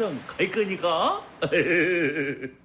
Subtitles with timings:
[0.00, 1.22] 화성 갈 거니까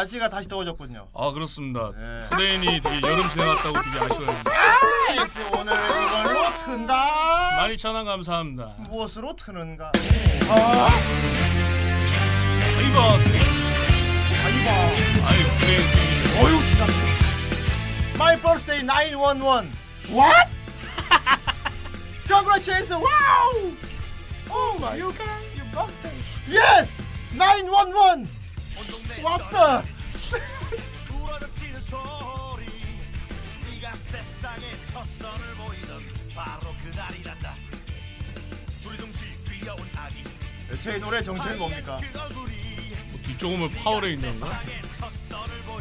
[0.00, 1.08] 날씨가 다시 더워졌군요.
[1.14, 1.92] 아 그렇습니다.
[1.94, 2.26] 네.
[2.30, 4.50] 후대인이 되게 여름 지나갔다고 되게 아쉬워했는데
[5.10, 7.58] 에이스 오늘 이걸로 튼다.
[7.60, 8.74] 12,000원 감사합니다.
[8.88, 9.92] 무엇으로 트는가?
[12.80, 13.18] 이거
[14.46, 14.70] 아니 봐.
[15.28, 16.92] 아이 후대인 생일 어휴 지났어.
[18.14, 19.70] My birthday 911.
[20.10, 20.48] What?
[22.26, 22.90] Congratulations!
[22.92, 23.72] Wow!
[24.50, 26.16] Oh my you can your birthday.
[26.48, 27.02] Yes!
[27.36, 28.39] 911.
[29.22, 29.82] What the?
[31.12, 32.66] 울어젖히는 소리
[33.74, 36.02] 네가 세상에 첫 선을 보이던
[36.34, 37.54] 바로 그날이란다
[38.82, 40.24] 둘이 동시 귀여운 아기
[40.80, 42.00] 제 노래 정체는 뭡니까?
[42.12, 44.62] 그뭐 뒤쪽은 파워레인저인가?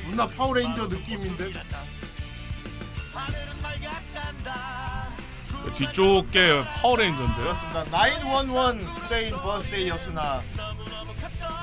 [0.10, 1.54] 누나 파워레인저 느낌인데.
[5.78, 7.38] 뒤쪽 게 파워레인저인데요.
[7.38, 7.84] 그렇습니다.
[7.86, 10.42] 911 후대인 birthday였으나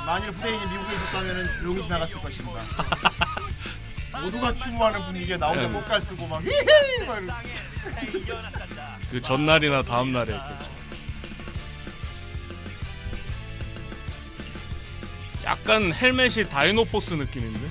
[0.07, 2.61] 만일 후대인이 미국에 있었다면 조용히 지나갔을 것입니다.
[4.23, 5.73] 모두가 추모하는 분위기에 나 혼자 음.
[5.73, 7.57] 꼬깔 쓰고 막 히히 막 이러고.
[9.11, 10.71] 그 전날이나 다음 날에 했겠죠.
[15.45, 17.69] 약간 헬멧이 다이노포스 느낌인데?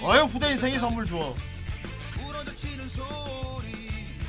[0.00, 1.36] 어휴 후대인 생일 선물 줘.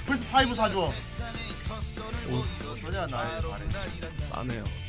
[0.06, 0.94] 플스 5 사줘.
[2.30, 3.72] 오, 어떠냐 나의 바람.
[4.20, 4.88] 싸네요.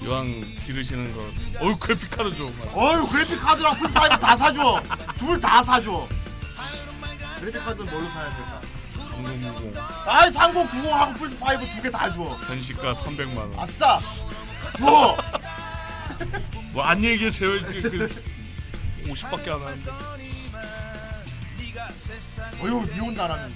[0.00, 1.30] 그 이왕 지르시는 거.
[1.60, 2.56] 어우 그래픽 카드 좀.
[2.74, 4.82] 어휴 그래픽 카드랑 플스 5다 사줘.
[5.18, 6.06] 둘 다 사줘.
[7.40, 8.60] 그래픽 카드는 뭘로 사야 될까?
[8.94, 9.76] 3060
[10.06, 12.22] 아이 3090하고 플스 5두 개 다 줘.
[12.22, 13.58] 현시가 300만 원.
[13.58, 13.98] 아싸.
[14.78, 15.16] 줘.
[16.72, 17.50] 뭐 안녕히 계세요.
[17.62, 18.08] 그
[19.06, 19.90] 50밖에 안 하는데.
[22.62, 23.54] 어휴 니 온다라는.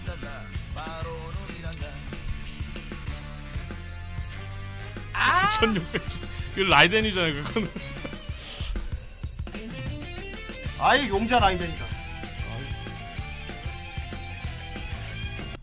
[5.60, 6.02] 1600.
[6.54, 7.44] 그 라이덴이잖아요.
[7.44, 7.68] 그거는.
[10.80, 11.88] 아이 용자 라이덴이다.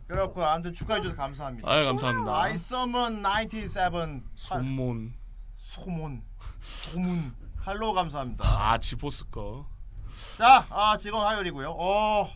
[0.07, 1.69] 그렇고 아무튼 축하해 주셔서 감사합니다.
[1.69, 2.41] 아유 감사합니다.
[2.41, 5.13] I summon 97 손몬.
[5.57, 6.23] 소문
[6.61, 8.45] 소문 할로 감사합니다.
[8.45, 9.67] 아 지포스 거.
[10.37, 11.71] 자, 아 지금 화요일이고요.
[11.71, 12.29] 어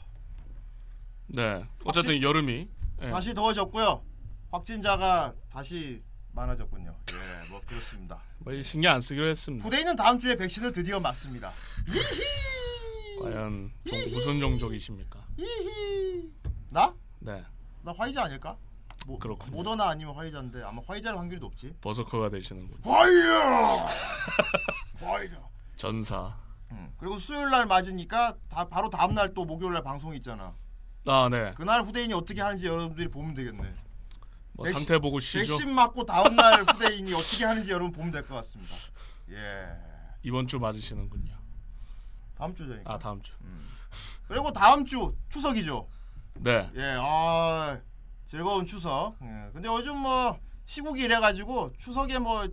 [1.27, 1.63] 네.
[1.85, 2.67] 어쨌든 여름이.
[2.99, 3.09] 네.
[3.09, 4.03] 다시 더워졌고요.
[4.51, 6.01] 확진자가 다시
[6.39, 6.95] 많아졌군요.
[7.13, 8.19] 예, 뭐 그렇습니다.
[8.39, 9.63] 뭐 신경 안 쓰기로 했습니다.
[9.63, 11.51] 부대인은 다음 주에 백신을 드디어 맞습니다.
[13.21, 15.19] 과연 좀 무슨 종족이십니까?
[15.37, 16.31] 히히.
[16.69, 16.93] 나?
[17.19, 17.43] 네.
[17.81, 18.55] 나 화이자 아닐까?
[19.07, 19.55] 뭐, 그렇군요.
[19.55, 21.73] 모더나 아니면 화이자인데 아마 화이자일 확률이 높지.
[21.81, 22.79] 버서커가 되시는군.
[22.83, 23.85] 화이자.
[25.01, 25.41] 화이자.
[25.75, 26.37] 전사.
[26.71, 26.93] 응.
[26.97, 30.53] 그리고 수요일 날 맞으니까 다 바로 다음 날 또 목요일 날 방송 있잖아.
[31.07, 31.53] 아 네.
[31.55, 33.73] 그날 후대인이 어떻게 하는지 여러분들이 보면 되겠네.
[34.59, 35.57] 뭐 백신- 상태 보고 쉬죠.
[35.57, 38.75] 백신 맞고 다음 날 후대인이 어떻게 하는지 여러분 보면 될 것 같습니다.
[39.31, 39.67] 예.
[40.23, 41.33] 이번 주 맞으시는군요.
[42.37, 42.93] 다음 주저니까.
[42.93, 43.31] 아 다음 주.
[44.27, 45.87] 그리고 다음 주 추석이죠.
[46.35, 46.69] 네.
[46.75, 46.97] 예.
[46.99, 47.79] 아
[48.27, 49.15] 즐거운 추석.
[49.21, 49.49] 예.
[49.53, 52.45] 근데 요즘 뭐 시국이 이래가지고 추석에 뭐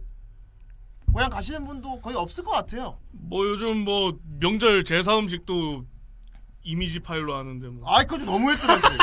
[1.13, 2.99] 고향 가시는 분도 거의 없을 것 같아요.
[3.11, 5.85] 뭐 요즘 뭐 명절 제사 음식도
[6.63, 7.93] 이미지 파일로 하는데 뭐.
[7.93, 8.99] 아이 그거 좀 너무했더라고요.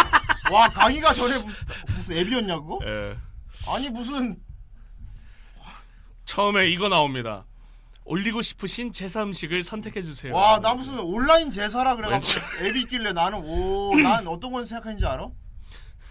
[0.53, 1.53] 와 강의가 전에 무슨,
[1.97, 2.79] 무슨 앱이었냐고?
[2.85, 3.17] 예.
[3.67, 4.39] 아니 무슨
[6.25, 7.45] 처음에 이거 나옵니다.
[8.05, 10.33] 올리고 싶으신 제사 음식을 선택해 주세요.
[10.35, 15.29] 와 나 무슨 온라인 제사라 그래가지고 앱이 있길래 나는 오난 어떤 건 생각했는지 알아?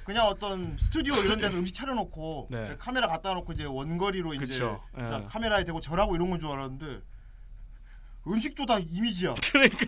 [0.05, 2.75] 그냥 어떤 스튜디오 이런 데서 음식 차려놓고 네.
[2.79, 4.59] 카메라 갖다 놓고 이제 원거리로 이제.
[4.59, 5.25] 자, 예.
[5.27, 7.03] 카메라에 대고 절하고 이런 건 줄 알았는데
[8.27, 9.35] 음식도 다 이미지야.
[9.53, 9.87] 그러니까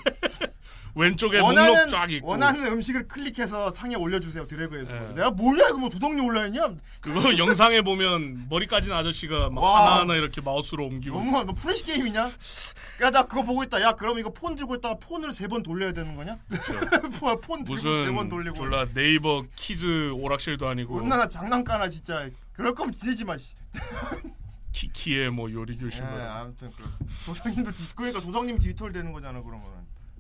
[0.97, 4.95] 왼쪽에 원하는 목록 쫙 있고 원하는 음식을 클릭해서 상에 올려주세요 드래그해서.
[4.95, 5.15] 예.
[5.15, 6.69] 내가 뭐야 이거 뭐 두덩이 올라있냐?
[7.01, 9.47] 그거 영상에 보면 머리 까진 아저씨가.
[9.47, 11.17] 하나하나 이렇게 마우스로 옮기고.
[11.19, 12.31] 너무 뭐 플래시 게임이냐?
[13.03, 13.81] 야 나 그거 보고 있다.
[13.83, 16.39] 야 그럼 이거 폰 들고 있다가 폰을 세 번 돌려야 되는 거냐?
[17.21, 18.55] 뭐야 폰 들고 세 번 돌리고.
[18.55, 22.29] 졸라 네이버 키즈 오락실도 아니고 얼마나 장난까나 진짜.
[22.53, 23.37] 그럴 거면 지내지 마.
[23.37, 23.55] 씨.
[24.73, 26.85] 키키의 뭐 요리 예, 교실 뭐 아무튼 그
[27.27, 29.63] 조상님도 뒤, 그러니까 조상님 디지털 되는 거잖아 그러면.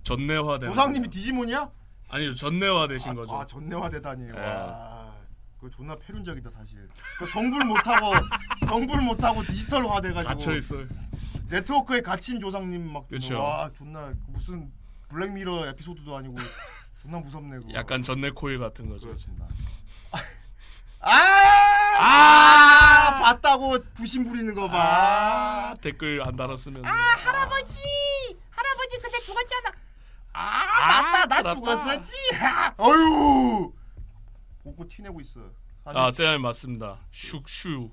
[0.05, 1.09] 전뇌화 되는 조상님이.
[1.09, 1.71] 디지몬이야?
[2.11, 3.37] 아니요 전내화 되신 아, 거죠.
[3.37, 4.29] 아 전내화 되다니.
[4.29, 4.39] 예.
[4.39, 5.13] 와.
[5.61, 6.89] 그 존나 패륜적이다 사실.
[7.19, 8.13] 그 성불 못하고
[8.67, 10.87] 성불 못하고 디지털화 돼가지고 갇혀 있어요.
[11.49, 13.09] 네트워크에 갇힌 조상님 막.
[13.09, 13.41] 그쵸.
[13.41, 14.71] 와 존나 그 무슨
[15.09, 16.37] 블랙미러 에피소드도 아니고
[17.01, 17.73] 존나 무섭네 그거.
[17.75, 19.07] 약간 전내 코일 같은 거죠.
[19.07, 19.47] 그렇습니다.
[21.01, 21.11] 아!
[21.99, 23.23] 아!
[23.23, 25.71] 봤다고 부심 부리는 거 봐.
[25.71, 27.79] 아, 댓글 안 달았으면 할아버지!
[28.51, 29.73] 할아버지 근데 죽었잖아.
[30.35, 31.27] 아, 맞다.
[31.27, 31.55] 나 그렇다.
[31.55, 32.13] 죽었었지.
[32.43, 33.73] 아, 어휴.
[34.63, 35.41] 곳곳 티내고 있어.
[35.85, 36.99] 사실 아 세아님 맞습니다.
[37.13, 37.91] 슉슈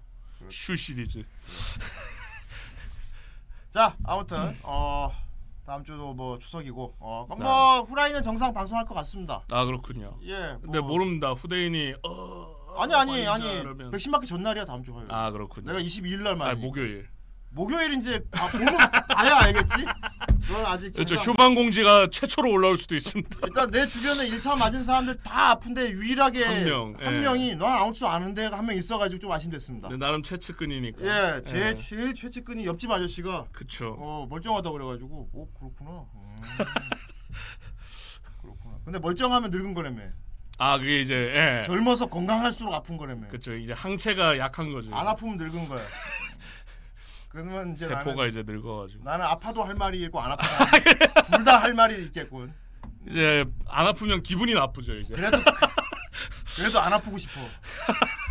[0.50, 1.24] 슈 시리즈.
[3.70, 5.12] 자 아무튼 어
[5.66, 7.46] 다음 주도 뭐 추석이고 어 그럼 네.
[7.46, 9.44] 뭐 후라이는 정상 방송할 것 같습니다.
[9.52, 10.18] 아 그렇군요.
[10.24, 10.58] 예.
[10.62, 11.32] 근데 뭐- 모릅니다.
[11.32, 15.12] 후대인이 어 아니 아니 많이 아니 백신 맞기 전날이야 다음 주 화요일.
[15.12, 15.68] 아 그렇군요.
[15.72, 16.60] 내가 22일 날아 말이.
[16.60, 17.10] 목요일.
[17.54, 19.76] 목요일 이제 아, 보면 봐야 알겠지.
[20.48, 21.16] 그건 아직 그렇죠.
[21.16, 23.38] 휴방 공지가 최초로 올라올 수도 있습니다.
[23.46, 27.22] 일단 내 주변에 1차 맞은 사람들 다 아픈데 유일하게 한 명, 한 예.
[27.22, 29.90] 명이 넌 아무 줄 아는데 한 명 있어가지고 좀 아쉽됐습니다.
[29.90, 31.02] 근데 나름 최측근이니까.
[31.04, 31.76] 예, 제 예.
[31.76, 33.96] 제일 최측근이 옆집 아저씨가 그쵸.
[34.00, 36.06] 어 멀쩡하다 그래가지고 오 그렇구나.
[36.16, 36.36] 음.
[38.42, 38.76] 그렇구나.
[38.86, 40.02] 근데 멀쩡하면 늙은 거라며.
[40.58, 41.64] 아 그게 이제 예.
[41.66, 43.28] 젊어서 건강할수록 아픈 거라며.
[43.30, 43.54] 그쵸.
[43.54, 44.94] 이제 항체가 약한 거죠.
[44.96, 45.82] 안 아프면 늙은 거야.
[47.32, 49.04] 그러면 이제 세포가 이제 늙어가지고.
[49.06, 50.50] 나는 아파도 할 말이 있고 안 아파도
[51.38, 52.54] 둘다 할 말이 있겠군.
[53.08, 55.16] 이제 안 아프면 기분이 나쁘죠 이제.
[55.16, 55.38] 그래도
[56.58, 57.40] 그래도 안 아프고 싶어.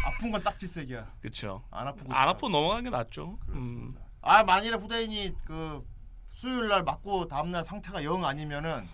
[0.07, 1.07] 아픈 건 딱지색이야.
[1.23, 1.63] 그쵸.
[1.71, 2.29] 안 아프고 안.
[2.29, 3.39] 아프고 넘어가는 게 낫죠.
[3.49, 3.95] 음.
[3.95, 4.01] 그렇습니다.
[4.23, 5.83] 아 만일에 후대인이 그
[6.29, 8.87] 수요일 날 맞고 다음 날 상태가 영 아니면은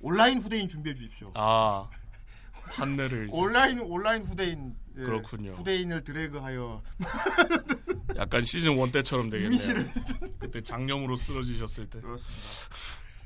[0.00, 1.32] 온라인 후대인 준비해 주십시오.
[1.34, 1.88] 아
[2.74, 5.52] 이제 온라인 온라인 후대인 예, 그렇군요.
[5.52, 6.82] 후대인을 드래그하여
[8.16, 9.48] 약간 시즌 1 때처럼 되겠네요.
[9.54, 9.92] 이미지를
[10.38, 12.00] 그때 장염으로 쓰러지셨을 때.
[12.00, 12.76] 그렇습니다.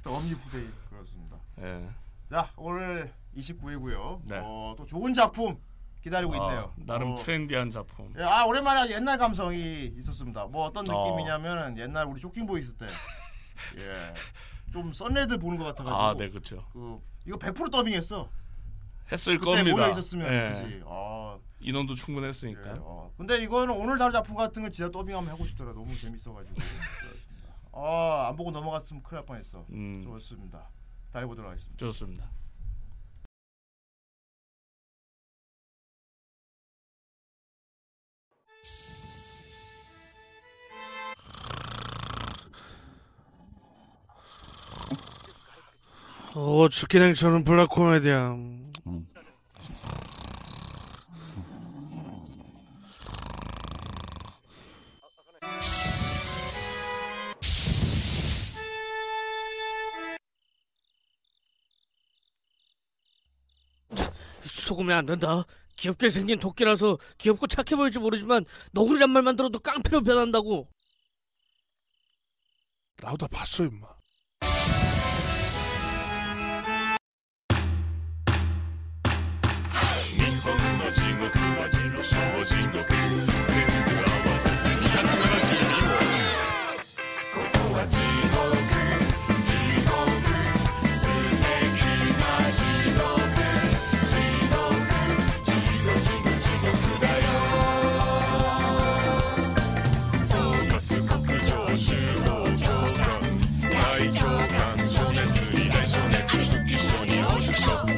[0.02, 1.36] 더미 후대인 그렇습니다.
[1.60, 1.88] 예.
[2.30, 4.20] 자 오늘 29회고요.
[4.28, 4.40] 네.
[4.42, 5.58] 어, 또 좋은 작품
[6.02, 6.72] 기다리고 아, 있네요.
[6.76, 8.12] 나름 어, 트렌디한 작품.
[8.18, 10.46] 예, 아 오랜만에 옛날 감성이 있었습니다.
[10.46, 11.06] 뭐 어떤 어.
[11.08, 12.86] 느낌이냐면은 옛날 우리 쇼킹 보이 있을 때,
[13.78, 14.14] 예,
[14.72, 15.96] 좀 썬레드 보는 것 같아가지고.
[15.96, 16.64] 아, 네, 그렇죠.
[16.72, 18.28] 그 이거 100% 더빙했어.
[19.10, 19.76] 했을 그때 겁니다.
[19.76, 20.52] 모여 있었으면 예.
[20.62, 20.82] 그지.
[20.86, 22.76] 아, 인원도 예, 충분했으니까.
[22.80, 23.10] 어.
[23.16, 25.72] 근데 이거는 오늘 다룬 작품 같은 건 진짜 더빙하면 하고 싶더라.
[25.72, 26.54] 너무 재밌어가지고.
[27.72, 29.66] 아, 안 보고 넘어갔으면 큰일 날 뻔했어.
[29.70, 30.68] 음, 좋습니다.
[31.10, 31.78] 다녀보도록 하겠습니다.
[31.78, 32.30] 좋습니다.
[46.36, 48.63] 오, 주키냉처럼 블랙 코미디야.
[64.64, 65.44] 속으면 안 된다.
[65.76, 70.68] 귀엽게 생긴 도끼라서 귀엽고 착해 보일지 모르지만 너구리란 말만 들어도 깡패로 변한다고.
[73.02, 73.94] 나도 다 봤어 임마.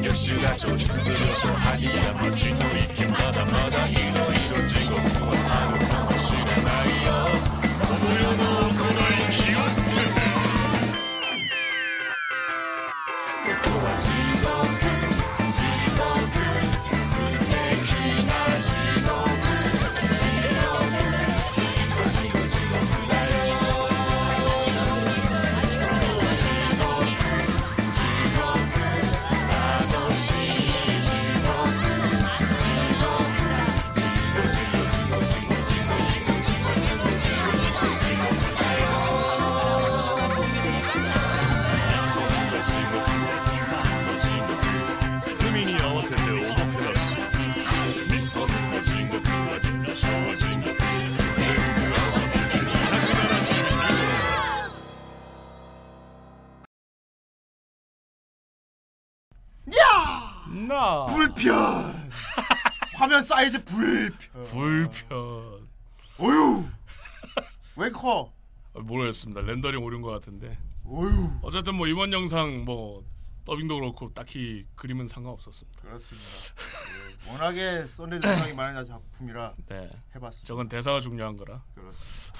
[0.07, 4.95] 翌週が正直する勝敗や無の意見まだまだいろいろ地獄
[5.27, 7.11] はあるかもしれないよ
[7.81, 9.16] この世の行い
[60.65, 62.09] 나 불편.
[62.95, 64.43] 화면 사이즈 불편.
[64.45, 65.67] 불편.
[66.19, 66.65] 어휴.
[67.75, 68.31] 왜 커?
[68.73, 69.41] 아, 모르겠습니다.
[69.41, 70.57] 렌더링 오른 것 같은데.
[70.85, 71.31] 어휴.
[71.43, 73.03] 어쨌든 뭐 이번 영상 뭐
[73.45, 75.81] 더빙도 그렇고 딱히 그림은 상관없었습니다.
[75.83, 76.27] 그렇습니다.
[77.27, 79.89] 예, 워낙에 썬레드 생각이 많은 작품이라 네.
[80.15, 80.47] 해봤습니다.
[80.47, 81.61] 저건 대사가 중요한 거라.
[81.75, 82.39] 그렇습니다.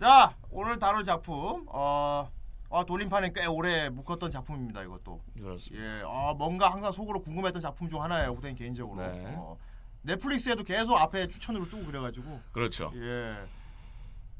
[0.00, 2.30] 자 오늘 다룰 작품 어,
[2.68, 4.82] 어, 돌림판에 꽤 오래 묵었던 작품입니다.
[4.82, 5.84] 이것도 그렇습니다.
[5.98, 8.32] 예, 어, 뭔가 항상 속으로 궁금했던 작품 중 하나예요.
[8.32, 9.34] 후대인 개인적으로 네.
[9.36, 9.56] 어,
[10.02, 12.92] 넷플릭스에도 계속 앞에 추천으로 뜨고 그래가지고 그렇죠.
[12.96, 13.36] 예.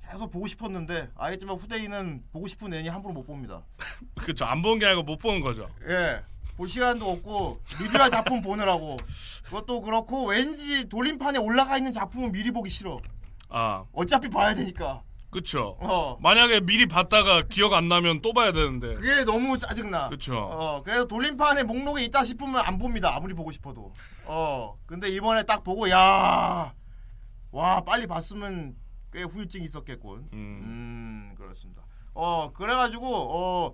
[0.08, 3.62] 계속 보고 싶었는데 알겠지만 후대인은 보고 싶은 애니 함부로 못 봅니다.
[4.20, 4.44] 그렇죠.
[4.44, 5.68] 안 본 게 아니고 못본 거죠.
[5.88, 6.22] 예.
[6.56, 8.96] 볼 시간도 없고 리뷰한 작품 보느라고
[9.44, 12.98] 그것도 그렇고 왠지 돌림판에 올라가 있는 작품은 미리 보기 싫어.
[13.50, 15.02] 아, 어차피 봐야 되니까.
[15.30, 15.76] 그쵸.
[15.80, 16.16] 어.
[16.20, 18.94] 만약에 미리 봤다가 기억 안 나면 또 봐야 되는데.
[18.94, 20.08] 그게 너무 짜증나.
[20.08, 20.36] 그쵸.
[20.36, 23.14] 어, 그래서 돌림판에 목록에 있다 싶으면 안 봅니다.
[23.14, 23.92] 아무리 보고 싶어도.
[24.24, 26.72] 어, 근데 이번에 딱 보고, 야,
[27.50, 28.76] 와, 빨리 봤으면
[29.12, 30.28] 꽤 후유증이 있었겠군.
[30.32, 30.32] 음.
[30.32, 31.82] 음, 그렇습니다.
[32.14, 33.72] 어, 그래가지고, 어,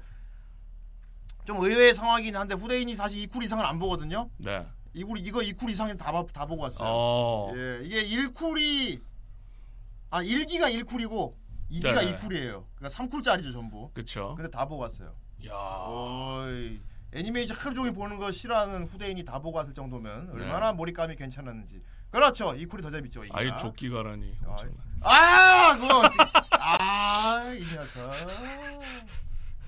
[1.44, 4.30] 좀 의외의 상황이긴 한데, 후대인이 사실 이쿨 이상을 안 보거든요?
[4.38, 4.66] 네.
[4.94, 6.88] 이쿨, 이거 이쿨 이상은 다, 봐- 다 보고 왔어요.
[6.90, 7.52] 어.
[7.56, 9.00] 예, 이게 1쿨이,
[10.10, 11.34] 아, 1기가 1쿨이고,
[11.72, 12.18] 2기가 네네.
[12.18, 12.64] 2쿨이에요.
[12.76, 13.90] 그러니까 3쿨짜리죠, 전부.
[13.92, 14.34] 그쵸.
[14.36, 15.14] 근데 다 보고 왔어요.
[15.46, 15.52] 야.
[15.54, 16.80] 어이,
[17.12, 20.42] 애니메이션 하루 종일 보는 거 싫어하는 후대인이 다 보고 왔을 정도면 네.
[20.44, 21.82] 얼마나 몰입감이 괜찮았는지.
[22.10, 22.54] 그렇죠.
[22.54, 23.22] 이 쿨이 더 재밌죠.
[23.30, 24.38] 아예 조끼가라니.
[25.02, 26.02] 아, 그거
[26.60, 28.12] 아, 이 녀석.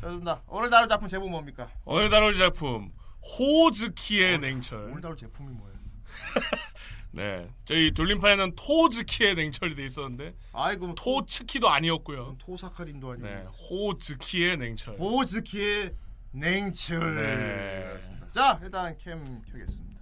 [0.00, 0.42] 좋습니다.
[0.46, 1.68] 오늘 다룰 작품 제목 뭡니까?
[1.86, 2.92] 오늘 다룰 작품
[3.38, 4.90] 호즈키의 냉철.
[4.90, 5.74] 오늘 다룰 제품이 뭐예요?
[7.14, 7.48] 네.
[7.64, 12.36] 저희 돌림판에는 토즈키의 냉철이 돼 있었는데 아이고 뭐 토츠키도 아니었고요.
[12.40, 13.44] 토사카린도 아니고 네.
[13.70, 14.96] 호즈키의 냉철.
[14.98, 15.94] 호즈키의
[16.32, 17.14] 냉철.
[17.16, 18.28] 네.
[18.32, 20.00] 자, 일단 캠 켜겠습니다.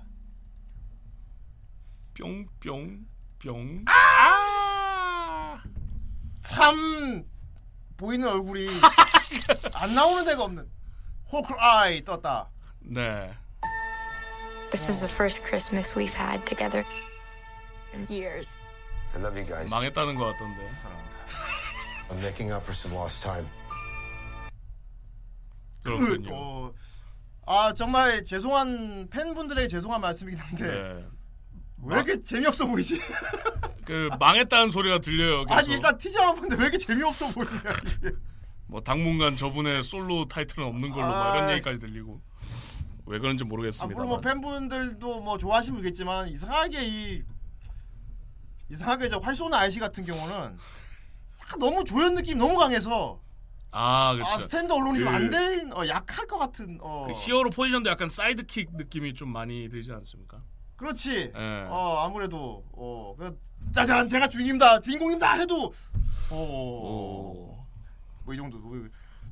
[2.15, 3.07] 뿅 뿅
[3.39, 3.85] 뿅.
[3.87, 5.63] 아!
[6.43, 7.25] 참
[7.97, 8.69] 보이는 얼굴이
[9.75, 10.67] 안 나오는 데가 없는
[11.31, 12.49] 호크 아이 떴다.
[12.81, 13.33] 네.
[14.73, 16.85] This is the first Christmas we've had together
[17.93, 18.57] in years.
[19.15, 19.71] I love you guys.
[19.71, 20.67] 망했다는 것 같던데.
[22.11, 23.47] I'm making up for some lost time.
[25.85, 26.31] 그렇군요.
[26.33, 26.73] 어,
[27.47, 31.05] 아 정말 죄송한 팬분들에게 죄송한 말씀이긴 한데 네.
[31.85, 32.99] 왜 이렇게 재미없어 보이지?
[33.85, 35.45] 그 망했다는 소리가 들려요.
[35.45, 35.59] 계속.
[35.59, 37.53] 아니 일단 티저만 보는데 왜 이렇게 재미없어 보이냐
[37.99, 38.11] 이게.
[38.69, 41.51] 뭐 당분간 저분의 솔로 타이틀은 없는 걸로 막 이런.
[41.51, 42.23] 얘기까지 들리고
[43.07, 43.95] 왜 그런지 아, 모르겠습니다.
[43.95, 47.23] 물론 뭐 팬분들도 뭐 좋아하시면 모르겠지만 이상하게 이
[48.71, 50.57] 이상하게 저 활쏘는 아저씨 같은 경우는
[51.41, 53.21] 약간 너무 조연 느낌 이 너무 강해서
[53.75, 54.33] 아, 그렇죠.
[54.35, 58.77] 아 stand alone이 그- 안될 어, 약할 것 같은 어 그 히어로 포지션도 약간 sidekick
[58.77, 60.41] 느낌이 좀 많이 들지 않습니까?
[60.77, 61.67] 그렇지 예.
[61.69, 63.39] 어 아무래도 어 그,
[63.73, 65.73] 짜잔 제가 주인입니다 주인공입니다 해도
[66.31, 67.65] 오.
[68.27, 68.77] 어뭐 이 정도 뭐,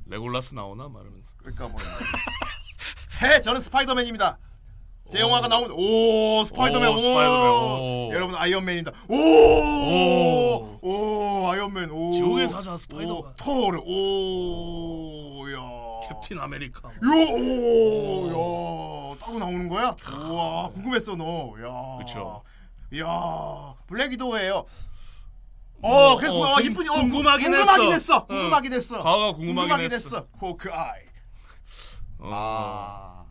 [0.05, 0.87] 레골라스 나오나?
[0.89, 1.33] 말하면서.
[1.37, 1.79] 그러니까 뭐
[3.23, 3.39] 해!
[3.41, 4.37] 저는 스파이더맨입니다.
[5.09, 8.11] 제 영화가 나오면 오 스파이더맨 오, 오, 스파이더맨, 오.
[8.13, 8.91] 여러분 아이언맨입니다.
[9.09, 9.15] 오.
[9.15, 12.11] 오 오 아이언맨 오.
[12.11, 13.11] 지옥의 사자 스파이더맨.
[13.17, 15.59] 오, 토르 오야.
[16.21, 16.89] 캡틴 아메리카.
[17.03, 18.33] 요오야.
[19.19, 19.95] 따로 나오는 거야?
[20.29, 21.97] 우와 궁금했어 너야.
[21.99, 22.43] 그쵸.
[22.97, 24.65] 야 블랙이도예요
[25.81, 27.91] 어, 그래, 어, 어, 궁- 이쁜이, 어, 궁금하긴 궁금하긴 했어.
[27.93, 28.17] 했어.
[28.17, 28.25] 어.
[28.27, 28.97] 궁금하긴 했어.
[29.01, 30.27] 과거가 궁금하긴 했어.
[30.39, 31.01] 호크 아이.
[32.19, 33.25] 어.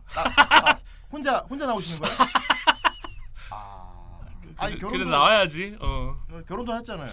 [1.11, 2.17] 혼자 혼자 나오시는 거예요?
[3.51, 4.19] 아.
[4.57, 5.77] 아니 그래, 결혼도 그래 나와야지.
[5.79, 6.17] 어.
[6.47, 7.09] 결혼도 했잖아요.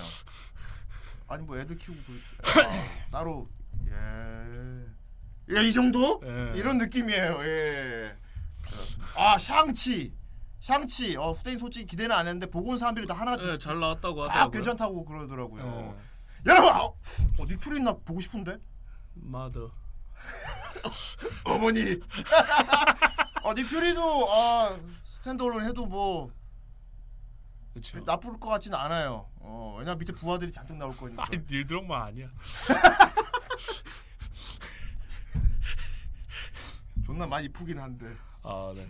[1.29, 2.71] 아니 뭐 애들 키우고 그, 아,
[3.13, 3.49] 따로
[3.91, 5.57] 예.
[5.57, 6.21] 예, 이 정도?
[6.25, 6.59] 예.
[6.59, 7.39] 이런 느낌이에요.
[7.43, 8.17] 예.
[9.17, 10.13] 아, 샹치.
[10.69, 11.17] 샹치.
[11.17, 14.31] 어, 후대인 솔직히 기대는 안 했는데 보고 온 사람들이 다 하나씩 네, 잘 나왔다고 다
[14.31, 14.51] 하더라고요.
[14.51, 15.63] 괜찮다고 그러더라고요.
[15.65, 15.99] 어.
[16.45, 16.95] 여러분, 어,
[17.39, 18.59] 어 닉프린 나 보고 싶은데?
[19.15, 19.71] 마더.
[21.47, 21.81] 어머니.
[23.45, 26.31] 어, 닉퓨리도 아, 스탠드얼론 해도 뭐
[27.73, 28.05] 그렇죠.
[28.05, 29.27] 나쁠 것 같지는 않아요.
[29.37, 31.25] 어, 왜냐 면 밑에 부하들이 잔뜩 나올 거니까.
[31.25, 32.29] 아니 닐드럭만 아니야.
[37.07, 38.15] 존나 많이 이쁘긴 한데.
[38.43, 38.87] 아 네.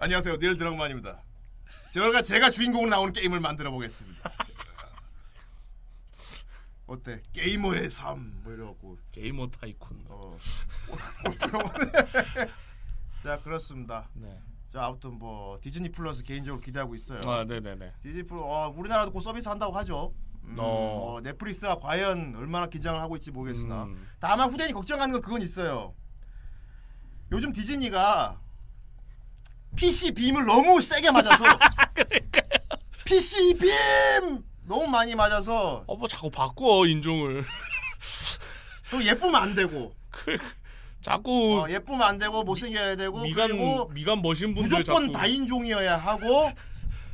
[0.00, 1.24] 안녕하세요, 닐 드럭만입니다.
[1.92, 4.30] 제가 제가 주인공으로 나오는 게임을 만들어 보겠습니다.
[6.86, 7.20] 어때?
[7.32, 8.96] 게이머의 삶, 뭐 이러고.
[9.10, 9.88] 게이머 tycoon.
[10.06, 10.36] 어.
[13.24, 14.08] 자, 그렇습니다.
[14.14, 14.38] 네.
[14.72, 17.18] 자, 아무튼 뭐 디즈니 플러스 개인적으로 기대하고 있어요.
[17.26, 17.94] 아 네네네.
[18.00, 20.14] 디즈니 플러스 어, 우리나라도 곧 서비스 한다고 하죠.
[20.44, 21.16] 음, 어.
[21.16, 24.08] 어, 넷플릭스가 과연 얼마나 긴장을 하고 있지 모르겠으나 음.
[24.20, 25.92] 다만 후대인이 걱정하는 건 그건 있어요.
[27.32, 28.40] 요즘 디즈니가
[29.76, 31.44] PC 빔을 너무 세게 맞아서.
[33.04, 33.72] PC 빔
[34.64, 35.84] 너무 많이 맞아서.
[35.86, 37.44] 어 뭐 자꾸 바꿔 인종을.
[38.90, 39.92] 또 예쁘면 안 되고.
[41.02, 45.12] 자꾸 어, 예쁘면 안 되고 못생겨야 되고 미간 그리고 미간 멋인 분들 무조건 자꾸.
[45.12, 46.50] 다인종이어야 하고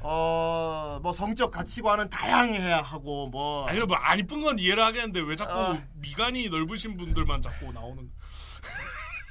[0.00, 3.66] 어 뭐 성적 가치관은 다양해야 하고 뭐.
[3.66, 5.78] 아니 뭐안 이쁜 건 이해를 하겠는데 왜 자꾸 어.
[5.96, 8.10] 미간이 넓으신 분들만 자꾸 나오는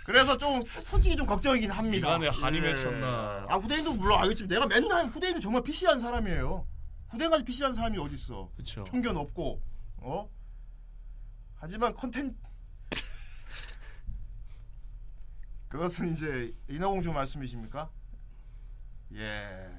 [0.06, 2.18] 그래서 좀 솔직히 좀 걱정이긴 합니다.
[2.18, 3.46] 미간에 한이 맺혔나.
[3.50, 6.68] 아 후대인도 물론 알겠지만 내가 맨날 후대인은 정말 PC한 사람이에요.
[7.10, 8.50] 후대인까지 PC한 사람이 어디 있어?
[8.56, 8.84] 그렇죠.
[8.86, 9.62] 편견 없고
[9.98, 10.30] 어?
[11.56, 12.36] 하지만 컨텐
[15.70, 17.90] 그것은 이제 인어공주 말씀이십니까?
[19.16, 19.70] 예.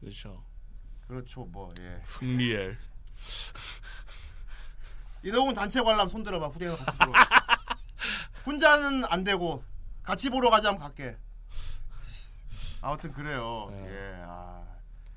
[0.00, 0.44] 그렇죠.
[1.06, 1.44] 그렇죠.
[1.44, 2.00] 뭐 예.
[2.04, 2.78] 흥리엘.
[5.24, 6.46] 인어공 단체 관람 손 들어봐.
[6.46, 7.12] 후대가 같이 보러.
[8.46, 9.62] 혼자는 안 되고
[10.02, 11.16] 같이 보러 가자면 갈게.
[12.80, 13.68] 아무튼 그래요.
[13.70, 13.86] 네.
[13.88, 14.22] 예.
[14.24, 14.62] 아.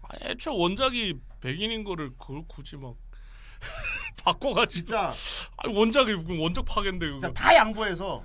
[0.04, 2.96] 아, 애초에 원작이 백인인 거를 그걸 굳이 막
[4.24, 5.12] 바꿔가지고 진짜
[5.58, 7.32] 아니 원작이 원작 파괴인데 그거.
[7.32, 8.24] 다 양보해서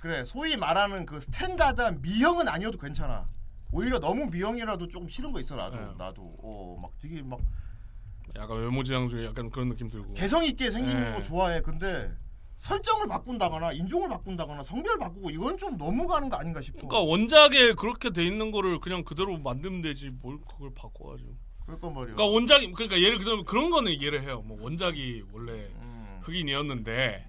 [0.00, 3.26] 그래 소위 말하는 그 스탠다드한 미형은 아니어도 괜찮아.
[3.72, 5.86] 오히려 너무 미형이라도 조금 싫은 거 있어 나도 네.
[5.98, 7.40] 나도 어막 되게 막
[8.36, 10.12] 약간 외모지향 중에 약간 그런 느낌 들고.
[10.14, 11.12] 개성 있게 생긴 네.
[11.12, 11.60] 거 좋아해.
[11.62, 12.14] 근데
[12.58, 16.86] 설정을 바꾼다거나 인종을 바꾼다거나 성별 바꾸고 이건 좀 너무 가는 거 아닌가 싶어.
[16.86, 21.30] 그러니까 원작에 그렇게 돼 있는 거를 그냥 그대로 만들면 되지 뭘 그걸 바꿔가지고.
[21.64, 22.14] 그럴 건 말이야.
[22.14, 24.42] 그러니까 원작이 그러니까 예를 들면 그런 거는 이해를 해요.
[24.44, 27.28] 뭐 원작이 원래 음, 흑인이었는데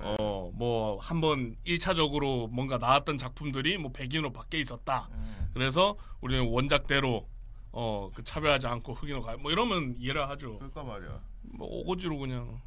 [0.00, 5.08] 어뭐 한번 1차적으로 뭔가 나왔던 작품들이 뭐 백인으로 바뀌어 있었다.
[5.12, 5.50] 음.
[5.52, 7.26] 그래서 우리는 원작대로
[7.72, 9.36] 어그 차별하지 않고 흑인으로 가.
[9.36, 10.58] 뭐 이러면 이해를 하죠.
[10.58, 11.20] 그럴까 말이야.
[11.42, 12.60] 뭐 오고지로 그냥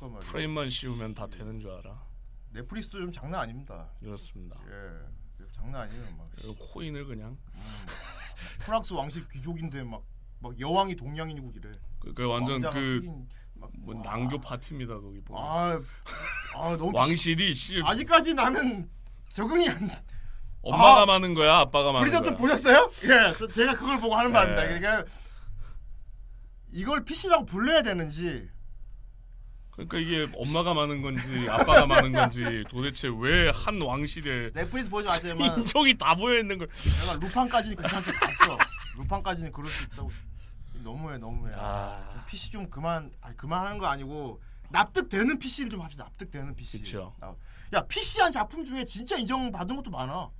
[0.00, 0.30] 그럴까 말이야.
[0.30, 2.02] 프레임만 씌우면 다 되는 줄 알아.
[2.52, 3.88] 넷플릭스도 좀 장난 아닙니다.
[4.00, 4.56] 그렇습니다.
[4.66, 6.04] 예, 장난 아니에요.
[6.16, 7.36] 막 그리고 코인을 그냥
[8.60, 10.02] 프랑스 왕실 귀족인데 막,
[10.40, 11.70] 막 여왕이 동양인이고 이래.
[12.00, 13.02] 그, 그 완전 그
[13.82, 15.42] 뭐 낭교 파티입니다 거기 보면.
[15.42, 15.80] 아,
[16.56, 18.88] 아 너무 왕실이 씨 아직까지 나는
[19.32, 19.90] 적응이 안.
[20.62, 22.36] 엄마가 아, 많은 거야 아빠가 많은 거야.
[22.36, 22.90] 보셨어요?
[23.04, 24.38] 예, 저- 제가 그걸 보고 하는 네.
[24.38, 24.66] 말입니다.
[24.80, 25.12] 그러니까
[26.72, 28.48] 이걸 PC라고 불러야 되는지
[29.88, 35.58] 그러니까 이게 엄마가 많은 건지 아빠가 많은 건지 도대체 왜 한 왕실에 넷플릭스 보지 마지만
[35.58, 38.58] 인종이 다 모여 있는 걸 내가 루팡까지는 괜찮게 봤어.
[38.98, 40.10] 루팡까지는 그럴 수 있다고.
[40.82, 41.52] 너무해, 너무해.
[41.56, 44.40] 아, 좀 PC 좀 그만, 아니 그만하는 거 아니고
[44.70, 46.04] 납득되는 PC를 좀 합시다.
[46.04, 46.78] 납득되는 PC.
[46.78, 47.14] 그쵸.
[47.20, 47.34] 아,
[47.74, 50.30] 야 PC한 작품 중에 진짜 인정받은 것도 많아.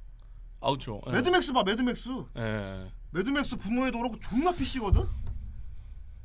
[0.61, 1.01] 아우죠.
[1.09, 1.13] 예.
[1.13, 2.09] 매드맥스 봐, 매드맥스.
[2.37, 2.91] 예.
[3.11, 5.07] 매드맥스 분노의 도로 존나 PC거든.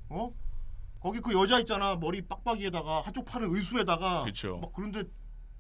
[0.10, 0.32] 어?
[1.06, 1.96] 거기 그 여자 있잖아.
[1.96, 4.58] 머리 빡빡이에다가 한쪽 팔은 의수에다가 그쵸.
[4.60, 5.04] 막 그런데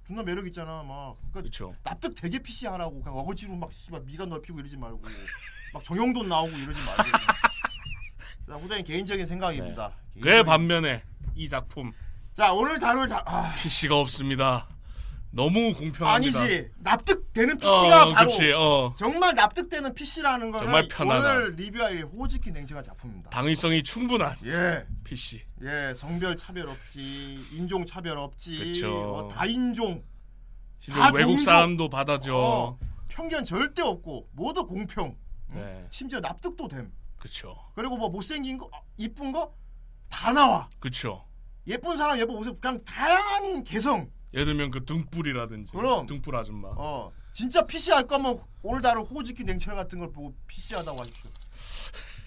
[0.08, 1.18] 존나 매력 있잖아 막.
[1.32, 1.72] 그러니까.
[1.84, 3.00] 납득 되게 PC 하라고.
[3.04, 5.04] 그냥 어거지로 막 씨발 미간 넓히고 이러지 말고.
[5.72, 7.04] 막 정형돈 나오고 이러지 말고.
[8.50, 9.92] 자 후대인 개인적인 생각입니다.
[10.16, 11.04] 그 개인적인- 반면에
[11.36, 11.94] 이 작품.
[12.34, 14.68] 자 오늘 다룰 자 아, PC가 없습니다.
[15.36, 16.40] 너무 공평합니다.
[16.40, 18.52] 아니지 납득되는 PC가 어, 바로 그치.
[18.54, 18.94] 어.
[18.98, 21.30] 정말 납득되는 PC라는 거는 정말 편하다.
[21.34, 25.42] 오늘 리뷰할 호지키 냉채가 작품입니다 당위성이 충분한 예 PC.
[25.64, 28.88] 예, 성별 차별 없지, 인종 차별 없지, 그쵸.
[28.92, 30.02] 뭐 다인종,
[30.90, 31.44] 다 외국 종족.
[31.46, 32.34] 사람도 받아줘.
[32.34, 35.16] 어, 편견 절대 없고 모두 공평.
[35.52, 35.56] 응?
[35.56, 35.86] 네.
[35.92, 36.92] 심지어 납득도 됨.
[37.18, 37.56] 그쵸.
[37.76, 39.54] 그리고 뭐 못생긴 거, 아, 이쁜 거
[40.08, 40.68] 다 나와.
[40.80, 41.26] 그쵸.
[41.68, 44.10] 예쁜 사람 예쁜 모습 그냥 다양한 개성.
[44.36, 46.06] 예를 들면 그 등불이라든지 그럼.
[46.06, 46.68] 등불 아줌마.
[46.76, 51.32] 어, 진짜 PC 할 거면 오늘 다룰 호지키 냉철 같은 걸 보고 PC 하다고 하십시오.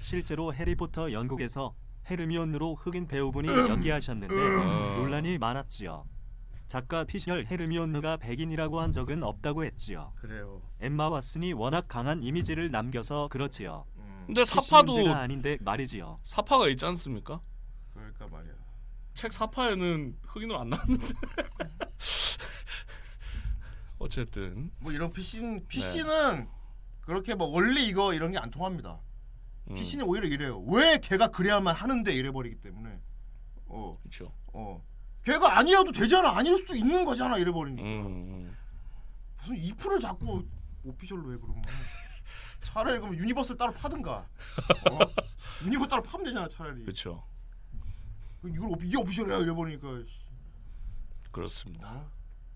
[0.01, 1.75] 실제로 해리포터 연극에서
[2.11, 3.69] 헤르미온으로 흑인 배우분이 음.
[3.69, 4.97] 연기하셨는데 음.
[4.97, 6.07] 논란이 많았지요.
[6.67, 10.13] 작가 피셜 헤르미온느가 백인이라고 한 적은 없다고 했지요.
[10.17, 10.63] 그래요.
[10.81, 13.85] 엠마 왓슨이 워낙 강한 이미지를 남겨서 그렇지요.
[13.97, 16.21] 음, 근데 사파도 아닌데 말이지요.
[16.25, 17.41] 사파가 있지 않습니까?
[17.95, 18.53] 그러니까 말이야.
[19.19, 21.09] 책 사파에는 흑인으로 안 나왔는데.
[23.99, 26.49] 어쨌든 뭐 이런 PC는 PC는
[27.01, 29.01] 그렇게 뭐 원래 이거 이런 게 안 통합니다.
[29.71, 30.61] 음, PC는 오히려 이래요.
[30.69, 33.01] 왜 걔가 그래야만 하는데 이래 버리기 때문에.
[33.67, 34.33] 어, 그렇죠.
[34.53, 34.81] 어.
[35.25, 36.37] 걔가 아니어도 되잖아.
[36.39, 37.39] 아닐 수도 있는 거잖아.
[37.39, 37.89] 이래 버리니까.
[37.89, 38.57] 음, 음.
[39.41, 40.47] 무슨 if를 자꾸
[40.85, 41.61] official로 해 그러면.
[42.63, 44.13] 차라리 그럼 universe를 따로 파든가.
[44.93, 44.95] 어?
[45.65, 46.47] universe 따로 파면 되잖아.
[46.47, 46.83] 차라리.
[46.83, 47.25] 그렇죠.
[48.45, 49.89] 이걸 이게 official이야 이래버리니까.
[51.31, 51.91] 그렇습니다.
[51.91, 52.11] 어?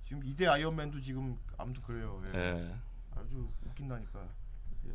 [0.07, 2.23] 지금 이대 아이언맨도 지금 아무튼 그래요.
[2.35, 2.38] 예.
[2.38, 2.77] 예.
[3.16, 4.29] 아주 웃긴다니까.
[4.87, 4.90] 예.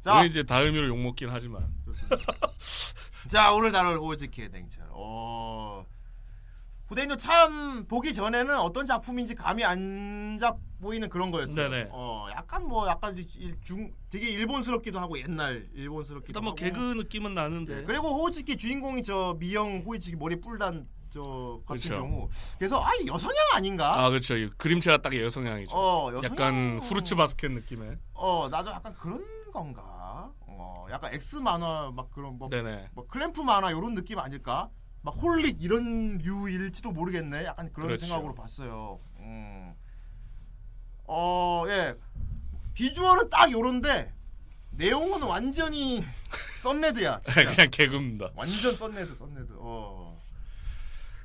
[0.00, 1.72] 자, 자, 이제 의미로 욕 먹긴 하지만.
[3.28, 4.88] 자 오늘 다룰 호오즈키 냉철.
[4.90, 5.84] 어
[6.90, 11.68] 후대인도 참 보기 전에는 어떤 작품인지 감이 안 잡 보이는 그런 거였어요.
[11.68, 11.88] 네네.
[11.92, 16.54] 어 약간 뭐 약간 일- 중 되게 일본스럽기도 하고 옛날 일본스럽기도 일단 뭐 하고.
[16.56, 21.88] 개그 느낌은 나는데 예, 그리고 호지키 주인공이 저 미영 호이치키 머리 뿔단 저 같은 그렇죠.
[21.90, 24.02] 경우 그래서 아 여성향 아닌가?
[24.02, 24.34] 아 그렇죠.
[24.36, 25.76] 이 그림체가 딱 여성향이죠.
[25.76, 27.98] 어 여성향 약간 후르츠 바스켓 느낌의.
[28.14, 29.22] 어 나도 약간 그런
[29.52, 30.30] 건가?
[30.46, 32.88] 어 약간 X 만화 막 그런 뭐 네네.
[32.94, 34.70] 뭐 클램프 만화 이런 느낌 아닐까?
[35.02, 37.44] 막 홀릭 이런 류일지도 모르겠네.
[37.46, 38.06] 약간 그런 그렇죠.
[38.06, 39.00] 생각으로 봤어요.
[39.18, 39.74] 음.
[41.06, 41.94] 어, 예.
[42.74, 44.12] 비주얼은 딱 요런데
[44.70, 46.04] 내용은 완전히
[46.62, 47.20] 썬레드야.
[47.34, 48.30] 그냥 개그입니다.
[48.34, 49.54] 완전 썬레드, 썬레드.
[49.56, 50.18] 어.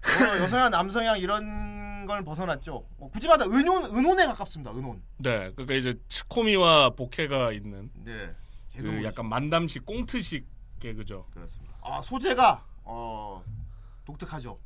[0.05, 2.85] 어, 여성향, 남성향 이런 걸 벗어났죠.
[2.99, 4.71] 어, 굳이 말하면 은혼 은혼에 가깝습니다.
[4.71, 5.01] 은혼.
[5.17, 8.33] 네, 그러니까 이제 치코미와 복해가 있는 네.
[8.75, 9.03] 그.
[9.03, 10.45] 약간 만담식 꽁트식
[10.79, 11.25] 개그죠.
[11.33, 11.73] 그렇습니다.
[11.81, 13.43] 아 소재가 어
[14.06, 14.60] 독특하죠.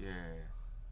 [0.00, 0.44] 예.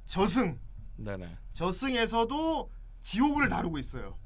[0.07, 0.59] 저승
[0.97, 4.19] 네네, 저승에서도 지옥을 다루고 있어요.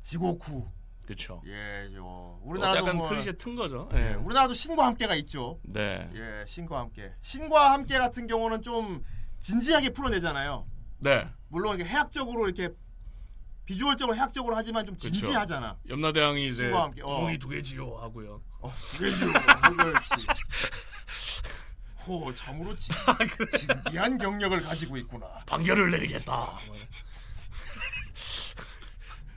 [0.00, 0.70] 지고쿠.
[1.04, 1.42] 그렇죠.
[1.46, 3.88] 예, 저 어, 우리나라도 약간 뭐, 클리셰 튼 거죠.
[3.94, 4.14] 예, 예.
[4.14, 5.58] 우리나라도 신과 함께가 있죠.
[5.64, 7.12] 네, 예, 신과 함께.
[7.20, 9.04] 신과 함께 같은 경우는 좀
[9.40, 10.66] 진지하게 풀어내잖아요.
[11.00, 11.28] 네.
[11.48, 12.72] 물론 이렇게 해학적으로 이렇게
[13.64, 14.96] 비주얼적으로 해학적으로 하지만 좀.
[14.96, 15.78] 진지하잖아.
[15.88, 17.28] 염라대왕이 이제 함께, 어.
[17.38, 18.40] 두 개지요 하고요.
[18.60, 19.16] 어, 그래요.
[19.76, 20.08] 그렇지.
[22.06, 22.94] 호, 참으로 진,
[23.84, 25.26] 진지한 경력을 가지고 있구나.
[25.46, 26.52] 판결을 내리겠다.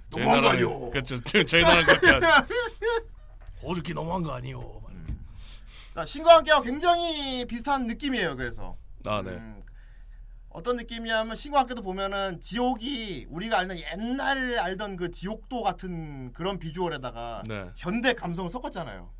[0.10, 0.90] 너무한 거 아니오.
[0.92, 1.20] 그렇죠.
[1.22, 2.08] 저희 나라는 그렇게
[3.64, 4.84] 이렇게 너무한 거 아니요.
[5.96, 8.36] 자, 신과 함께와 굉장히 비슷한 느낌이에요.
[8.36, 9.32] 그래서 아, 네.
[9.32, 9.64] 음,
[10.50, 17.44] 어떤 느낌이냐면 신과 함께도 보면은 지옥이 우리가 알는 옛날 알던 그 지옥도 같은 그런 비주얼에다가
[17.48, 17.70] 네.
[17.76, 19.12] 현대 감성을 섞었잖아요.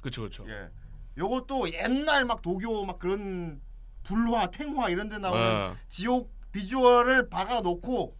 [0.00, 0.46] 그렇죠, 그렇죠.
[0.48, 0.68] 예.
[1.16, 3.60] 요것도 옛날 막 도교 막 그런
[4.02, 5.76] 불화, 탱화 이런 데 나오는 네.
[5.88, 8.16] 지옥 비주얼을 박아 놓고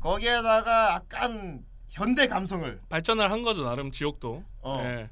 [0.00, 4.44] 거기에다가 약간 현대 감성을 발전을 한 거죠 나름 지옥도.
[4.60, 4.80] 어.
[4.84, 5.10] 예.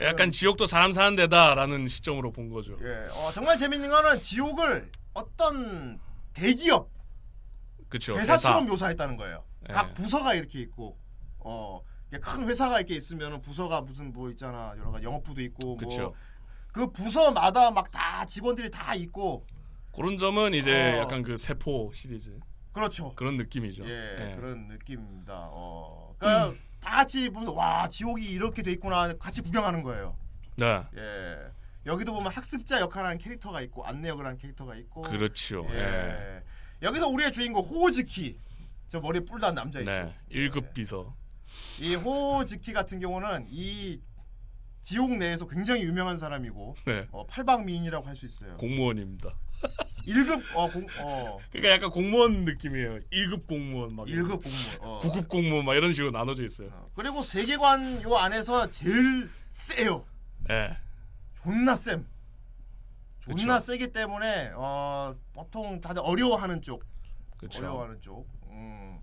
[0.00, 2.76] 약간 지옥도 사람 사는 데다라는 시점으로 본 거죠.
[2.82, 3.06] 예.
[3.08, 6.00] 어, 정말 재밌는 거는 지옥을 어떤
[6.32, 6.90] 대기업
[7.88, 8.16] 그렇죠.
[8.18, 9.44] 회사처럼 묘사했다는 거예요.
[9.68, 9.72] 예.
[9.72, 10.96] 각 부서가 이렇게 있고
[11.38, 11.80] 어.
[12.20, 16.00] 큰 회사가 이렇게 있으면 부서가 무슨 뭐 있잖아 여러 가지 영업부도 있고 그쵸.
[16.00, 16.14] 뭐
[16.72, 19.44] 그 부서마다 막 다 직원들이 다 있고
[19.94, 20.98] 그런 점은 이제 어.
[20.98, 22.38] 약간 그 세포 시리즈
[22.72, 23.14] 그렇죠.
[23.14, 23.84] 그런 느낌이죠.
[23.86, 24.34] 예, 예.
[24.36, 25.34] 그런 느낌입니다.
[25.52, 30.16] 어, 그러니까 다 같이 보면서 와 지옥이 이렇게 돼 있구나 같이 구경하는 거예요.
[30.56, 30.82] 네.
[30.96, 31.36] 예.
[31.84, 35.02] 여기도 보면 학습자 역할하는 캐릭터가 있고 안내 역을 하는 캐릭터가 있고.
[35.02, 35.66] 그렇죠.
[35.72, 35.78] 예.
[35.78, 36.42] 예.
[36.80, 38.38] 여기서 우리의 주인공 호즈키
[38.88, 39.92] 저 머리에 뿔난 남자 있죠.
[39.92, 40.14] 네.
[40.30, 41.14] 1급 비서.
[41.78, 44.00] 이 호즈키 같은 경우는 이
[44.84, 47.06] 지옥 내에서 굉장히 유명한 사람이고 네.
[47.12, 48.56] 어, 팔방미인이라고 할 수 있어요.
[48.56, 49.34] 공무원입니다.
[50.06, 52.98] 1급 어, 공, 어 그러니까 약간 공무원 느낌이에요.
[53.12, 54.78] 1급 공무원 막 1급 공무원.
[54.80, 55.00] 어.
[55.00, 56.70] 9급 공무원 막 이런 식으로 나눠져 있어요.
[56.72, 56.90] 어.
[56.96, 60.04] 그리고 세계관 요 안에서 제일 세요.
[60.50, 60.76] 예.
[61.42, 62.06] 존나 쌤.
[63.20, 63.66] 존나 그쵸.
[63.66, 66.84] 세기 때문에 어, 보통 다들 어려워하는 쪽.
[67.38, 67.60] 그렇죠.
[67.60, 68.26] 어려워하는 쪽.
[68.48, 68.98] 음.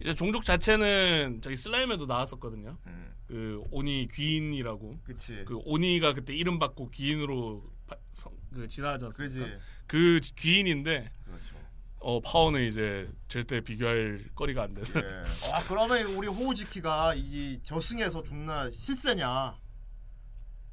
[0.00, 2.76] 이제 종족 자체는 저기 슬라임에도 나왔었거든요.
[2.86, 3.13] 음.
[3.26, 4.98] 그 오니 귀인이라고.
[5.04, 5.44] 그치.
[5.46, 9.44] 그 오니가 그때 이름 받고 귀인으로 바- 성- 그 진화하지 않습니까?
[9.46, 9.58] 그지.
[9.86, 11.54] 그 귀인인데 그렇죠.
[12.00, 14.88] 어 파워는 이제 절대 비교할 거리가 안 되는.
[14.96, 15.52] 예.
[15.54, 19.56] 아 그러면 우리 호우지키가 이 저승에서 존나 실세냐?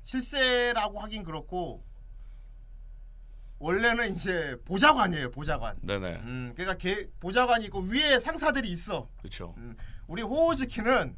[0.03, 1.85] 실세라고 하긴 그렇고
[3.59, 5.29] 원래는 이제 보좌관이에요.
[5.31, 5.77] 보좌관.
[5.83, 6.15] 네네.
[6.23, 9.07] 음, 그러니까 개, 보좌관이 있고 위에 상사들이 있어.
[9.19, 9.53] 그렇죠.
[9.57, 9.77] 음,
[10.07, 11.15] 우리 호우지키는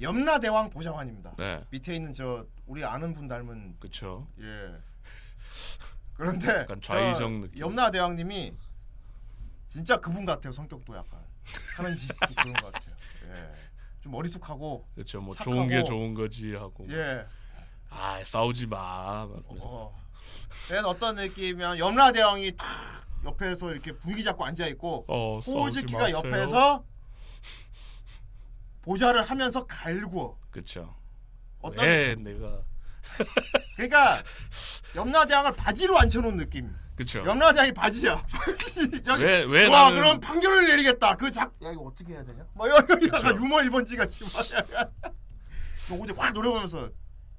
[0.00, 1.34] 염라대왕 보좌관입니다.
[1.36, 1.64] 네.
[1.70, 4.26] 밑에 있는 저 우리 아는 분 닮은 그렇죠.
[4.40, 4.74] 예.
[6.14, 7.58] 그런데 약간 좌의정 저 느낌.
[7.60, 8.54] 염라 대왕님이
[9.68, 10.52] 진짜 그분 같아요.
[10.52, 11.20] 성격도 약간
[11.76, 12.94] 하는 짓도 그런 것 같아요.
[13.28, 13.52] 예.
[14.00, 15.20] 좀 어리숙하고 그렇죠.
[15.20, 15.54] 뭐 착하고.
[15.54, 16.86] 좋은 게 좋은 거지 하고.
[16.90, 17.24] 예.
[17.90, 19.26] 아 싸우지 마.
[19.28, 20.00] 어.
[20.68, 22.66] 그래서 어떤 느낌이면 염라 대왕이 탁
[23.24, 26.22] 옆에서 이렇게 분위기 잡고 앉아 있고 어, 호우즈키가 마세요.
[26.24, 26.84] 옆에서
[28.82, 30.38] 보좌를 하면서 갈구어.
[30.50, 30.94] 그렇죠.
[31.60, 32.62] 어떤 왜 내가
[33.76, 34.22] 그러니까
[34.94, 36.74] 염라 대왕을 바지로 앉혀놓은 느낌.
[36.96, 37.24] 그렇죠.
[37.24, 38.24] 염라 대왕이 바지야.
[39.04, 41.16] 저기 왜- 왜 와 나는- 그럼 판결을 내리겠다.
[41.16, 41.52] 그 작.
[41.62, 42.44] 야 이거 어떻게 해야 되냐?
[42.54, 43.06] 막 이런 그쵸.
[43.16, 44.90] 약간 유머 1번지 같이 막.
[45.88, 46.90] 너 어제 확 노려보면서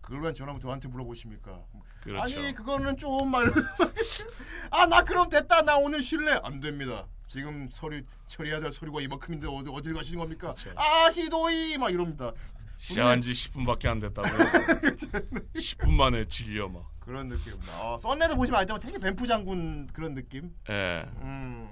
[0.02, 1.60] 그걸 왜 전화부터 저한테 물어보십니까?
[2.02, 2.40] 그렇죠.
[2.40, 3.44] 아니 그거는 좀막
[4.72, 7.06] 아나 그럼 됐다 나 오늘 쉴래 안 됩니다.
[7.32, 10.54] 지금 서류 처리해야 될 서류가 이만큼인데 어디 어딜 가시는 겁니까?
[10.54, 10.70] 그쵸.
[10.76, 12.34] 아 히도이 막 이럽니다.
[12.76, 14.28] 시작한 지 10분밖에 안 됐다고.
[14.28, 16.92] 10분 만에 질려 막.
[17.00, 17.82] 그런 느낌입니다.
[17.94, 20.54] 어, 썬레드 보시면 알지만 되게 뱀프 장군 그런 느낌.
[20.70, 21.06] 예.
[21.22, 21.70] 음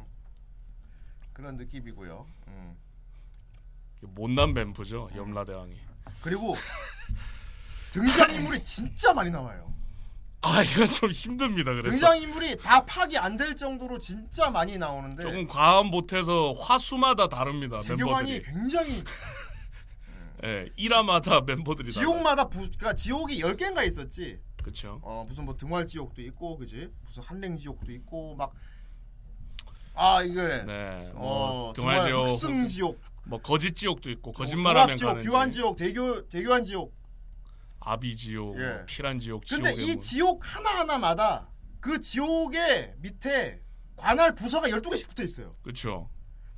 [1.34, 2.26] 그런 느낌이고요.
[2.47, 2.78] 음.
[3.99, 5.10] 못난 뱀프죠.
[5.14, 5.78] 염라대왕이.
[6.22, 6.55] 그리고
[7.91, 9.74] 등장인물이 진짜 많이 나와요.
[10.42, 11.74] 아 이건 좀 힘듭니다.
[11.74, 17.82] 그래서 등장인물이 다 파악이 안 될 정도로 진짜 많이 나오는데 조금 과한 못해서 화수마다 다릅니다.
[17.88, 18.42] 멤버들이.
[18.44, 19.04] 굉장히
[20.44, 24.40] 예, 1화마다 멤버들이 지옥마다 부, 그러니까 지옥이 10개인가 있었지.
[24.62, 25.00] 그렇죠.
[25.04, 26.90] 어 무슨 뭐 등활 지옥도 있고 그지?
[27.06, 28.54] 무슨 한랭 지옥도 있고 막
[29.96, 30.64] 아, 이거래.
[30.64, 31.12] 네.
[31.16, 35.78] 어, 뭐 등활 지옥, 흑승 지옥, 뭐 거짓 지옥도 있고 거짓말하면 지옥, 가는 교환 지옥,
[35.78, 36.94] 지옥, 대교 대교환 지옥.
[37.82, 38.68] 아비 지옥, 예.
[38.74, 40.00] 뭐 피란 지옥, 근데 지옥의 이 문.
[40.00, 41.50] 지옥 하나 하나마다
[41.80, 43.62] 그 지옥의 밑에
[43.96, 45.56] 관할 부서가 12개씩 붙어 있어요.
[45.62, 46.10] 그렇죠.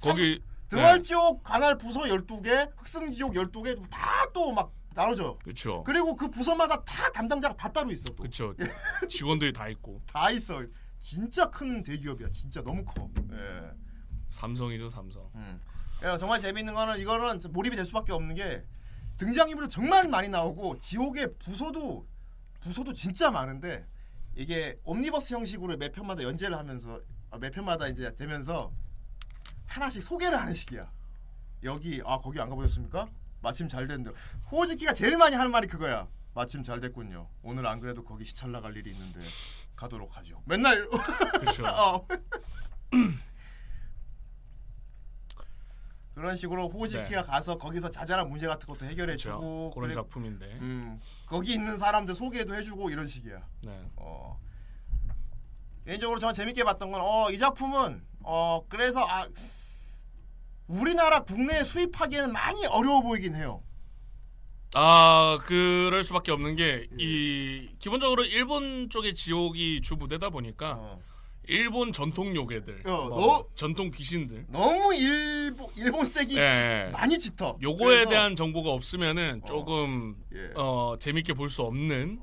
[0.01, 5.37] 거기 등월지옥 관할 부서 12개, 흑승지옥 12개 다 또 막 나눠져.
[5.43, 5.83] 그렇죠.
[5.83, 8.15] 그리고 그 부서마다 다 담당자가 다 따로 있어 또.
[8.15, 8.53] 그렇죠.
[9.09, 10.63] 직원들이 다 있고 다 있어.
[10.99, 12.29] 진짜 큰 대기업이야.
[12.31, 13.09] 진짜 너무 커.
[13.31, 13.71] 예.
[14.29, 15.29] 삼성이죠 삼성.
[16.03, 18.63] 야, 정말 재밌는 거는 이거는 좀 몰입이 될 수밖에 없는 게
[19.21, 22.07] 등장인물도 정말 많이 나오고 지옥의 부서도
[22.59, 23.85] 부서도 진짜 많은데
[24.33, 26.99] 이게 옴니버스 형식으로 매 편마다 연재를 하면서
[27.29, 28.73] 아, 매 편마다 이제 되면서
[29.67, 30.91] 하나씩 소개를 하는 식이야.
[31.63, 33.07] 여기 아 거기 안 가보셨습니까?
[33.41, 34.11] 마침 잘 됐는데
[34.51, 36.07] 호지키가 제일 많이 하는 말이 그거야.
[36.33, 37.29] 마침 잘 됐군요.
[37.43, 39.19] 오늘 안 그래도 거기 시찰 나갈 일이 있는데
[39.75, 40.41] 가도록 하죠.
[40.45, 40.89] 맨날
[41.39, 41.65] 그렇죠.
[41.69, 42.07] 어.
[46.13, 49.39] 그런 식으로 호지키가 가서 거기서 자잘한 문제 같은 것도 해결해 주고 네.
[49.39, 49.71] 그렇죠.
[49.73, 50.45] 그런 그리고, 작품인데.
[50.59, 53.39] 음, 거기 있는 사람들 소개도 해주고 이런 식이야.
[53.63, 53.85] 네.
[53.95, 54.37] 어.
[55.85, 59.27] 개인적으로 저는 재밌게 봤던 건 어 이 작품은 어 그래서 아
[60.67, 63.63] 우리나라 국내에 수입하기에는 많이 어려워 보이긴 해요.
[64.73, 67.03] 아 그럴 수밖에 없는 게 예.
[67.03, 70.97] 이 기본적으로 일본 쪽의 지옥이 주 부대다 보니까
[71.55, 76.89] 일본 전통 요괴들, 어, 뭐 너- 전통 귀신들 너무 일본 일본 색이 네.
[76.93, 77.57] 많이 짙어.
[77.61, 80.51] 요거에 그래서- 대한 정보가 없으면은 조금 예.
[80.55, 82.21] 어, 재밌게 볼 수 없는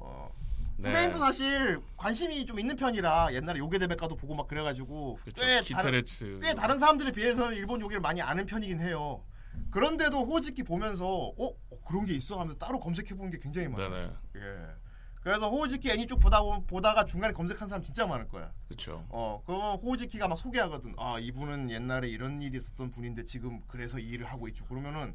[0.79, 0.89] 네.
[0.89, 6.03] 후대인도 사실 관심이 좀 있는 편이라 옛날에 요괴 대백과도 보고 막 그래가지고 그쵸, 꽤 다른.
[6.41, 9.23] 꽤 다른 사람들에 비해서 일본 요괴를 많이 아는 편이긴 해요.
[9.71, 11.53] 그런데도 호지키 보면서 어, 어,
[11.85, 13.91] 그런 게 있어 하면서 따로 검색해 보는 게 굉장히 많아요.
[14.33, 14.47] 네네.
[14.47, 14.88] 예.
[15.29, 18.51] 그래서 호지키 애니 쭉 보다 보- 보다가 중간에 검색한 사람 진짜 많을 거야.
[18.67, 19.05] 그렇죠.
[19.11, 20.95] 어, 그러면 호지키가 막 소개하거든.
[20.97, 24.65] 아, 이분은 옛날에 이런 일이 있었던 분인데 지금 그래서 이 일을 하고 있죠.
[24.65, 25.15] 그러면은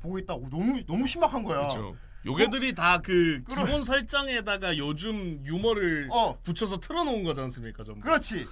[0.00, 0.32] 보고 있다.
[0.32, 1.58] 오, 너무 너무 신박한 거야.
[1.58, 1.94] 그렇죠.
[2.74, 3.52] 다그 어?
[3.54, 3.64] 그래.
[3.66, 6.38] 기본 설정에다가 요즘 유머를 어.
[6.42, 7.84] 붙여서 틀어놓은 거지 않습니까?
[7.84, 8.00] 전부.
[8.00, 8.46] 그렇지.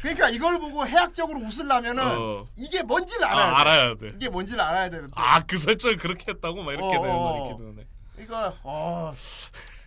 [0.00, 2.46] 그러니까 이걸 보고 해학적으로 웃으려면은 어.
[2.54, 3.60] 이게 뭔지를 아, 알아야 돼.
[3.60, 4.12] 알아야 돼.
[4.14, 5.12] 이게 뭔지를 알아야 되는데.
[5.16, 7.18] 아그 설정 그렇게 했다고 막 이렇게 어, 되는 어.
[7.18, 7.86] 거 이렇게 되는
[8.20, 9.10] 이거 어.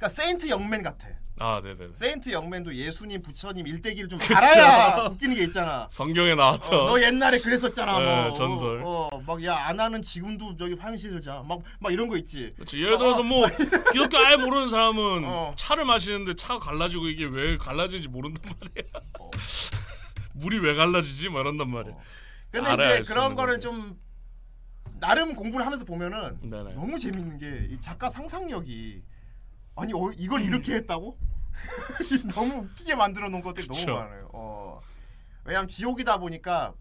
[0.04, 1.08] 그러니까 세인트 영맨 같아.
[1.40, 1.94] 아 네네.
[1.96, 4.20] 세인트 영맨도 예수님, 부처님 일대기를 좀.
[4.22, 5.88] 알아야 웃기는 게 있잖아.
[5.90, 8.00] 성경에 나왔던 어, 너 옛날에 그랬었잖아.
[8.00, 8.34] 네, 뭐.
[8.34, 8.82] 전설.
[8.84, 11.42] 어, 어, 막야 아나는 지금도 저기 화장실을 자.
[11.48, 12.52] 막 막 이런 거 있지.
[12.56, 12.78] 그렇죠.
[12.78, 13.48] 예를 들어서 뭐
[13.92, 15.54] 기독교 아예 모르는 사람은 어.
[15.58, 18.92] 차를 마시는데 차가 갈라지고 이게 왜 갈라지는지 모른단 말이야.
[19.20, 19.30] 어.
[20.36, 21.30] 물이 왜 갈라지지?
[21.30, 21.94] 막 이런단 말이야.
[22.52, 23.60] 근데 알아야 이제 그런 거를.
[23.62, 23.98] 좀
[25.00, 26.74] 나름 공부를 하면서 보면은 네네.
[26.74, 29.02] 너무 재밌는 게 이 작가 상상력이
[29.76, 30.46] 아니 어, 이걸 음.
[30.46, 31.18] 이렇게 했다고?
[32.34, 33.86] 너무 웃기게 만들어 놓은 것들이 그쵸.
[33.86, 34.30] 너무 많아요.
[34.34, 34.82] 어.
[35.46, 36.74] 왜냐면 지옥이다 보니까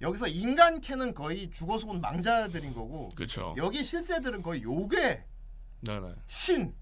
[0.00, 3.54] 여기서 인간 캐는 거의 죽어서 온 망자들인 거고 그렇죠.
[3.56, 5.24] 여기 실세들은 거의 요괴
[5.80, 6.14] 네네.
[6.26, 6.74] 신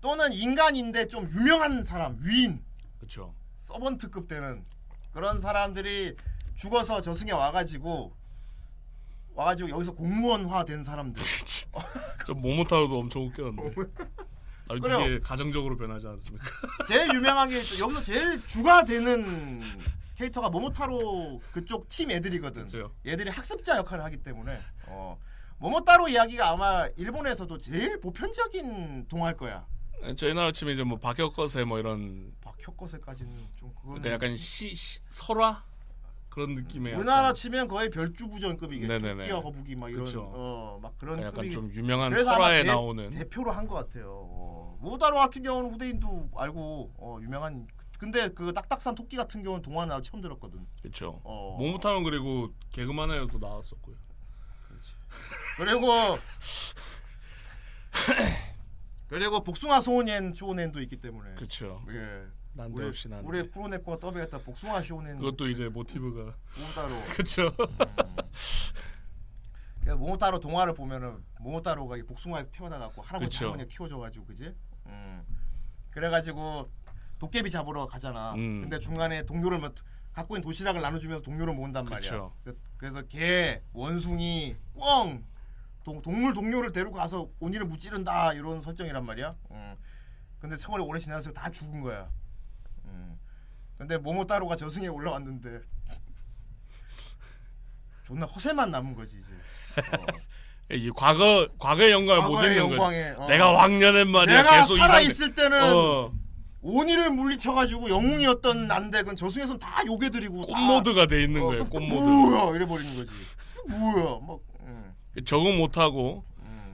[0.00, 2.64] 또는 인간인데 좀 유명한 사람 위인
[2.98, 3.34] 그렇죠.
[3.60, 4.64] 서번트급 되는
[5.12, 6.16] 그런 사람들이
[6.54, 8.16] 죽어서 저승에 와가지고
[9.34, 11.22] 와가지고 여기서 공무원화 된 사람들
[12.26, 13.74] 저 모모타로도 엄청 웃겼는데.
[14.68, 14.74] 아.
[14.80, 16.46] 되게 가정적으로 변하지 않습니까?
[16.88, 17.56] 제일 유명한 게.
[17.56, 19.60] 여기서 제일 주가 되는
[20.14, 22.64] 캐릭터가 모모타로 그쪽 팀 애들이거든.
[22.64, 22.92] 그쵸.
[23.06, 25.18] 얘들이 학습자 역할을 하기 때문에 어,
[25.58, 29.66] 모모타로 이야기가 아마 일본에서도 제일 보편적인 동화일 거야.
[30.16, 34.98] 저희 나라 치면 이제 뭐 박혁거세 뭐 이런 박혁거세까지는 좀 그거는 그러니까 약간 시, 시
[35.10, 35.62] 설화
[36.32, 38.98] 그런 느낌의 우리나라 약간, 치면 거의 별주부전급이겠죠.
[39.16, 40.22] 토끼와 거북이 막 이런 그쵸.
[40.34, 44.08] 어막 그런 약간 급이 좀 유명한 설화에 대- 나오는 대표로 한 것 같아요.
[44.30, 47.66] 어, 모다로 같은 경우는 후대인도 알고 어, 유명한
[47.98, 50.66] 근데 그 딱딱산 토끼 같은 경우는 동화 나 처음 들었거든.
[50.80, 51.20] 그렇죠.
[51.22, 51.56] 어.
[51.60, 53.94] 모모타로는 그리고 개그만에도 나왔었고요.
[55.58, 55.86] 그리고
[59.08, 61.82] 그리고 복숭아 소년 쇼넨도 있기 때문에 그렇죠.
[61.90, 62.22] 예.
[62.54, 63.26] 난데없이 난데.
[63.26, 67.50] 우리 프로네코가 더빙했다 복숭아 쇼넨 그것도 이제 모티브가 모모타로 그렇죠.
[69.80, 73.46] 그러니까 모모타로 동화를 보면은 모모타로가 이 복숭아에서 태어나 갖고 할아버지 그쵸.
[73.46, 74.54] 할머니가 키워줘 가지고 그지?
[74.86, 75.22] 음.
[75.90, 76.70] 그래 가지고
[77.18, 78.34] 도깨비 잡으러 가잖아.
[78.34, 78.62] 음.
[78.62, 79.74] 근데 중간에 동료를 막
[80.12, 82.10] 갖고 있는 도시락을 나눠주면서 동료를 모은단 말이야.
[82.10, 82.34] 그쵸.
[82.44, 85.24] 그- 그래서 개, 원숭이, 꿩
[85.84, 89.34] 동, 동물 동료를 데리고 가서 온이를 무찌른다 이런 설정이란 말이야.
[89.50, 89.74] 음.
[90.38, 92.08] 근데 세월이 오래 지나서 다 죽은 거야.
[92.86, 93.18] 음.
[93.78, 95.60] 근데 모모타로가 저승에 올라왔는데
[98.04, 100.76] 존나 허세만 남은 거지 이제.
[100.76, 103.20] 이 과거 과거의 영광을 못 잊는 영광에, 거지.
[103.22, 103.26] 어.
[103.26, 106.12] 내가 왕년엔 말이야 내가 계속 살아 있을 때는 어,
[106.62, 111.64] 온이를 물리쳐가지고 영웅이었던 난데 그 저승에선 다 요괴들이고 다- 꽃모드가 돼 있는 어, 거예요.
[111.64, 112.02] 그- 꽃모드.
[112.02, 113.10] 뭐야 이래 버리는 거지.
[113.68, 114.94] 뭐야 막 음.
[115.24, 116.24] 적응 못 하고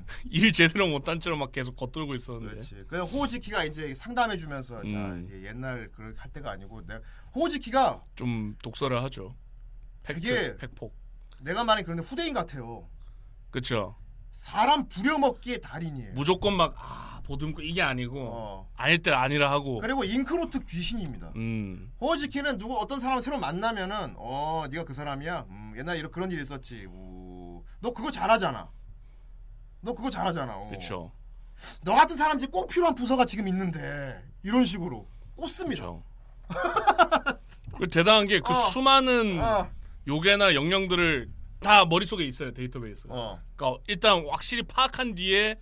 [0.31, 2.51] 일 제대로 못한 채로 막 계속 겉돌고 있었는데.
[2.55, 2.85] 그렇지.
[2.89, 5.27] 그래서 호우지키가 이제 상담해주면서 자 음.
[5.29, 7.01] 이게 옛날 그럴 할 때가 아니고 내가
[7.35, 9.37] 호우지키가 좀 독설을 하죠.
[10.03, 10.95] 팩트, 되게- 팩폭.
[11.41, 12.89] 내가 말한 그런데 후대인 같아요.
[13.51, 13.97] 그쵸.
[14.33, 16.13] 사람 부려먹기의 달인이에요.
[16.15, 18.71] 무조건 막, 아, 보듬고 이게 아니고, 어.
[18.77, 19.81] 아닐 때 아니라 하고.
[19.81, 21.33] 그리고 잉크로트 귀신입니다.
[21.37, 25.47] 음, 호우지키는 누구 어떤 사람 새로 만나면은 어 네가 그 사람이야.
[25.51, 26.87] 음, 옛날에 이런 그런 일 있었지.
[26.87, 28.71] 오, 너 그거 잘하잖아.
[29.81, 30.57] 너 그거 잘하잖아.
[30.57, 30.71] 어.
[30.71, 31.13] 그쵸.
[31.83, 35.07] 너 같은 사람 이제 꼭 필요한 부서가 지금 있는데 이런 식으로
[35.37, 35.85] 꽂습니다.
[37.77, 38.55] 그 대단한 게그 어.
[38.55, 39.71] 수많은 어.
[40.07, 43.15] 요괴나 영령들을 다 머릿속에 있어요, 데이터베이스가.
[43.15, 43.41] 어.
[43.57, 45.57] 그러니까 일단 확실히 파악한 뒤에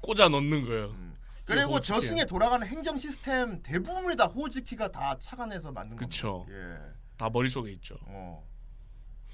[0.00, 0.86] 꽂아 넣는 거예요.
[0.90, 1.16] 음.
[1.44, 1.80] 그리고.
[1.80, 6.44] 저승에 돌아가는 행정 시스템 대부분이 다 호우지키가 다 착안해서 만든 그쵸.
[6.46, 6.58] 겁니다.
[6.58, 6.78] 예.
[7.16, 7.96] 다 머릿속에 있죠.
[8.06, 8.42] 어.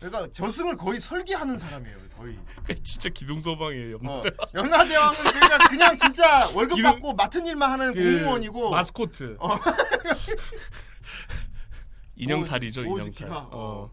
[0.01, 1.97] 그러니까 저승을 거의 설계하는 사람이에요.
[2.17, 2.39] 거의.
[2.85, 3.97] 진짜 기둥소방이에요.
[4.07, 4.23] 어.
[4.55, 9.37] 연나대왕은 그냥, 그냥 진짜 월급 기름- 받고 맡은 일만 하는 그 공무원이고 마스코트.
[9.41, 9.59] 어.
[12.17, 13.09] 인형탈이죠, 오- 인형탈.
[13.09, 13.49] 오지키가, 어.
[13.53, 13.91] 어.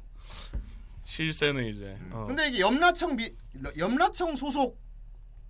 [1.03, 1.97] 실세는 이제.
[2.12, 2.26] 어.
[2.28, 3.34] 근데 이게 염라청 미,
[3.78, 4.80] 염라청 소속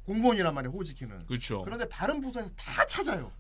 [0.06, 0.72] 공무원이란 말이에요.
[0.74, 1.26] 호우지키는.
[1.26, 1.64] 그렇죠.
[1.64, 3.32] 그런데 다른 부서에서 다 찾아요.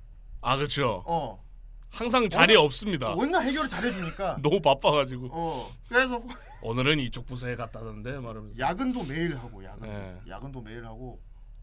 [0.41, 1.03] 아 그렇죠.
[1.05, 1.43] 어.
[1.89, 2.61] 항상 자리에 어?
[2.61, 3.11] 없습니다.
[3.13, 4.38] 워낙 해결을 잘해주니까.
[4.41, 5.72] 너무 바빠가지고 어.
[5.88, 6.22] 그래서
[6.62, 9.88] 오늘은 이쪽 부서에 갔다던데 말하면서 야근도 매일 하고 야근.
[9.88, 10.20] 네.
[10.28, 11.22] 야근도 매일 하고.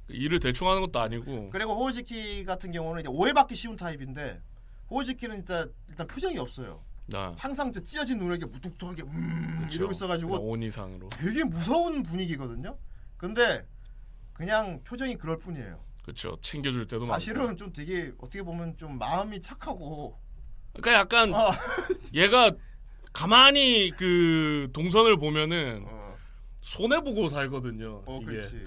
[0.09, 4.41] 일을 대충 하는 것도 아니고 그리고 호우지키 같은 경우는 이제 오해받기 쉬운 타입인데
[4.91, 6.83] 호우지키는 진짜 일단 표정이 없어요.
[7.07, 9.77] 나 항상 저 찢어진 눈을 이렇게 무뚝뚝하게 음 그쵸.
[9.79, 12.77] 이러고 있어가지고 온 이상으로 되게 무서운 분위기거든요.
[13.17, 13.67] 근데
[14.33, 15.81] 그냥 표정이 그럴 뿐이에요.
[16.03, 16.37] 그렇죠.
[16.43, 17.57] 챙겨줄 때도 사실은 많고.
[17.57, 20.19] 좀 되게 어떻게 보면 좀 마음이 착하고
[20.75, 21.53] 그러니까 약간 어,
[22.13, 22.51] 얘가
[23.13, 26.17] 가만히 그 동선을 보면은 어,
[26.63, 28.03] 손해 보고 살거든요.
[28.07, 28.33] 어 이게.
[28.33, 28.65] 그렇지.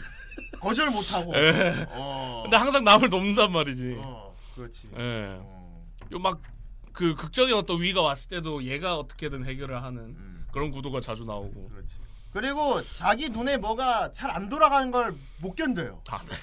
[0.59, 1.33] 거절 못 하고.
[1.37, 1.85] 예.
[1.89, 2.41] 어.
[2.43, 3.95] 근데 항상 남을 돕는단 말이지.
[3.99, 4.89] 어, 그렇지.
[4.97, 5.37] 예.
[5.39, 5.83] 어,
[6.19, 11.69] 막그 극적인 어떤 위가 왔을 때도 얘가 어떻게든 해결을 하는 음, 그런 구도가 자주 나오고.
[11.69, 11.93] 그렇지.
[12.31, 16.01] 그리고 자기 눈에 뭐가 잘 안 돌아가는 걸 못 견뎌요.
[16.09, 16.35] 아, 네.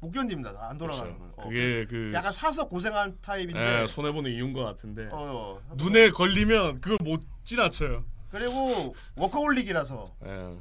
[0.00, 0.50] 못 견딥니다.
[0.68, 1.34] 안 돌아가는 그렇죠.
[1.36, 1.44] 걸.
[1.44, 3.82] 어, 그게 그 약간 사서 고생한 타입인데.
[3.82, 5.74] 예, 손해 보는 이유인 것 같은데 어, 어.
[5.76, 8.04] 눈에 걸리면 그걸 못 지나쳐요.
[8.30, 10.56] 그리고 워커홀릭이라서 예.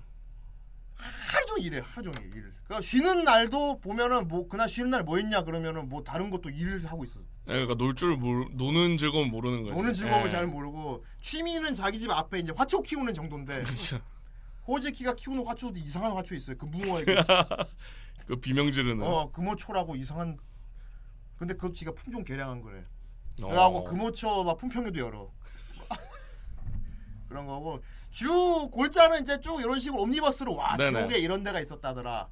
[1.01, 2.53] 하루 종일 일해 하루 종일 일.
[2.65, 6.85] 그러니까 쉬는 날도 보면은 뭐 그날 쉬는 날 뭐 했냐 그러면은 뭐 다른 것도 일을
[6.85, 7.19] 하고 있어.
[7.47, 9.75] 예, 그러니까 놀 줄 모르 노는 즐거움 모르는 거죠.
[9.75, 10.31] 노는 즐거움을 예.
[10.31, 14.01] 잘 모르고 취미는 자기 집 앞에 이제 화초 키우는 정도인데 그렇죠.
[14.67, 16.57] 호지키가 키우는 화초도 이상한 화초 있어요.
[16.57, 17.05] 금붕어에
[18.27, 19.05] 그 비명 지르는.
[19.05, 20.37] 어 금호초라고 이상한.
[21.37, 22.83] 근데 그것 지가 품종 개량한 거래.
[23.41, 23.47] 어.
[23.47, 25.31] 그러고 금호초 막 품평회도 열어.
[27.29, 30.99] 그런 거고 주 골자는 이제 쭉 이런 식으로 옴니버스로 와 네네.
[30.99, 32.29] 지옥에 이런 데가 있었다더라.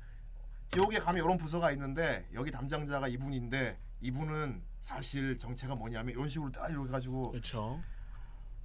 [0.72, 6.70] 지옥에 가면 이런 부서가 있는데 여기 담당자가 이분인데 이분은 사실 정체가 뭐냐면 이런 식으로 딱
[6.70, 7.82] 이렇게 가지고 그렇죠.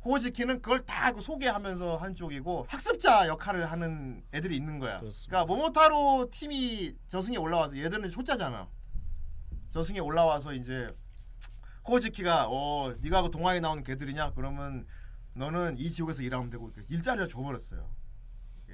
[0.04, 4.98] 호지키는 그걸 다 소개하면서 한 쪽이고 학습자 역할을 하는 애들이 있는 거야.
[5.00, 5.44] 그렇습니다.
[5.44, 8.68] 그러니까 모모타로 팀이 저승에 올라와서 얘들은 초짜잖아.
[9.72, 10.94] 저승에 올라와서 이제
[11.86, 14.32] 호지키가 어 네가 그 동화에 나오는 걔들이냐?
[14.34, 14.86] 그러면
[15.34, 17.88] 너는 이 지옥에서 일하면 되고 일자리를 줘버렸어요.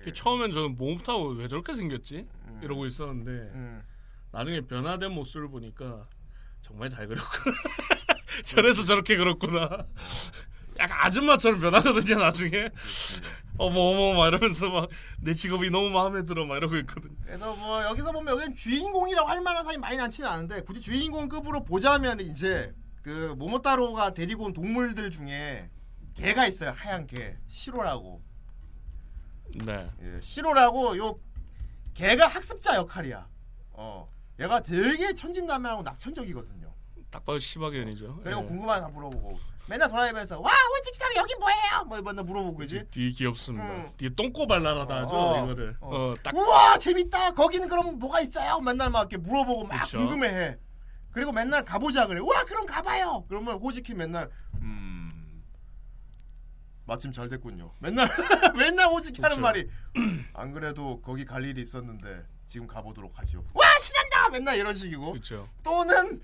[0.03, 2.29] 그 처음엔 저는 몸타고 왜 저렇게 생겼지?
[2.47, 2.61] 음.
[2.63, 3.83] 이러고 있었는데 음.
[4.31, 6.07] 나중에 변화된 모습을 보니까
[6.63, 7.57] 정말 잘 그렸구나.
[8.45, 9.87] 저래서 저렇게 그렇구나.
[10.79, 12.69] 약간 아줌마처럼 변하거든요 나중에.
[13.59, 14.89] 어머 어머 막 이러면서 막
[15.21, 17.11] 내 직업이 너무 마음에 들어 막 이러고 있거든.
[17.25, 22.21] 그래서 뭐 여기서 보면 여기는 주인공이라고 할 만한 사람이 많이 많지는 않은데 굳이 주인공급으로 보자면
[22.21, 22.73] 이제
[23.03, 25.71] 그 모모타로가 데리고 온 동물들 중에
[26.15, 28.23] 개가 있어요 하얀 개 시로라고
[29.65, 29.91] 네.
[30.03, 31.19] 예, 시로라고 요
[31.95, 33.27] 개가 학습자 역할이야
[33.73, 34.09] 어
[34.39, 36.73] 얘가 되게 천진난만하고 낙천적이거든요
[37.11, 38.21] 딱 봐도 시바견이죠.
[38.23, 38.45] 그리고 예.
[38.47, 39.39] 궁금한 거 물어보고
[39.69, 43.67] 맨날 드라이브에서 와 호직사람 여기 뭐예요 뭐 맨날 물어보고 그지 뒤 귀엽습니다.
[43.69, 43.93] 음.
[43.99, 45.77] 뒤에 똥꼬발랄하다 하죠 어, 이거를.
[45.81, 45.89] 어.
[45.97, 49.99] 어, 딱 우와 재밌다 거기는 그럼 뭐가 있어요 맨날 막 이렇게 물어보고 막 그쵸.
[49.99, 50.57] 궁금해해
[51.13, 55.43] 그리고 맨날 가보자 그래 우와 그럼 가봐요 그러면 호지키 맨날 음
[56.87, 58.09] 마침 잘 됐군요 맨날
[58.57, 59.43] 맨날 호지키 하는 그쵸.
[59.43, 59.69] 말이
[60.33, 65.47] 안 그래도 거기 갈 일이 있었는데 지금 가보도록 하죠 와 신난다 맨날 이런 식이고 그렇죠.
[65.63, 66.23] 또는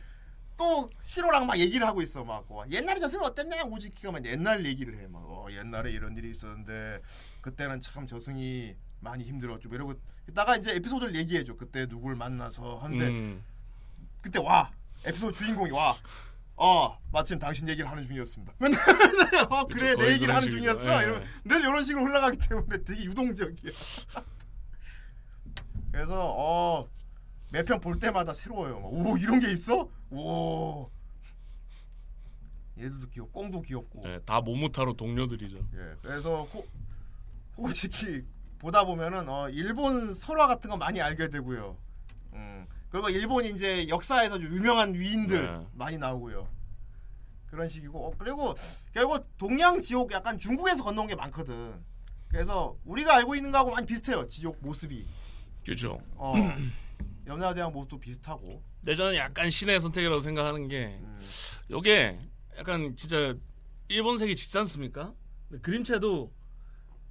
[0.57, 4.97] 또 시로랑 막 얘기를 하고 있어 막 와, 옛날에 저승은 어땠냐 호지키가 막 옛날 얘기를
[4.99, 7.01] 해막 어, 옛날에 이런 일이 있었는데
[7.41, 9.95] 그때는 참 저승이 많이 힘들었죠 뭐 이러고
[10.29, 13.45] 이따가 이제 에피소드를 얘기해줘 그때 누굴 만나서 하는데 음.
[14.21, 14.71] 그때 와
[15.05, 15.95] 에피소드 주인공이 와
[16.57, 18.55] 어, 마침 당신 얘기를 하는 중이었습니다.
[18.59, 18.79] 맨날,
[19.51, 20.59] 어, 그래, 내 얘기를 하는 식이죠.
[20.59, 21.01] 중이었어.
[21.01, 21.05] 예.
[21.05, 23.73] 이러면 늘 이런 식으로 흘러가기 때문에 되게 유동적이야.
[25.91, 26.89] 그래서, 어,
[27.53, 28.81] 매 편 볼 때마다 새로워요.
[28.81, 29.89] 막, 오 이런 게 있어?
[30.11, 30.91] 오.
[32.77, 34.01] 얘들도 귀엽, 꽁도 귀엽고.
[34.03, 35.57] 네, 다 모모타로 동료들이죠.
[35.59, 36.65] 예, 그래서 호,
[37.57, 38.25] 솔직히
[38.59, 41.77] 보다 보면은 어, 일본 설화 같은 거 많이 알게 되고요.
[42.33, 45.67] 음, 그리고 일본 이제 역사에서 유명한 위인들 네.
[45.75, 46.49] 많이 나오고요.
[47.47, 48.55] 그런 식이고 어, 그리고
[48.93, 51.75] 결국 동양 지옥 약간 중국에서 건너온 게 많거든.
[52.27, 54.27] 그래서 우리가 알고 있는 거하고 많이 비슷해요.
[54.27, 55.07] 지옥 모습이.
[55.65, 56.01] 그죠.
[56.17, 56.33] 어,
[57.27, 58.63] 염라대왕 모습도 비슷하고.
[58.85, 61.19] 근데 저는 약간 신의 선택이라고 생각하는 게 음.
[61.71, 62.19] 요게
[62.59, 63.35] 약간 진짜
[63.89, 65.13] 일본색이 짙지 않습니까?
[65.63, 66.33] 그림체도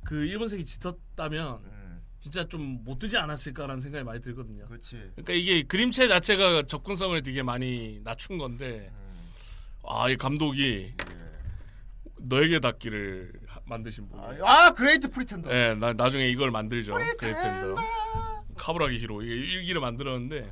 [0.06, 4.68] 그 일본색이 짙었다면 음, 진짜 좀 못 뜨지 않았을까라는 생각이 많이 들거든요.
[4.68, 4.98] 그렇지.
[5.16, 9.32] 그러니까 이게 그림체 자체가 접근성을 되게 많이 낮춘 건데 음.
[9.88, 10.94] 아이 감독이
[12.20, 14.20] 너에게 닿기를 하- 만드신 분.
[14.20, 14.40] 예.
[14.44, 15.50] 아, 아, 그레이트 프리텐더.
[15.50, 16.94] 네, 나 나중에 이걸 만들죠.
[16.94, 17.76] 그레이텐더.
[18.64, 20.50] 카부라기 히로 이게 1기를 만들었는데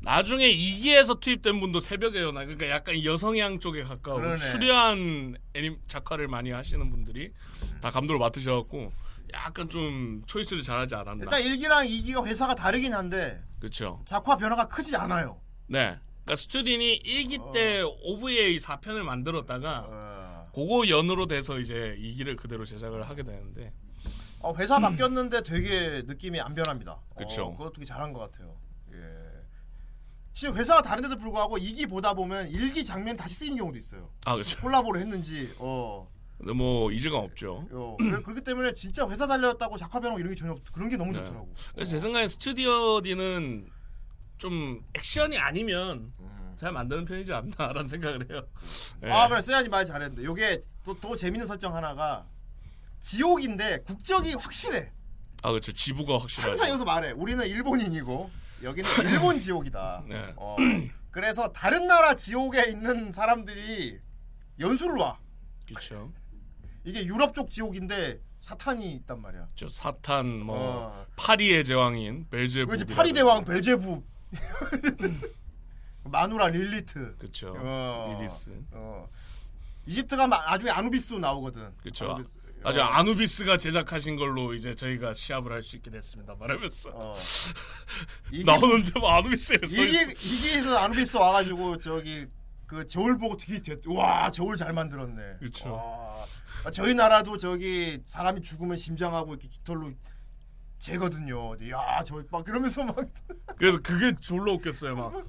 [0.00, 4.36] 나중에 2기에서 투입된 분도 새벽의 연화 그러니까 약간 여성향 쪽에 가까운 그러네.
[4.38, 7.32] 수려한 애니 작화를 많이 하시는 분들이
[7.82, 8.90] 다 감독을 맡으셔갖고
[9.34, 11.24] 약간 좀 초이스를 잘하지 않았나.
[11.24, 14.02] 일단 1기랑 2기가 회사가 다르긴 한데 그렇죠.
[14.06, 15.38] 작화 변화가 크지 않아요.
[15.66, 15.98] 네.
[16.24, 23.08] 그러니까 스튜딘이 1기 때 OVA 4편을 만들었다가 어, 그거 연으로 돼서 이제 2기를 그대로 제작을
[23.08, 23.72] 하게 되는데
[24.46, 27.00] 어, 회사 바뀌었는데 되게 느낌이 안 변합니다.
[27.16, 27.46] 그쵸.
[27.46, 28.56] 어, 그거 되게 잘한 것 같아요.
[28.92, 28.96] 예.
[30.34, 34.10] 실제 회사가 다른데도 불구하고 2기 보다 보면 1기 장면 다시 쓰이는 경우도 있어요.
[34.24, 34.60] 아 그렇죠.
[34.60, 36.08] 콜라보를 했는지 어.
[36.54, 37.66] 뭐 이질감 없죠.
[37.72, 40.96] 어, 그래- 그렇기 때문에 진짜 회사 달렸다고 작화 변화 이런 게 전혀 없 그런 게
[40.96, 41.18] 너무 네.
[41.20, 41.52] 좋더라고.
[41.74, 43.68] 그래서 제 생각엔 스튜디오 D는
[44.38, 46.12] 좀 액션이 아니면
[46.58, 48.42] 잘 만드는 편이지 않나라는 생각을 해요.
[49.04, 49.10] 예.
[49.10, 52.26] 아 그래 세안이 말 잘했는데 요게 또, 더 재밌는 설정 하나가
[53.10, 54.90] 지옥인데 국적이 확실해.
[55.44, 55.70] 아 그렇죠.
[55.70, 56.48] 지부가 확실하죠.
[56.50, 57.12] 항상 여기서 말해.
[57.12, 58.30] 우리는 일본인이고
[58.64, 60.02] 여기는 일본 지옥이다.
[60.08, 60.34] 네.
[60.36, 60.56] 어,
[61.12, 64.00] 그래서 다른 나라 지옥에 있는 사람들이
[64.58, 65.18] 연수를 와.
[65.68, 66.12] 그렇죠.
[66.84, 69.48] 이게 유럽 쪽 지옥인데 사탄이 있단 말이야.
[69.54, 71.06] 저 사탄 뭐 어.
[71.16, 72.66] 파리의 제왕인 벨제부.
[72.66, 74.02] 그렇지 파리 대왕 벨제부.
[76.02, 77.16] 마누라 릴리트.
[77.18, 77.54] 그렇죠.
[77.56, 78.16] 어.
[78.18, 78.50] 리리스.
[78.72, 79.08] 어.
[79.86, 81.72] 이집트가 마- 나중에 아누비스도 나오거든.
[81.78, 82.10] 그렇죠.
[82.10, 82.35] 아누비스.
[82.66, 82.84] 아주 어.
[82.84, 86.34] 아누비스가 제작하신 걸로 이제 저희가 시합을 할 수 있게 됐습니다.
[86.38, 87.14] 말하면서 어.
[88.44, 90.10] 나오는데 뭐 아누비스에 서 이게 있어.
[90.12, 92.26] 2기에서 아누비스 와가지고 저기
[92.66, 95.22] 그 저울 보고 되게 됐- 와 저울 잘 만들었네.
[96.64, 99.92] 아, 저희 나라도 저기 사람이 죽으면 심장하고 이렇게 깃털로
[100.78, 101.52] 재거든요.
[101.70, 102.96] 야저막 그러면서 막
[103.58, 104.96] 그래서 그게 졸라 웃겼어요.
[104.96, 105.24] 막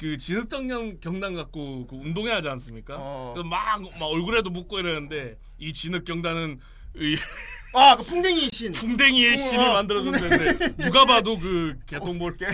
[0.00, 2.96] 그 진흙탕 경단 갖고 그 운동회 하지 않습니까?
[2.98, 3.34] 어.
[3.44, 6.58] 막, 막 얼굴에도 묻고 이러는데 이 진흙 경단은
[6.96, 7.16] 이
[7.74, 8.72] 아, 그 풍뎅이 신.
[8.72, 12.38] 풍뎅이의 풍- 신이 어, 만들어졌는데 누가 봐도 그 개똥볼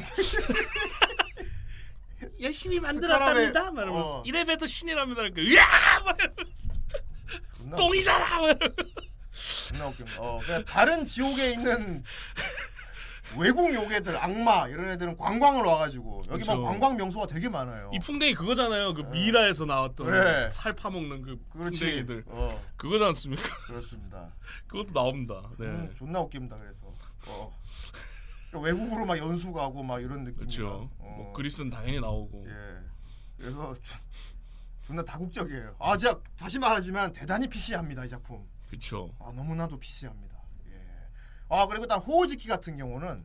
[2.40, 3.70] 열심히 만들었답니다.
[3.70, 4.22] 말하면서 어.
[4.26, 5.22] 이래봬도 신이랍니다.
[5.22, 5.64] 그러니까 으야!
[7.57, 8.55] 존나 똥이잖아.
[9.68, 10.20] 존나 웃긴다.
[10.20, 12.03] 어, 그냥 다른 지옥에 있는
[13.39, 16.62] 외국 요괴들, 악마 이런 애들은 관광을 와가지고 여기 막 그쵸.
[16.62, 17.91] 관광 명소가 되게 많아요.
[17.93, 18.95] 이 풍뎅이 그거잖아요.
[18.95, 20.49] 그 미라에서 나왔던 그래.
[20.53, 21.81] 살 파먹는 그 그렇지.
[21.81, 22.24] 풍뎅이들.
[22.29, 23.43] 어, 그거지 않습니까?
[23.66, 24.33] 그렇습니다.
[24.68, 25.43] 그것도 나옵니다.
[25.59, 25.66] 네.
[25.66, 26.57] 음, 존나 웃깁니다.
[26.57, 26.87] 그래서
[27.27, 27.53] 어.
[28.51, 30.39] 그러니까 외국으로 막 연수 가고 막 이런 느낌.
[30.39, 30.89] 그렇죠.
[30.99, 32.45] 뭐 그리스는 당연히 나오고.
[32.49, 32.79] 예.
[33.39, 33.99] 그래서 좀-
[34.87, 35.74] 존나 다국적이에요.
[35.81, 38.47] 아, 제가 다시 말하지만 대단히 PC합니다 이 작품.
[38.68, 39.11] 그렇죠.
[39.18, 40.36] 아 너무나도 PC합니다.
[41.51, 41.55] 예.
[41.55, 43.24] 아 그리고 일단 호우지키 같은 경우는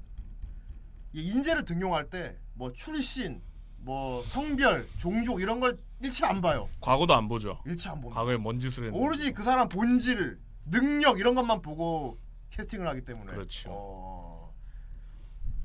[1.13, 3.41] 이 인재를 등용할 때 뭐 출신,
[3.77, 6.69] 뭐 성별, 종족 이런 걸 일치 안 봐요.
[6.79, 7.59] 과거도 안 보죠.
[7.65, 8.19] 일치 안 봅니다.
[8.19, 9.03] 과거에 뭔 짓을 했는지.
[9.03, 12.19] 오로지 그 사람 본질, 능력 이런 것만 보고
[12.51, 13.31] 캐스팅을 하기 때문에.
[13.31, 13.69] 그렇죠.
[13.71, 14.53] 어.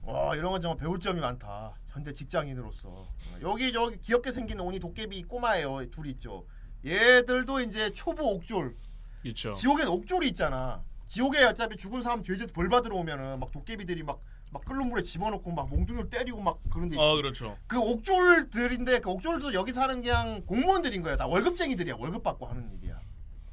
[0.04, 1.74] 와 이런 건 정말 배울 점이 많다.
[1.88, 3.08] 현대 직장인으로서 어,
[3.42, 5.90] 여기 저기 귀엽게 생긴 오니 도깨비 꼬마예요.
[5.90, 6.46] 둘이 있죠.
[6.86, 8.74] 얘들도 이제 초보 옥졸.
[9.20, 9.52] 그렇죠.
[9.52, 10.82] 지옥엔 옥졸이 있잖아.
[11.08, 14.20] 지옥에 어차피 죽은 사람 죄에서 벌 받으러 오면은 막 도깨비들이 막
[14.52, 17.02] 막 끓는 물에 집어넣고 막 몽둥이를 때리고 막 그런데 있지.
[17.04, 17.58] 아 그렇죠.
[17.66, 21.16] 그 옥졸들인데 그 옥졸도 여기 사는 그냥 공무원들인 거야.
[21.16, 21.96] 다 월급쟁이들이야.
[21.98, 22.98] 월급 받고 하는 일이야.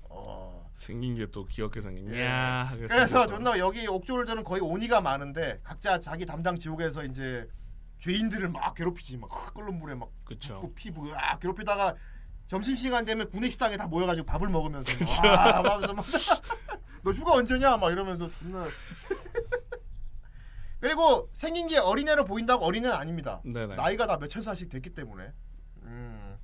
[0.03, 0.69] 어.
[0.75, 2.13] 생긴 게 또 귀엽게 생긴.
[2.13, 2.25] 예.
[2.25, 2.71] 야.
[2.77, 3.25] 그래서.
[3.27, 7.47] 존나 여기 옥졸들은 거의 오니가 많은데 각자 자기 담당 지옥에서 이제
[7.99, 10.71] 죄인들을 막 괴롭히지 막 끓는 물에 막 그쵸.
[10.75, 11.95] 피부 아 괴롭히다가
[12.45, 15.21] 점심 시간 되면 구내 식당에 다 모여가지고 밥을 먹으면서 그쵸.
[15.23, 16.05] 막 하면서 막,
[17.03, 18.63] 너 휴가 언제냐 막 이러면서 존나
[20.79, 23.41] 그리고 생긴 게 어린애로 보인다고 어린애는 아닙니다.
[23.45, 23.75] 네네.
[23.75, 25.31] 나이가 다 몇천 살씩 됐기 때문에
[25.83, 26.37] 음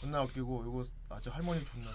[0.00, 1.90] 존나 웃기고 이거 아저 할머니 존나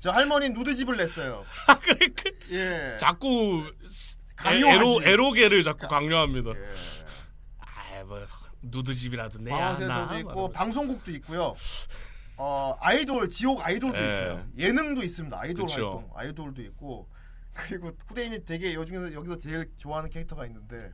[0.00, 1.44] 저 할머니 누드집을 냈어요.
[1.82, 2.96] 그래, 그, 예.
[2.98, 3.70] 자꾸
[4.36, 4.76] 강요하지.
[4.76, 6.50] 에로 에로계를 자꾸 강요합니다.
[6.50, 6.70] 예.
[7.58, 8.20] 아, 뭐
[8.62, 11.54] 누드집이라든지 방황센터도 있고 방송국도 있고요.
[12.38, 14.06] 어 아이돌 지옥 아이돌도 예.
[14.06, 14.46] 있어요.
[14.58, 15.38] 예능도 있습니다.
[15.40, 15.82] 아이돌 그쵸.
[15.82, 17.08] 활동 아이돌도 있고
[17.54, 20.92] 그리고 후대인이 되게 요중에서 여기서 제일 좋아하는 캐릭터가 있는데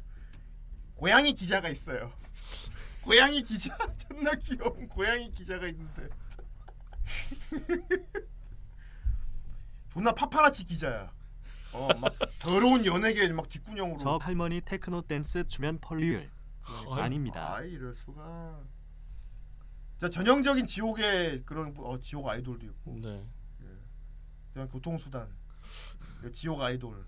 [0.95, 2.12] 고양이 기자가 있어요.
[3.03, 6.09] 고양이 기자 존나 귀여운 고양이 기자가 있는데
[9.90, 11.11] 존나 파파라치 기자야.
[11.74, 13.97] 어 막 더러운 연예계 막 뒷구녕으로.
[13.97, 16.30] 저 할머니 테크노 댄스 주면 펄리율
[16.90, 17.55] 아닙니다.
[17.57, 18.61] 아 이럴 수가.
[20.03, 23.24] 자 전형적인 지옥의 그런 어, 지옥 아이돌도 있고 네.
[24.53, 25.28] 그냥 교통수단
[26.34, 27.07] 지옥 아이돌.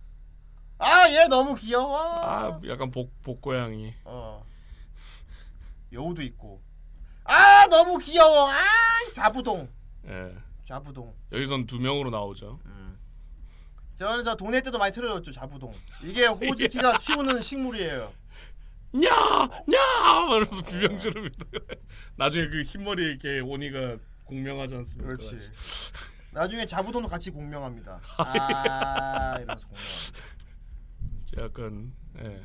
[0.78, 1.99] 아 얘 너무 귀여워.
[1.99, 3.95] 아 약간 복 복고양이.
[4.05, 4.47] 어.
[5.92, 6.62] 여우도 있고.
[7.24, 8.49] 아 너무 귀여워.
[8.49, 8.55] 아
[9.12, 9.68] 좌부동.
[10.07, 10.32] 예.
[10.64, 11.12] 좌부동.
[11.32, 12.61] 여기선 두 명으로 나오죠.
[13.97, 15.74] 저는 저 동네 때도 많이 틀어줬죠 좌부동.
[16.05, 18.12] 이게 호지키가 키우는 식물이에요.
[18.95, 19.11] 냐!
[19.66, 19.78] 냐!
[20.28, 21.45] 이러면서 비명 지릅니다.
[22.16, 25.16] 나중에 그 흰머리 이렇게 오니가 공명하지 않습니까?
[25.16, 25.51] 그렇지.
[26.32, 28.01] 나중에 자부동도 같이 공명합니다.
[28.18, 29.84] 아 이러면서 공명.
[31.26, 32.42] 저 약간 예.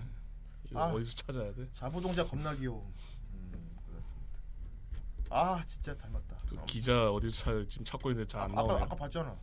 [0.70, 0.86] 이거 아.
[0.92, 1.68] 어디서 찾아야 돼?
[1.74, 2.92] 자부동자 겁나 귀여워.
[3.34, 5.36] 음, 그렇습니다.
[5.36, 6.38] 아 진짜 닮았다.
[6.50, 8.84] 그 기자 어디서 찾 지금 찾고 있는데 잘안 아까 나오네.
[8.84, 9.36] 아까 봤잖아.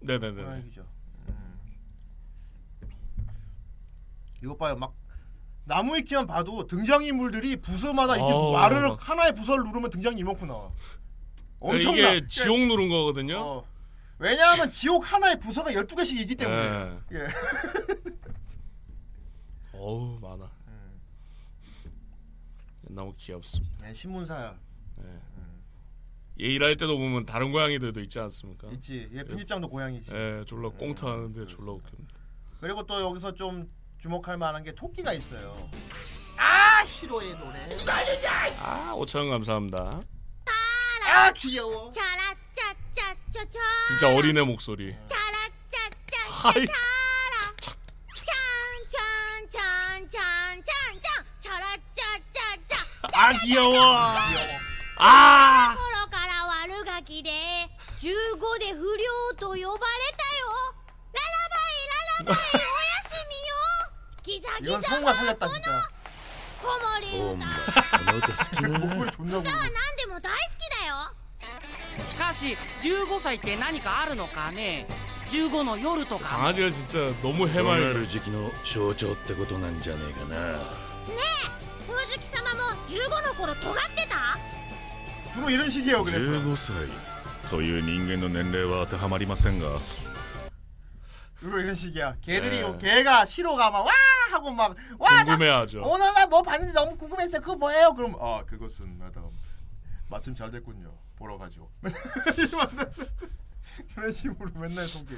[0.00, 0.62] 네네네.
[0.68, 0.82] 기자.
[1.28, 1.60] 음.
[4.42, 4.94] 이거 봐요 막
[5.66, 9.08] 나무 위키만 봐도 등장인물들이 부서마다 이게 와르르 막.
[9.08, 10.68] 하나의 부서를 누르면 등장 이만큼 나와.
[11.60, 12.12] 엄청나.
[12.12, 13.38] 이게 지옥 누른 거거든요.
[13.38, 13.64] 어.
[14.18, 16.84] 왜냐하면 지옥 하나의 부서가 12개씩 있기 때문에.
[16.84, 16.98] 네.
[17.12, 17.26] 예.
[19.72, 20.50] 어우 많아.
[20.68, 21.00] 음.
[22.90, 23.86] 너무 귀엽습니다.
[23.86, 24.56] 네, 신문사야.
[25.02, 25.20] 예.
[26.44, 28.68] 얘 일할 때도 보면 다른 고양이들도 있지 않습니까?
[28.72, 29.08] 있지.
[29.14, 30.12] 얘 편집장도 고양이지.
[30.12, 32.14] 예, 졸라 꽁트하는데 졸라 웃깁니다.
[32.60, 33.70] 그리고 또 여기서 좀
[34.03, 35.69] 주목할 만한 게 토끼가 있어요.
[36.37, 37.59] 아 싫어해 노래.
[38.59, 40.01] 아, 5천 원 감사합니다.
[41.05, 41.91] 아 귀여워.
[41.91, 44.95] 차라짜짜짜짜 진짜 어린애 목소리.
[45.05, 46.65] 차라짜짜짜 하이.
[49.89, 52.75] 찬찬찬찬찬찬 차라짜짜짜
[53.13, 53.75] 아 귀여워.
[55.01, 55.75] 아.
[55.75, 57.31] 頃から悪ガキで
[57.99, 60.43] 15で不良と呼ばれたよ
[61.13, 62.72] ララバイララバイおやすみよ
[64.43, 65.71] ギザギザ 이건 성우가 살렸다 진짜.
[66.61, 69.47] 子守お歌前その歌好きな 목소리 존나 歌 부르고.
[69.47, 74.87] は何でも大好きだよしかし15歳って何かあるのかね
[75.29, 77.93] 15の夜とか 강아지가 진짜 너무 尖 해맑아.
[77.93, 84.37] る時期の象徴ってことなんじゃねえかなねえほおずき様も15の頃尖ってた
[85.33, 86.03] 주로 이런 식이에요.
[86.03, 86.19] 그래서.
[86.19, 86.75] 15歳
[87.49, 89.67] という人間の年齢は当てはまりませんが
[91.39, 92.15] 주로 이런 식이야.
[92.21, 92.77] 걔들이 네.
[92.79, 93.91] 걔가 시로가 막 와
[94.32, 95.10] 하고 막 와.
[95.10, 95.82] 나 궁금해하죠.
[95.84, 97.40] 오늘 나뭐 봤는데 너무 궁금했어요.
[97.40, 97.94] 그거 뭐예요?
[97.94, 99.30] 그럼 아 그것은 마담
[100.08, 100.96] 마침 잘 됐군요.
[101.16, 101.70] 보러 가죠.
[103.94, 105.16] 그런 식으로 맨날 소개.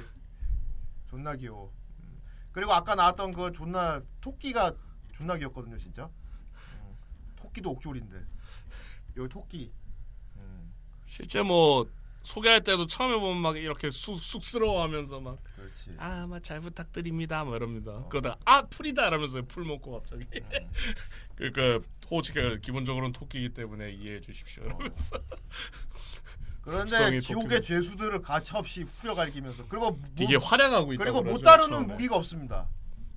[1.09, 1.71] 존나 귀여워.
[1.99, 2.21] 음.
[2.51, 4.73] 그리고 아까 나왔던 그 존나 토끼가
[5.13, 6.05] 존나 귀엽거든요, 진짜.
[6.05, 6.97] 음.
[7.35, 8.23] 토끼도 옥졸인데
[9.17, 9.71] 여기 토끼.
[10.35, 10.73] 음.
[11.05, 11.89] 실제 뭐
[12.23, 15.37] 소개할 때도 처음에 보면 막 이렇게 쑥, 쑥스러워하면서 막
[15.87, 15.97] 그렇지.
[15.99, 17.43] 아, 막잘 부탁드립니다.
[17.43, 18.05] 막 이럽니다.
[18.09, 20.25] 그러다가 아, 풀이다 이러면서 풀 먹고 갑자기.
[21.35, 24.63] 그러니까 호치가 기본적으로는 토끼이기 때문에 이해해 주십시오.
[24.63, 25.19] 이러면서.
[26.61, 31.93] 그런데 지옥의 죄수들을 가차없이 후려갈기면서 그리고 뭐- 되게 활약하고 있다고 그리고 못 다루는 처음에.
[31.93, 32.67] 무기가 없습니다.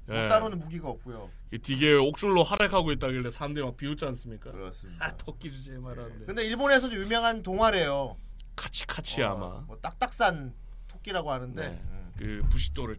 [0.09, 0.23] 예.
[0.23, 1.31] 못 다루는 무기가 없고요.
[1.53, 4.53] 이 되게 옥줄로 활약하고 있다길래 사람들이 막 비웃지 않습니까?
[4.53, 5.05] 그렇습니다.
[5.05, 6.27] 아 토끼 주제 말하는데.
[6.27, 8.16] 근데 일본에서도 유명한 동화래요.
[8.55, 9.47] 카치 카치 어, 아마.
[9.66, 10.55] 뭐 딱딱산
[10.87, 11.83] 토끼라고 하는데 네.
[12.20, 12.42] 음.
[12.42, 12.98] 그 부싯돌을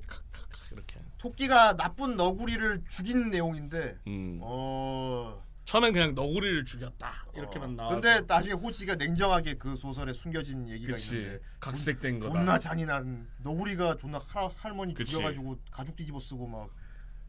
[0.72, 0.99] 이렇게.
[1.18, 4.39] 토끼가 나쁜 너구리를 죽인 내용인데 음.
[4.41, 7.91] 어 처음엔 그냥 너구리를 죽였다 이렇게만 나와.
[7.91, 11.16] 근데 나중에 호치가 냉정하게 그 소설에 숨겨진 얘기가 그치.
[11.18, 12.34] 있는데 각색된 거다.
[12.34, 14.49] 존나 잔인한 너구리가 존나 할,
[14.93, 15.14] 그치.
[15.14, 16.70] 죽여가지고 가죽 뒤집어 쓰고 막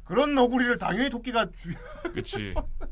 [0.05, 1.75] 그런 너구리를 당연히 토끼가 죽
[2.15, 2.55] 그치.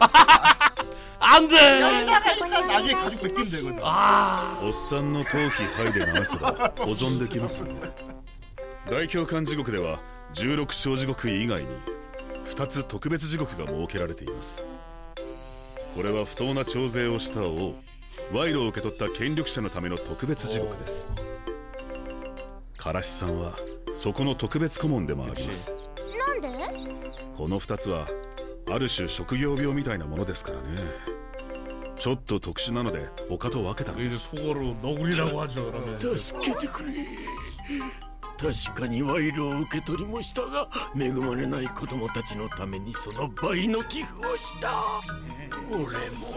[1.19, 1.55] 안 돼.
[2.75, 4.59] 나중에 가죽 벗기면 되거든 아.
[4.61, 7.63] おっさんの頭皮剥いで流せば保存できます
[8.89, 9.99] 大教官地獄では
[10.33, 11.69] 16小地獄以外に
[12.45, 14.65] 2つ特別地獄が設けられています
[15.95, 17.73] これは不当な徴税をした王
[18.33, 21.07] 賄賂を受け取った権力者のための特別地獄です
[22.77, 23.53] からしさんは
[23.93, 26.49] そこの特別顧問でもありますなんで
[27.37, 28.07] この2つは
[28.71, 30.63] ある種職業病みたいなものですからね
[31.97, 35.71] ちょっと特殊なので他と分けたので 이제 す 속어로 너구리라고 하죠.
[35.71, 36.93] 그러면 助けてくれ
[38.37, 44.83] 確かに賄賂を受け取りもしたが恵まれない子供たちのためにその倍の寄付をした
[45.71, 45.79] 俺
[46.11, 46.35] も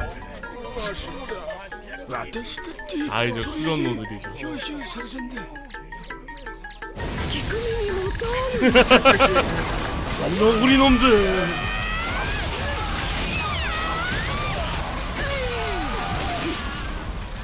[2.08, 4.28] 私だって아 이제 수련노들이죠.
[4.46, 5.42] 表彰されてんだ
[7.30, 8.26] 聞く耳持た
[10.30, 11.68] ん 너구리 놈들.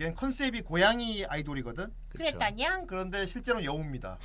[0.00, 2.24] 걔는 컨셉이 고양이 아이돌이거든 그쵸.
[2.24, 4.16] 그랬다 냥 그런데 실제로는 여우입니다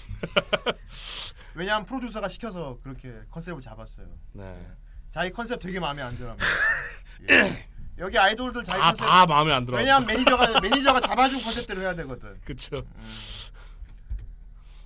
[1.53, 4.67] 왜냐하면 프로듀서가 시켜서 그렇게 컨셉을 잡았어요 네.
[5.09, 6.47] 자기 컨셉 되게 마음에 안 들어합니다
[7.29, 7.67] 예.
[7.97, 9.77] 여기 아이돌들 자기 다, 컨셉 다 마음에 안 들어.
[9.77, 12.41] 왜냐면 매니저가 매니저가 잡아준 컨셉대로 해야 되거든.
[12.41, 12.85] 그쵸.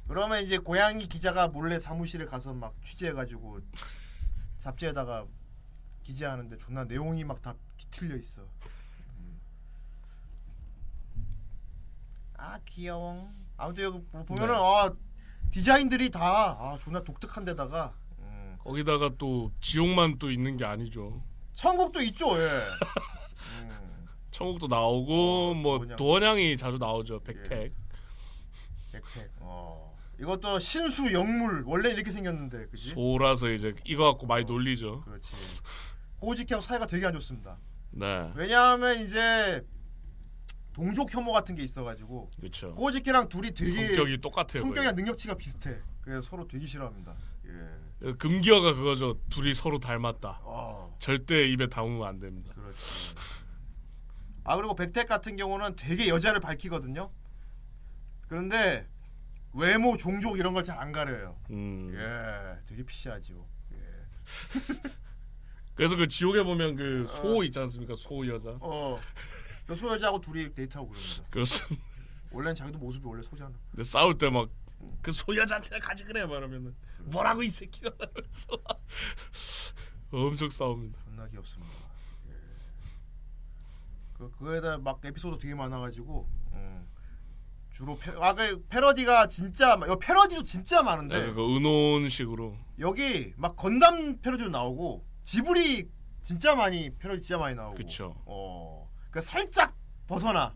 [0.08, 3.62] 그러면 이제 고양이 기자가 몰래 사무실에 가서 막 취재해가지고
[4.60, 5.26] 잡지에다가
[6.04, 8.44] 기재하는데 존나 내용이 막 다 뒤틀려 있어.
[12.42, 13.32] 아 귀여워.
[13.58, 14.60] 아무튼 여기 보- 보면은 네.
[14.62, 14.94] 아
[15.52, 16.22] 디자인들이 다
[16.60, 18.56] 아, 존나 독특한 데다가 음.
[18.60, 21.22] 거기다가 또 지옥만 또 있는 게 아니죠.
[21.54, 22.38] 천국도 있죠.
[22.42, 22.50] 예.
[24.32, 25.96] 천국도 나오고 뭐 뭐냐.
[25.96, 27.20] 도원양이 자주 나오죠.
[27.24, 27.74] 백택.
[28.92, 29.32] 백택.
[29.40, 29.98] 어.
[30.20, 32.90] 이것도 신수 영물 원래 이렇게 생겼는데 그지?
[32.90, 35.02] 소라서 이제 이거 갖고 많이 놀리죠.
[35.02, 35.30] 그렇지.
[36.22, 37.58] 호지키하고 사이가 되게 안 좋습니다.
[37.92, 38.32] 네.
[38.36, 39.66] 왜냐하면 이제
[40.80, 42.70] 동족 혐오 같은 게 있어가지고 그렇죠.
[42.72, 44.62] 호지키랑 둘이 되게 성격이 똑같아요.
[44.64, 45.76] 성격이랑 능력치가 비슷해.
[46.00, 47.14] 그래서 서로 되게 싫어합니다.
[47.48, 47.52] 예.
[48.02, 48.18] 거의.
[48.18, 49.20] 금기어가 그거죠.
[49.30, 50.40] 둘이 서로 닮았다.
[50.44, 50.96] 어.
[51.00, 52.54] 절대 입에 담으면 안 됩니다.
[52.56, 53.14] 그렇지.
[54.46, 57.12] 아 그리고 백택 같은 경우는 되게 여자를 밝히거든요.
[58.30, 58.88] 그런데
[59.54, 61.38] 외모, 종족 이런 걸 잘 안 가려요.
[61.50, 61.92] 음.
[61.94, 63.46] 예, 되게 피시하죠.
[65.76, 67.96] 그래서 그 지옥에 보면 그 소 있지 않습니까?
[67.98, 68.52] 소 여자.
[68.62, 68.98] 어.
[69.70, 71.24] 그 소여자하고 둘이 데이트하고 그럽니다.
[71.30, 71.86] 그렇습니다.
[72.32, 73.52] 원래는 자기도 모습이 원래 소잖아.
[73.70, 74.50] 근데 싸울 때 막
[75.04, 78.82] 그 소 여자한테 가지 그래 말하면은 뭐라고 이 새끼가 이러면서 막
[80.12, 80.98] 엄청 싸웁니다.
[81.04, 81.72] 존나 귀엽습니다.
[82.30, 82.34] 예.
[84.14, 86.88] 그 그에다 막 에피소드 되게 많아가지고 음.
[87.72, 93.34] 주로 패, 아, 그 패러디가 진짜 많- 여기 패러디도 진짜 많은데 네, 그 은혼식으로 여기
[93.38, 95.90] 막 건담 패러디도 나오고 지브리
[96.24, 97.76] 진짜 많이 패러디 진짜 많이 나오고.
[97.76, 98.16] 그쵸.
[98.26, 98.79] 어.
[99.10, 99.76] 그러니까 살짝
[100.08, 100.54] 벗어나.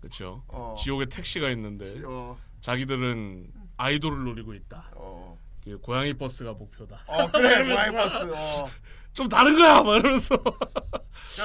[0.00, 0.42] 그렇죠.
[0.48, 0.74] 어.
[0.78, 2.36] 지옥에 택시가 있는데 어.
[2.60, 4.90] 자기들은 아이돌을 노리고 있다.
[4.94, 5.38] 어.
[5.64, 7.02] 그 고양이 버스가 목표다.
[7.06, 8.16] 어 그래 고양이 버스.
[8.32, 8.66] 어.
[9.12, 10.36] 좀 다른 거야, 막 이러면서.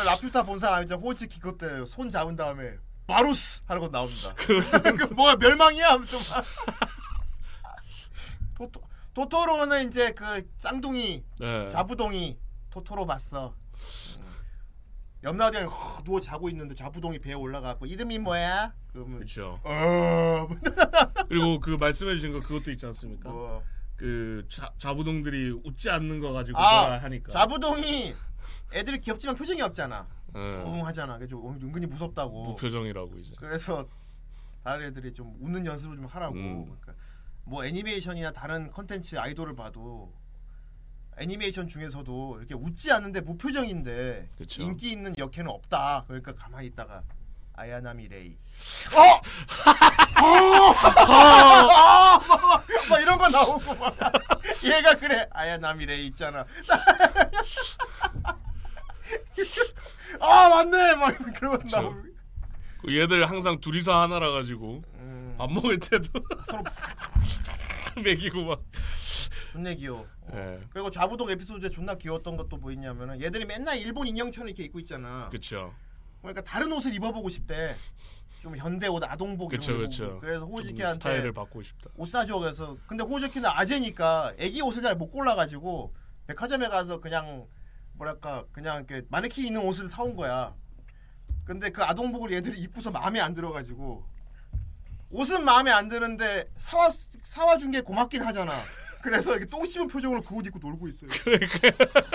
[0.05, 2.75] 라퓨타 본 사람 이제 호치키 그때 손 잡은 다음에
[3.07, 4.33] 마루스 하는 거 나옵니다.
[4.35, 6.45] 그 뭐야 멸망이야 하면서 막.
[8.55, 8.81] 토토
[9.13, 11.69] 토토로는 이제 그 쌍둥이 네.
[11.69, 12.37] 자부동이
[12.69, 13.55] 토토로 봤어.
[15.21, 15.27] 음.
[15.27, 18.73] 옆나라에 허, 누워 자고 있는데 자부동이 배에 올라가고 이름이 뭐야?
[18.91, 19.59] 그러면 그렇죠.
[19.63, 20.47] 어
[21.29, 23.29] 그리고 그 말씀해 주신 거 그것도 있지 않습니까?
[23.29, 23.63] 뭐.
[23.95, 27.31] 그 자, 자부동들이 웃지 않는 거 가지고 아 하니까.
[27.31, 28.15] 자부동이
[28.73, 30.07] 애들이 귀엽지만 표정이 없잖아.
[30.33, 30.39] 네.
[30.39, 31.17] 응 하잖아.
[31.17, 32.43] 그래서 은근히 무섭다고.
[32.43, 33.35] 무표정이라고 이제.
[33.37, 33.87] 그래서
[34.63, 36.35] 다른 애들이 좀 웃는 연습을 좀 하라고.
[36.35, 36.65] 음.
[36.65, 36.93] 그러니까
[37.43, 40.11] 뭐 애니메이션이나 다른 컨텐츠 아이돌을 봐도
[41.17, 44.61] 애니메이션 중에서도 이렇게 웃지 않는데 무표정인데 그쵸.
[44.61, 46.05] 인기 있는 역해는 없다.
[46.07, 47.03] 그러니까 가만히 있다가
[47.53, 48.37] 아야나미 레이.
[48.93, 49.01] 어!
[50.23, 50.73] 어!
[50.73, 52.19] 아!
[52.27, 53.95] 막, 막 이런 거 나오고 막
[54.63, 56.45] 얘가 그래 아야나미 레이 있잖아.
[60.19, 62.03] 아 맞네 막 그런 거 나오고.
[62.81, 65.35] 그 얘들 항상 둘이서 하나라 가지고 음.
[65.37, 66.07] 밥 먹을 때도
[66.49, 66.63] 서로
[68.03, 68.61] 먹이고 막.
[69.51, 70.05] 존나 귀여워.
[70.33, 70.59] 예.
[70.71, 75.27] 그리고 좌부동 에피소드에 존나 귀여웠던 것도 뭐 있냐면은 얘들이 맨날 일본 인형처럼 이렇게 입고 있잖아.
[75.29, 75.73] 그쵸.
[76.21, 77.75] 그러니까 다른 옷을 입어보고 싶대.
[78.41, 80.17] 좀 현대 옷, 아동복 그쵸, 이런 거 그쵸.
[80.19, 81.91] 그래서 좀 호지키한테 스타일을 바꾸고 싶다.
[81.95, 85.93] 옷 사줘 그래서 근데 호지키는 아재니까 애기 옷을 잘 못 골라가지고
[86.25, 87.45] 백화점에 가서 그냥
[87.93, 90.55] 뭐랄까 그냥 이렇게 마네킹 있는 옷을 사온 거야.
[91.45, 94.03] 근데 그 아동복을 얘들이 입고서 마음에 안 들어가지고
[95.11, 96.89] 옷은 마음에 안 드는데 사와
[97.23, 98.53] 사와 준 게 고맙긴 하잖아.
[99.03, 101.09] 그래서 이렇게 똥 씹은 표정으로 그 옷 입고 놀고 있어요.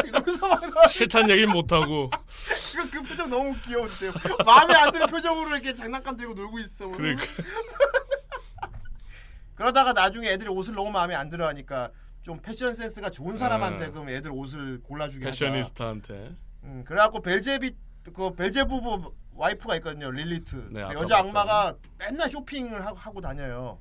[0.05, 4.13] 이러면서 막 싫다는 얘기는 못하고 그, 그 표정 너무 귀여운데요.
[4.45, 6.89] 마음에 안 드는 표정으로 이렇게 장난감 들고 놀고 있어.
[6.89, 7.25] 그러니까.
[9.55, 11.91] 그러다가 나중에 애들이 옷을 너무 마음에 안 들어 하니까
[12.23, 13.91] 좀 패션 센스가 좋은 사람한테 네.
[13.91, 15.25] 그럼 애들 옷을 골라주게.
[15.25, 16.35] 패셔니스타한테
[16.65, 17.75] 음, 그래갖고 벨제비
[18.15, 21.19] 그 벨제부부 와이프가 있거든요 릴리트 네, 아까 여자.
[21.19, 23.79] 악마가 맨날 쇼핑을 하고, 하고 다녀요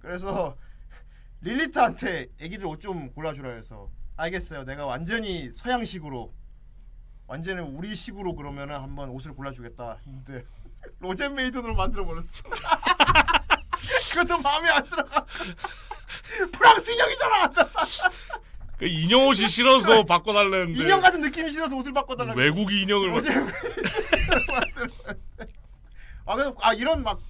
[0.00, 0.56] 그래서
[1.40, 3.90] 릴리트한테 애기들 옷 좀 골라주라 해서.
[4.16, 4.64] 알겠어요.
[4.64, 6.32] 내가 완전히 서양식으로
[7.26, 9.98] 완전히 우리식으로 그러면은 한번 옷을 골라주겠다.
[10.04, 10.44] 근데
[11.00, 12.28] 로젠 메이든으로 만들어 버렸어.
[14.12, 15.26] 그것도 마음에 안 들어가
[16.52, 17.52] 프랑스 인형이잖아.
[18.78, 20.82] 그 인형 옷이 싫어서 바꿔달랬는데.
[20.82, 22.38] 인형 같은 느낌이 싫어서 옷을 바꿔달라고.
[22.38, 23.50] 외국 인형을 막- 로젠
[26.24, 27.20] 아, 그래서 아 이런 막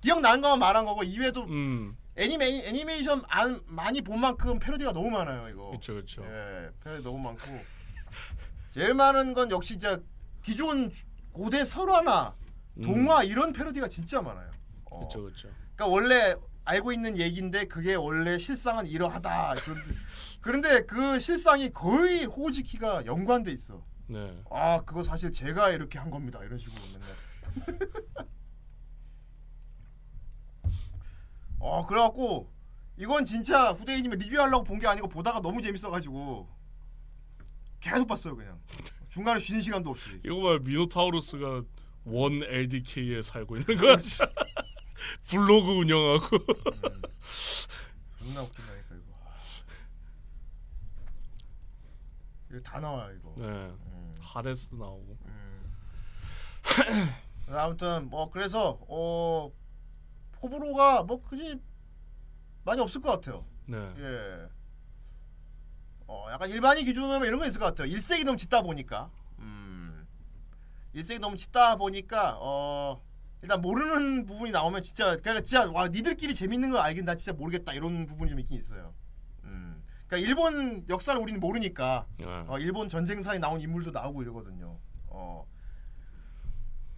[0.00, 5.48] 기억나는 것만 말한 거고 이외에도 음 애니메 애니메이션 안, 많이 본 만큼 패러디가 너무 많아요
[5.48, 5.70] 이거.
[5.72, 7.42] 그쵸 그쵸 예, 패러디 너무 많고
[8.70, 9.98] 제일 많은 건 역시 진짜
[10.42, 10.90] 기존
[11.32, 12.34] 고대 설화나
[12.82, 14.50] 동화 이런 패러디가 진짜 많아요.
[14.86, 15.00] 어.
[15.00, 16.34] 그쵸 그쵸 그러니까 원래
[16.64, 19.54] 알고 있는 얘기인데 그게 원래 실상은 이러하다.
[19.56, 19.78] 그런-
[20.40, 23.82] 그런데 그 실상이 거의 호지키가 연관돼 있어.
[24.06, 26.38] 네 아 그거 사실 제가 이렇게 한 겁니다.
[26.44, 28.28] 이런 식으로 맨날.
[31.66, 32.52] 어 그래갖고
[32.98, 36.46] 이건 진짜 후대인님이 리뷰하려고 본 게 아니고 보다가 너무 재밌어가지고
[37.80, 38.60] 계속 봤어요 그냥.
[39.08, 40.20] 중간에 쉬는 시간도 없이.
[40.24, 41.62] 이거 봐 미노타우루스가
[42.04, 43.96] 원 LDK에 살고 있는 거야.
[45.28, 46.26] 블로그 운영하고.
[48.18, 49.12] 존나 웃긴다니까 이거.
[52.50, 53.34] 이거 다 나와요 이거.
[53.38, 53.72] 네.
[54.20, 55.16] 하데스도 나오고.
[57.48, 59.50] 아무튼 뭐 그래서 어
[60.44, 61.58] 호불호가 뭐 그지
[62.64, 63.46] 많이 없을 것 같아요.
[63.66, 64.48] 네 예.
[66.06, 67.88] 어 약간 일반인 기준으로 이런 거 있을 것 같아요.
[67.88, 69.10] 일색이 너무 짙다 보니까.
[69.38, 70.06] 음.
[70.92, 73.02] 일색이 너무 짙다 보니까 어
[73.40, 77.72] 일단 모르는 부분이 나오면 진짜 그러니까 진짜 와 니들끼리 재밌는 거 알긴 나 진짜 모르겠다
[77.72, 78.94] 이런 부분이 좀 있긴 있어요.
[79.44, 79.82] 음.
[80.06, 82.26] 그러니까 일본 역사를 우리는 모르니까 네.
[82.26, 84.78] 어, 일본 전쟁사에 나온 인물도 나오고 이러거든요.
[85.06, 85.46] 어.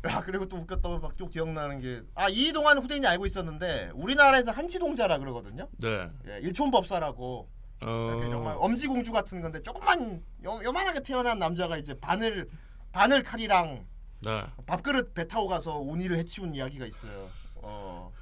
[0.04, 5.68] 야 그리고 또 웃겼던 거또 기억나는 게 아 이동안 후대인이 알고 있었는데 우리나라에서 한치동자라 그러거든요.
[5.78, 6.08] 네.
[6.28, 7.48] 예, 일촌법사라고
[7.80, 12.48] 이렇게 정말 어, 엄지공주 같은 건데 조금만 요, 요만하게 태어난 남자가 이제 바늘
[12.92, 13.86] 바늘 칼이랑
[14.22, 14.44] 네.
[14.66, 17.28] 밥그릇 배 타고 가서 오니를 해치운 이야기가 있어요.
[17.56, 18.12] 어.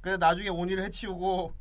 [0.00, 1.52] 그래서 나중에 오니를 해치우고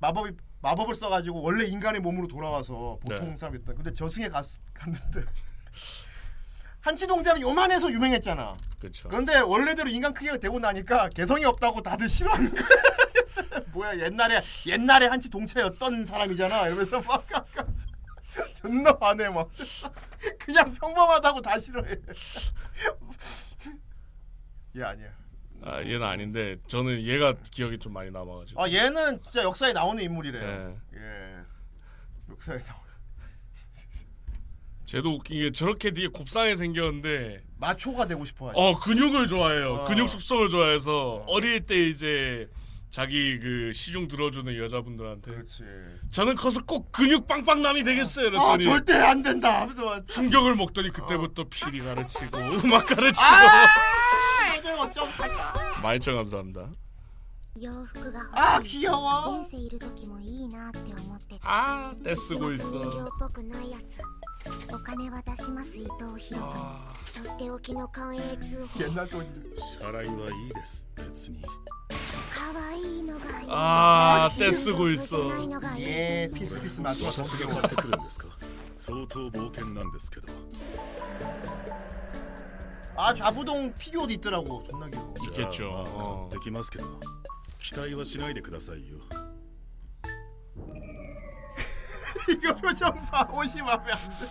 [0.00, 3.36] 마법이 마법을 써가지고 원래 인간의 몸으로 돌아와서 보통 네.
[3.36, 3.72] 사람이었다.
[3.74, 5.24] 근데 저승에 갔, 갔는데
[6.82, 8.56] 한치동자는 요만해서 유명했잖아.
[8.80, 12.68] 그쵸 그런데 원래대로 인간 크기가 되고 나니까 개성이 없다고 다들 싫어하는 거야.
[13.72, 16.66] 뭐야 옛날에 옛날에 한치 동체였던 사람이잖아.
[16.66, 17.24] 이러면서 막
[18.54, 19.48] 존나 화내 막.
[20.38, 21.96] 그냥 평범하다고 다 싫어해.
[24.76, 25.08] 얘 아니야.
[25.64, 30.44] 아 얘는 아닌데 저는 얘가 기억이 좀 많이 남아가지고 아 얘는 진짜 역사에 나오는 인물이래요.
[30.44, 30.98] 네.
[30.98, 31.36] 예.
[32.30, 32.81] 역사에 나오.
[34.92, 38.52] 쟤도 웃긴 게 저렇게 뒤에 곱상이 생겼는데 마초가 되고 싶어요.
[38.54, 39.74] 어 근육을 좋아해요.
[39.76, 39.84] 어.
[39.84, 41.24] 근육 숙성을 좋아해서 어.
[41.28, 42.46] 어릴 때 이제
[42.90, 45.62] 자기 그 시중 들어주는 여자분들한테 그렇지.
[46.10, 48.38] 저는 커서 꼭 근육 빵빵남이 되겠어요.
[48.38, 49.62] 아 절대 안 된다.
[49.62, 50.92] 하면서 충격을 먹더니 어.
[50.92, 51.46] 그때부터 어.
[51.48, 53.24] 피리 가르치고 음악 가르치고.
[53.24, 54.56] 아!
[54.58, 55.54] 애들 어쩜 살까.
[55.82, 56.68] 말청 감사합니다.
[58.32, 59.42] 아 귀여워.
[61.40, 63.08] 아 떼쓰고 있어.
[64.73, 66.39] お金は出します伊藤博
[67.15, 69.25] 君とっておきの関営通報 옛날 돈.
[69.55, 71.41] 支払いはいいです別に
[72.33, 78.27] 可愛いのがいい 아 全然 떼쓰고 丈夫じゃ 있어 ないのがいい 예 피스 피스 마초 私が買ってくるんですか
[78.75, 80.27] 相当冒険なんですけど
[82.99, 84.63] 아 좌부동 피규어도 있더라고.
[84.63, 85.13] 존나 귀여워.
[85.19, 86.29] じゃあ 있겠죠 まあ 어.
[86.29, 86.85] 買ってきますけど
[87.59, 88.97] 期待はしないでくださいよ
[92.29, 93.27] 이거 표정 봐.
[93.31, 94.27] 옷이 마음에 안 들.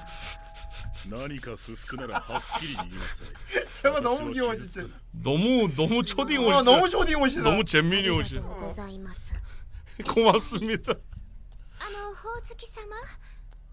[1.09, 3.29] 何か不服ならはっきり言いなさい
[3.81, 4.83] 저거 私 너무 は 귀여워 傷つ 진짜.
[4.83, 7.43] かない 너무 너무 초딩 어, 옷이 너무 초딩 옷이다.
[7.43, 9.33] 너무 잼민이 あり 옷이 が とうございます
[10.03, 10.91] 고맙습니다
[11.79, 12.83] あのほおずき様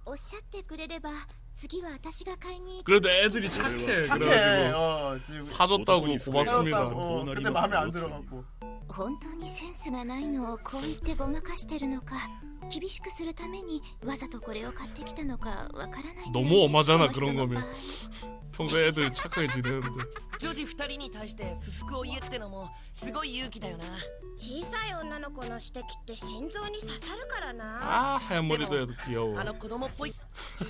[0.05, 1.09] おっしゃってくれれば
[1.55, 4.19] 次は私が買いに行く 그래도 애들이 착해 착해.
[4.19, 6.97] 그래가지고 어, 지금 사줬다고 어떡하니, 고맙습니다 그래요?
[6.99, 8.45] 어, 근데 마음에 안 들어갖고.
[8.87, 12.15] 本当にセンスがないのをこう言ってごまかしてるのか
[12.71, 17.65] 厳しくするためにわざとこれを買ってきたのかわからないんだよね 너무 엄하잖아 この人 그런 の 거면 場合
[18.53, 19.89] 평소에 애들 착하게 지내는데
[20.39, 23.85] 女児二人に対して不服を言えってのもすごい勇気だよな
[24.37, 30.13] 小さい女の子の指摘って心臓に刺さるからな 아 하얀 머리도 해도 귀여워 あの子供っぽい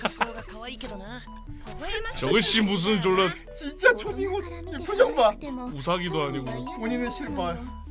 [0.00, 1.22] 格好が可愛いけどな
[2.18, 4.44] 저것이 무슨 졸라 진짜 초딩옷
[4.86, 5.32] 표정 봐
[5.74, 6.44] 우사기도 아니고
[6.76, 7.84] 본인은 실망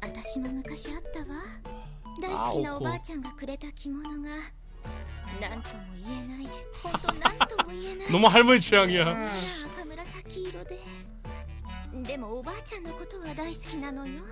[0.00, 1.26] 私も昔あったわ
[2.20, 4.30] 大好きなおばあちゃんがくれた着物が
[5.40, 6.48] 何とも言えない
[6.82, 10.78] 本当何とも言えない 너무 할머니 취향이야 赤紫色で
[12.02, 14.22] でもおばあちゃんのことは大好きなのよ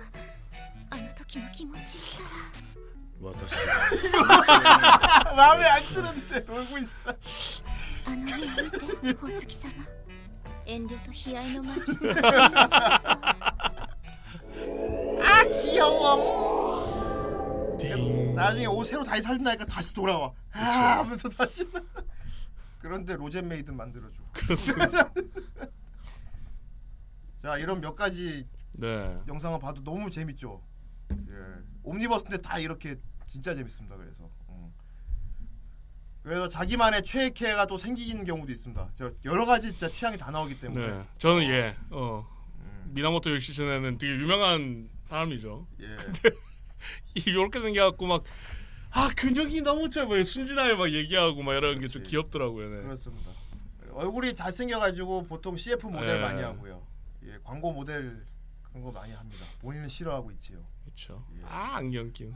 [0.89, 3.55] あの時の気持ちったら私
[5.37, 6.89] 마음에 안 드는데 놀고 있어
[8.05, 8.37] あの目を
[9.03, 9.71] 見て お月様
[10.65, 11.95] 遠慮と悲哀の混じっ
[15.22, 16.46] 아 귀여워.
[18.36, 20.30] 나중에 옷 새로 다시 살린다니까 다시 돌아와.
[20.52, 21.66] 아 하면서 다시.
[22.78, 24.14] 그런데 로젠 메이든 만들어줘.
[24.32, 25.10] 그렇습니다.
[27.42, 29.18] 자 이런 몇 가지 네.
[29.26, 30.60] 영상을 봐도 너무 재밌죠?
[31.12, 31.16] 예.
[31.82, 34.28] 옴니버스인데 다 이렇게 진짜 재밌습니다 그래서.
[34.50, 34.70] 음.
[36.22, 38.90] 그래서 자기만의 최애캐가 또 생기는 경우도 있습니다.
[38.96, 40.86] 저 여러 가지 진짜 취향이 다 나오기 때문에.
[40.88, 41.02] 네.
[41.18, 41.74] 저는 예.
[41.90, 42.35] 어.
[42.96, 45.96] 미나모토 요시시네는 되게 유명한 사람이죠 예.
[47.26, 48.24] 이렇게 생겨갖고 막
[48.92, 52.82] 아 근육이 너무 짧아요 순진하게 막 얘기하고 막 이런 게 좀 귀엽더라고요 네.
[52.82, 53.30] 그렇습니다.
[53.92, 56.20] 얼굴이 잘생겨가지고 보통 CF 모델 예.
[56.20, 56.82] 많이 하고요.
[57.24, 58.24] 예, 광고 모델
[58.62, 59.44] 그런 거 많이 합니다.
[59.60, 60.64] 본인은 싫어하고 있지요.
[60.84, 61.26] 그렇죠.
[61.44, 62.32] 아 안경 낀.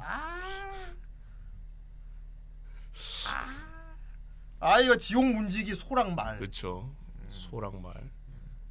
[4.59, 6.39] 아 이거 지옥 문지기 소랑 말.
[6.39, 6.95] 그렇죠.
[7.31, 7.95] 소랑 말.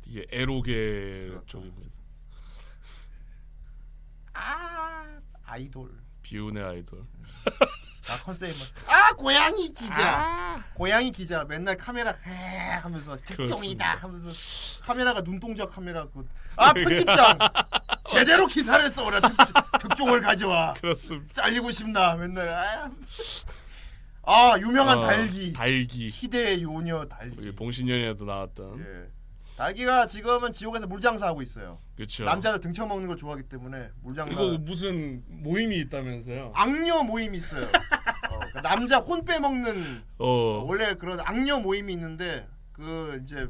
[0.10, 1.92] 이게 에로계 쪽입니다.
[4.34, 5.06] 아
[5.46, 5.88] 아이돌.
[6.24, 7.06] 비운의 아이돌.
[8.10, 8.56] 아 컨셉은
[8.88, 10.64] 아 고양이 기자.
[10.74, 13.98] 고양이 기자 맨날 카메라 해 하면서 특종이다.
[13.98, 14.30] 하면서
[14.82, 16.28] 카메라가 눈동자 카메라 그.
[16.58, 17.38] 아 편집장
[18.06, 19.22] 제대로 기사를 써라
[19.80, 20.74] 특, 종을 가져와.
[20.74, 21.32] 그렇습니다.
[21.34, 22.50] 잘리고 싶나 맨날.
[22.50, 22.90] 아,
[24.24, 25.54] 아 유명한 어, 달기.
[25.54, 26.10] 달기.
[26.10, 27.38] 희대의 요녀 달기.
[27.38, 28.80] 여기 봉신연에도 나왔던.
[28.80, 29.19] 예.
[29.60, 31.82] 달기가 지금은 지옥에서 물장사하고 있어요.
[31.98, 32.24] 그쵸.
[32.24, 34.34] 남자들 등쳐 먹는 걸 좋아하기 때문에 물장사.
[34.34, 36.54] 그리고 무슨 모임이 있다면서요?
[36.56, 37.66] 악녀 모임이 있어요.
[38.32, 40.64] 어, 그 남자 혼 빼먹는 어.
[40.66, 43.50] 원래 그런 악녀 모임이 있는데 그 이제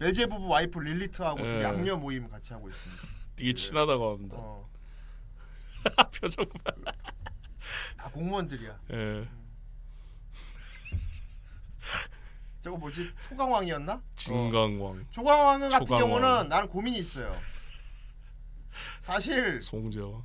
[0.00, 1.64] 멜제부부 와이프 릴리트하고 둘이 예.
[1.64, 3.02] 악녀 모임 같이 하고 있습니다.
[3.36, 4.36] 되게 친하다고 합니다.
[4.36, 4.68] 어.
[6.20, 6.72] 표정 봐.
[7.96, 8.80] 다 공무원들이야.
[8.94, 9.28] 예.
[12.64, 13.10] 저거 뭐지?
[13.28, 14.00] 초강왕이었나?
[14.16, 15.06] 진강왕.
[15.10, 16.00] 초강왕 같은 초강왕.
[16.20, 17.36] 경우는 나는 고민이 있어요.
[19.00, 20.24] 사실 송재왕.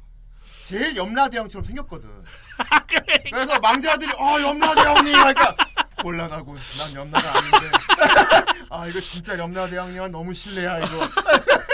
[0.70, 2.10] 제일 염라대왕처럼 생겼거든.
[3.30, 5.56] 그래서 망자들이 어 염라대왕님 하니까
[6.02, 7.58] 곤란하고 난 염라가 아닌데
[8.72, 11.10] 아 이거 진짜 염라대왕님은 너무 실례야 이거.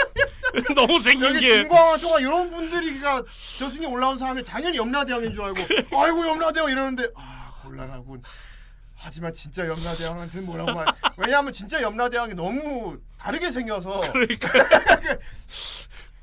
[0.74, 1.46] 너무 생긴 여기 게.
[1.62, 3.22] 진광 총각 이런 분들이가
[3.58, 5.60] 저승에 올라온 사람이 당연히 염라대왕인 줄 알고
[5.96, 8.20] 아이고 염라대왕 이러는데 아 곤란하군.
[8.96, 10.86] 하지만 진짜 염라대왕한테 는 뭐라고 말.
[11.16, 14.00] 왜냐하면 진짜 염라대왕이 너무 다르게 생겨서.
[14.12, 14.48] 그러니까.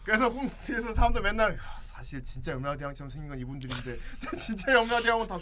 [0.03, 3.97] 그래서 홍대에서 사람들 맨날 "야, 사실 진짜 염라대왕처럼 생긴 건 이분들인데
[4.37, 5.37] 진짜 염라대왕은 다.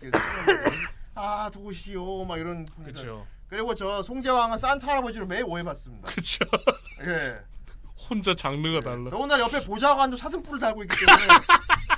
[0.00, 0.72] 이렇게 수염을.
[1.16, 2.92] 아 도시오 막 이런 분들.
[2.92, 3.26] 그쵸.
[3.48, 6.08] 그리고 저 송재왕은 산타 할아버지로 매일 오해받습니다.
[6.08, 6.38] 그쵸.
[7.02, 7.38] 예.
[8.08, 9.10] 혼자 장르가 달라.
[9.10, 11.26] 더군다나 옆에 보좌관도 사슴뿔을 달고 있기 때문에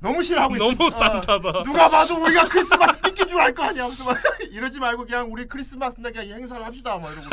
[0.00, 0.64] 너무 싫어하고 있어.
[0.72, 1.62] 너무 산타다.
[1.64, 3.84] 누가 봐도 우리가 크리스마스 삐낀 줄알 거 아니야.
[3.86, 4.16] 무슨 말
[4.50, 6.98] 이러지 말고 그냥 우리 크리스마스 날 그냥 행사를 합시다.
[6.98, 7.28] 막 이러고.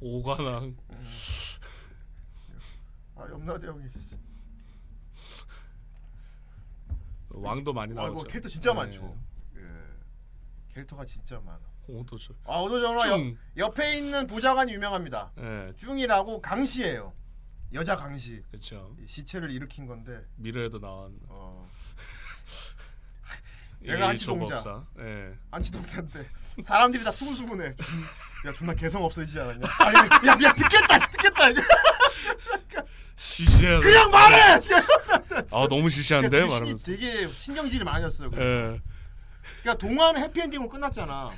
[0.00, 0.76] 오관왕.
[3.16, 3.82] 아 염라대왕이.
[7.30, 8.26] 왕도 많이 아이고 나오죠.
[8.28, 8.76] 캐릭터 진짜 네.
[8.80, 9.16] 많죠.
[9.56, 9.60] 예.
[10.74, 11.60] 캐릭터가 진짜 많아.
[11.88, 12.34] 홍도죠.
[12.46, 13.36] 아 옆, 중.
[13.56, 15.32] 옆에 있는 보좌관이 유명합니다.
[15.38, 15.72] 예.
[15.76, 17.12] 중이라고 강씨예요.
[17.74, 18.42] 여자 강씨.
[18.50, 18.94] 그렇죠.
[19.06, 20.24] 시체를 일으킨 건데.
[20.36, 21.10] 미래에도 나왔.
[21.28, 21.68] 어.
[23.84, 24.84] 예, 얘가 안치동자.
[25.00, 25.34] 예.
[25.50, 26.28] 안치동자인데
[26.62, 27.66] 사람들이 다 수근수근해.
[28.46, 29.66] 야 존나 개성 없어지지 않았냐?
[29.80, 31.42] 아, 야, 야, 야 듣겠다, 듣겠다.
[33.16, 33.80] 시시해.
[33.80, 34.60] 그냥 말해.
[35.50, 36.76] 아 너무 시시한데 말하면서.
[36.76, 38.30] 신- 되게 신경질이 많이 었어요.
[38.34, 38.80] 예.
[39.62, 41.30] 그러니까 동화는 해피엔딩으로 끝났잖아.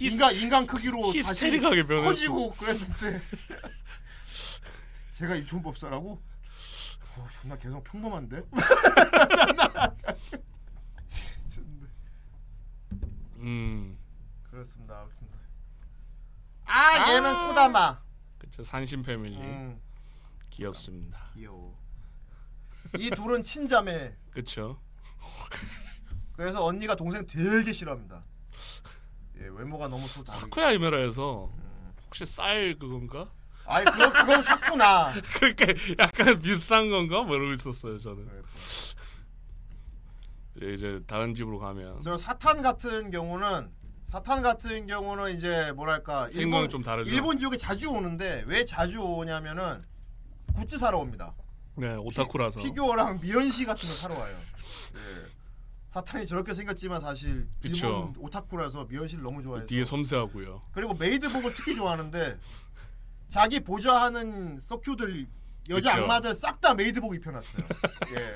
[0.00, 1.22] 인간 인간 크기로 다시.
[2.04, 3.20] 커지고 그랬는데
[5.18, 6.22] 제가 이촌법사라고?
[7.16, 8.40] 어, 존나 개성 평범한데?
[13.38, 13.98] 음.
[14.48, 15.08] 그렇습니다.
[16.66, 18.00] 아 얘는 코다마.
[18.38, 19.38] 그쵸 산신 패밀리.
[19.38, 19.80] 음.
[20.50, 21.30] 귀엽습니다.
[21.34, 21.76] 귀여워.
[22.96, 24.14] 이 둘은 친자매.
[24.30, 24.80] 그쵸.
[26.36, 28.22] 그래서 언니가 동생 되게 싫어합니다.
[29.38, 30.24] 예, 외모가 너무 또.
[30.24, 31.52] 사쿠야 이메라에서
[32.04, 33.26] 혹시 쌀 그건가?
[33.68, 35.12] 아니 그거 그건 사쿠나.
[35.38, 37.22] 그렇게 약간 비슷한 건가?
[37.22, 38.26] 뭐 이러고 있었어요 저는.
[40.62, 43.70] 예, 이제 다른 집으로 가면 저 사탄 같은 경우는
[44.04, 47.12] 사탄 같은 경우는 이제 뭐랄까 생각은 좀 다르죠.
[47.12, 49.84] 일본 지역에 자주 오는데 왜 자주 오냐면은
[50.56, 51.34] 굿즈 사러 옵니다.
[51.76, 54.36] 네 오타쿠라서 피 규어랑 미연시 같은 거 사러 와요.
[54.94, 55.28] 예.
[55.90, 57.86] 사탄이 저렇게 생겼지만 사실 그쵸.
[57.86, 60.62] 일본 오타쿠라서 미연시를 너무 좋아해서 뒤에 섬세하고요.
[60.72, 62.38] 그리고 메이드복을 특히 좋아하는데
[63.29, 65.27] 자기 보좌하는 서큐들
[65.69, 66.03] 여자 그쵸.
[66.03, 67.67] 악마들 싹 다 메이드복 입혀놨어요.
[68.15, 68.35] 예.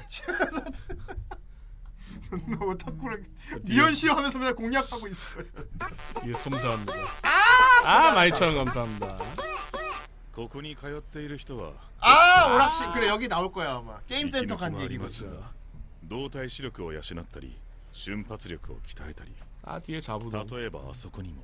[2.29, 3.23] 존나 오타쿠랑
[3.63, 5.43] 미연시 하면서 맨날 공략하고 있어요.
[6.23, 6.93] 뒤에 섬세합니다.
[7.23, 9.17] 아, 아 마이천 감사합니다.
[10.33, 15.39] ここに通っている人は 아 오락실 그래 여기 나올 거야 아마 게임 센터 간 息抜きもあります 얘기거든.
[15.39, 15.51] が
[16.03, 17.57] 動体視力を養ったり
[17.91, 19.31] 瞬発力を鍛えたり
[19.63, 20.43] 아 뒤에 자부다.
[20.55, 21.43] 例えばあそこにも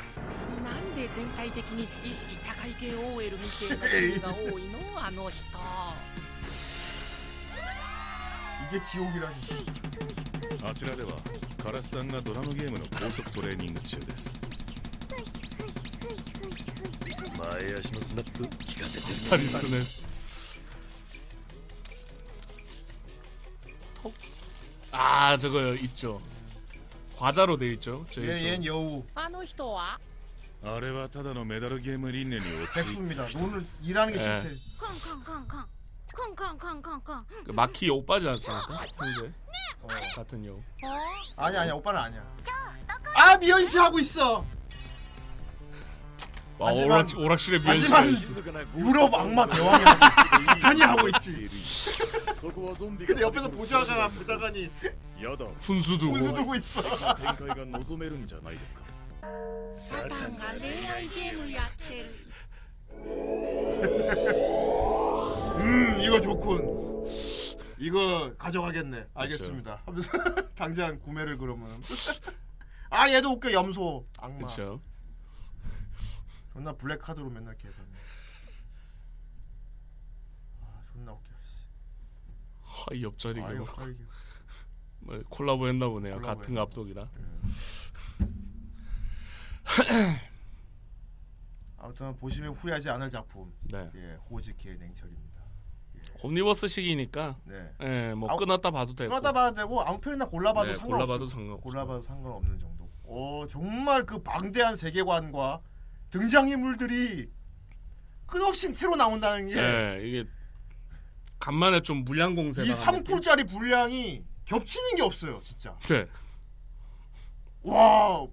[0.64, 5.46] なんで全体的に意識高い系 OL みたいな趣味が多いのあの人
[8.68, 9.34] 이게 지옥이라니.
[10.64, 11.12] あちらでは
[11.62, 14.38] カラスさんがドラムゲームの高速トレーニング中です
[17.38, 20.06] 前足のスナップ聞かせて 파리스네.
[24.92, 26.20] 아 저거 있죠.
[27.16, 28.06] 과자로 돼 있죠.
[28.10, 28.62] 저희 얘, 쪽.
[28.62, 29.04] 얜 여우.
[29.14, 29.98] あの人は
[30.63, 33.25] 아래와 타다노 메다르게임을 있는이 오지 백수입니다.
[33.27, 34.55] 돈을 일하는 게 싫대.
[34.79, 35.63] 콩콩콩콩
[36.13, 38.85] 콩콩콩콩콩 그 마키 오빠지 않습니까?
[38.97, 39.31] 현재
[39.81, 39.87] 어.
[40.15, 40.57] 같은 여우.
[40.57, 40.63] 어?
[41.37, 42.23] 아니 아니 오빠는 아니야.
[43.15, 44.45] 아 미연 씨 하고 있어.
[46.59, 48.27] 와 하지만- 오락 오락실에 하지만 미연씨.
[48.77, 49.83] 유럽 악마 대왕이
[50.45, 51.49] 사탄이 하고 있지.
[53.07, 54.69] 근데 옆에서 보좌가 부자관이
[55.19, 56.13] やだ 훈수 두고.
[56.13, 56.81] 운수 두고 있어.
[59.77, 62.11] 사탕 알레야 이게노 야텔.
[65.59, 67.05] 음, 이거 좋군.
[67.77, 68.89] 이거 가져가겠네.
[68.97, 69.09] 그렇죠.
[69.13, 69.81] 알겠습니다.
[69.85, 70.11] 하면서
[70.55, 71.81] 당장 구매를 그러면.
[72.89, 73.51] 아, 얘도 웃겨.
[73.53, 74.05] 염소.
[74.19, 74.37] 악마.
[74.37, 74.81] 그렇죠.
[76.53, 77.87] 존나 블랙카드로 맨날 계산해.
[80.61, 81.29] 아, 존나 웃겨.
[82.61, 83.47] 하이 옆자리가.
[83.47, 83.87] 아,
[84.99, 86.15] 뭐 콜라보 했나 보네요.
[86.19, 87.09] 콜라보 같은 감독이랑.
[87.15, 87.49] 음.
[88.21, 88.50] 예.
[91.77, 93.51] 아무튼 보시면 후회하지 않을 작품.
[93.71, 93.89] 네.
[93.95, 95.41] 예, 호오즈키의 냉철입니다.
[96.23, 97.37] 옴니버스 식이니까.
[97.45, 97.71] 네.
[97.81, 99.09] 예, 뭐 아우, 끊었다 봐도 되고.
[99.09, 101.05] 끊었다 봐도 되고 아무 편이나 골라봐도 네, 상관없어.
[101.07, 101.61] 골라봐도 상관없어.
[101.63, 102.89] 골라봐도 상관없는 정도.
[103.03, 105.61] 어 정말 그 방대한 세계관과
[106.11, 107.29] 등장인물들이
[108.27, 110.25] 끝없이 새로 나온다는 게이 예, 이게
[111.39, 112.71] 간만에 좀 물량 공세가.
[112.71, 115.75] 3쿨짜리 분량이 겹치는 게 없어요, 진짜.
[115.81, 116.07] 네.
[117.63, 118.25] 와,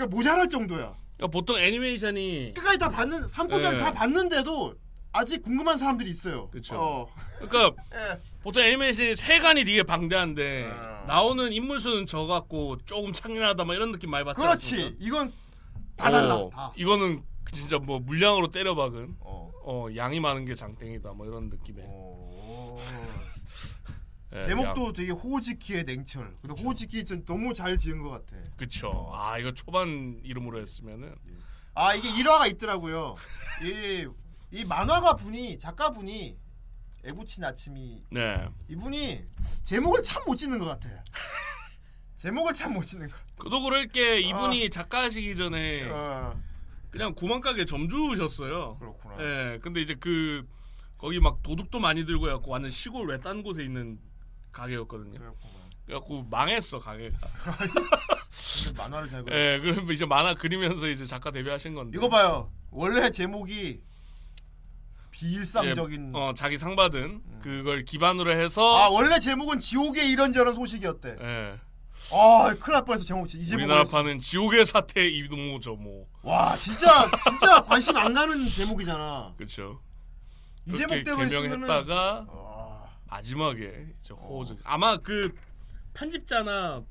[0.00, 0.94] 그러니까 모자랄 정도야.
[1.16, 3.78] 그러니까 보통 애니메이션이 끝까지 다 봤는 3쿨짜리 예.
[3.78, 4.74] 다 봤는데도
[5.12, 6.48] 아직 궁금한 사람들이 있어요.
[6.48, 6.74] 그쵸.
[6.76, 7.08] 어.
[7.38, 8.18] 그러니까 예.
[8.42, 11.04] 보통 애니메이션이 세간이 되게 방대한데 어.
[11.06, 14.96] 나오는 인물 수는 적갖고 조금 창렬하다 뭐 이런 느낌 많이 받지 그렇지.
[15.00, 15.32] 이건
[15.96, 16.36] 다 달라.
[16.36, 16.72] 어, 다.
[16.76, 17.22] 이거는
[17.52, 19.50] 진짜 뭐 물량으로 때려박은 어.
[19.64, 22.78] 어, 양이 많은 게 장땡이다 뭐 이런 느낌의 어.
[24.32, 24.92] 예, 제목도 양.
[24.92, 26.36] 되게 호지키의 냉철.
[26.42, 28.36] 근데 호지키 진 너무 잘 지은 것 같아.
[28.56, 31.14] 그쵸 아 이거 초반 이름으로 했으면은
[31.74, 33.16] 아 이게 일화가 있더라고요.
[33.62, 34.06] 이,
[34.52, 36.36] 이 만화가 분이 작가 분이
[37.04, 39.24] 에구치 나츠미 네 이분이
[39.64, 40.88] 제목을 참 못 짓는 것 같아.
[42.18, 43.26] 제목을 참 못 짓는 것 같아.
[43.38, 46.38] 그도 그럴 게 이분이 작가 하시기 전에 어,
[46.90, 49.16] 그냥 구멍가게 점주셨어요 그렇구나.
[49.20, 50.46] 예 근데 이제 그
[50.98, 53.98] 거기 막 도둑도 많이 들고 해갖고 완전 시골 외딴 곳에 있는
[54.52, 55.18] 가게였거든요.
[55.86, 57.16] 그래갖고 망했어 가게가
[58.76, 59.36] 만화를 잘 그려.
[59.36, 62.50] 예 그러면 이제 만화 그리면서 이제 작가 데뷔하신 건데 이거 봐요.
[62.70, 63.80] 원래 제목이
[65.10, 66.12] 비일상적인.
[66.14, 71.16] 예, 어 자기 상 받은 그걸 기반으로 해서 아 원래 제목은 지옥의 이런저런 소식이었대.
[71.20, 71.70] 예
[72.12, 73.62] 아 큰일 날 뻔했어 제목 이 제목.
[73.64, 79.34] 우리나라파는 지옥의 사태 이동호죠 뭐 와 진짜 진짜 관심 안 가는 제목이잖아.
[79.36, 79.80] 그렇죠
[80.66, 82.49] 이 제목 때문에 개명했다가 아,
[83.10, 85.32] 마지막에 이제 호즈 아마 그
[85.94, 86.82] 편집자나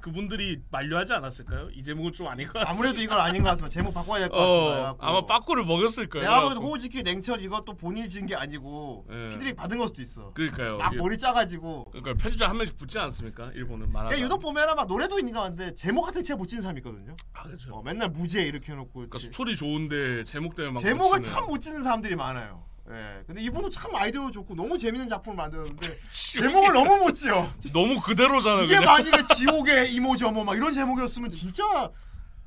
[0.00, 1.70] 그분들이 만류하지 않았을까요?
[1.72, 2.72] 이 제목은 좀 아닌 것 같아요.
[2.72, 3.68] 아무래도 이건 아닌 것 같습니다.
[3.68, 4.96] 제목 바꿔야 될것 어, 같습니다.
[5.00, 6.28] 아마 빠꾸를 먹었을 거예요.
[6.28, 6.62] 내가 보기엔.
[6.62, 9.30] 호우지키 냉철 이것도 본인이 지은 게 아니고 예.
[9.30, 10.32] 피드백 받은 걸 수도 있어.
[10.34, 10.78] 그러니까요.
[10.78, 11.86] 막 머리 짜가지고.
[11.90, 13.50] 그러니까 편집자 한 명씩 붙지 않습니까?
[13.54, 13.92] 일본은.
[13.92, 16.78] 야, 유독 보면은 막 노래도 있는 것 같은데 제목 같은 거 진짜 못 지는 사람이
[16.78, 17.16] 있거든요.
[17.32, 17.74] 아 그렇죠.
[17.74, 21.34] 어, 맨날 무제 이렇게 해놓고 그러니까 스토리 좋은데 제목 때문에 막 제목을 놓치는.
[21.34, 22.64] 참 못 짓는 사람들이 많아요.
[22.90, 23.22] 예.
[23.26, 27.48] 근데 이분도 참 아이디어 좋고 너무 재밌는 작품을 만드는데 제목을 너무 못 지어.
[27.72, 28.62] 너무 그대로잖아.
[28.62, 28.84] 이게 그냥.
[28.84, 31.90] 만약에 지옥의 이모저모 막 이런 제목이었으면 진짜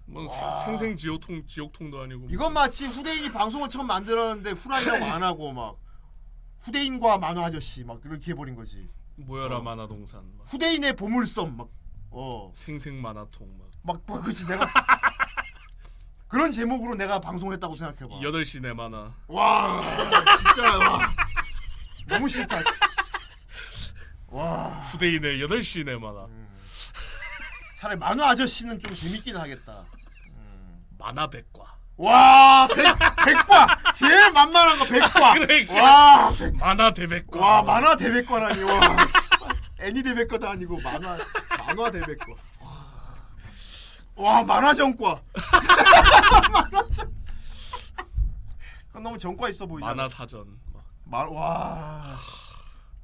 [0.05, 0.65] 뭐 와.
[0.65, 2.27] 생생 지옥통 지옥통도 아니고.
[2.31, 5.77] 이건 마치 후대인이 방송을 처음 만들었는데 후라이라고 안 하고 막
[6.61, 8.87] 후대인과 만화 아저씨 막 이렇게 해버린 거지.
[9.17, 9.61] 모여라 어.
[9.61, 10.21] 만화 동산.
[10.37, 11.69] 막 후대인의 보물섬 막
[12.09, 12.51] 어.
[12.55, 13.67] 생생 만화통 막.
[13.83, 14.67] 막 뭐, 그치 내가
[16.31, 18.15] 그런 제목으로 내가 방송을 했다고 생각해봐.
[18.21, 19.11] 8시 내 만화.
[19.27, 19.81] 와
[20.37, 21.09] 진짜 와
[22.07, 22.57] 너무 싫다.
[24.27, 26.23] 와 후대인의 8시 내 만화.
[26.25, 26.47] 음.
[27.79, 29.83] 차라리 만화 아저씨는 좀 재밌긴 하겠다.
[30.97, 31.75] 만화 백과.
[31.97, 32.75] 와 백,
[33.25, 35.33] 백과 제일 만만한 거 백과.
[35.33, 35.73] 그러니까.
[35.83, 37.39] 와 백- 만화 대백과.
[37.39, 38.79] 와 만화 대백과라니 와
[39.81, 41.17] 애니 대백과도 아니고 만화
[41.59, 42.25] 만화 대백과.
[44.15, 45.21] 와 만화 전과.
[46.51, 47.15] 만화 전.
[48.87, 49.93] 그건 너무 전과 있어 보이잖아.
[49.93, 50.59] 만화 사전.
[50.73, 50.83] 막.
[51.05, 52.03] 마, 와.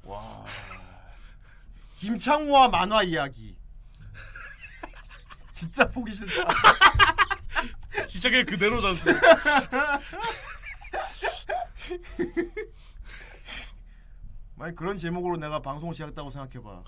[0.04, 0.44] 와.
[1.96, 3.58] 김창우와 만화 이야기.
[5.52, 6.32] 진짜 보기 싫다.
[8.06, 8.94] 진짜 그냥 그대로잖아.
[14.54, 16.84] 만약 그런 제목으로 내가 방송을 시작했다고 생각해봐.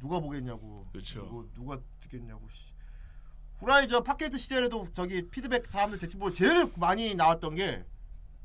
[0.00, 0.86] 누가 보겠냐고.
[0.92, 2.48] 누구, 누가 듣겠냐고.
[2.50, 2.69] 씨.
[3.60, 7.84] 후라이 저 팟캐스트 시절에도 저기 피드백 사람들 댓글 제일 많이 나왔던 게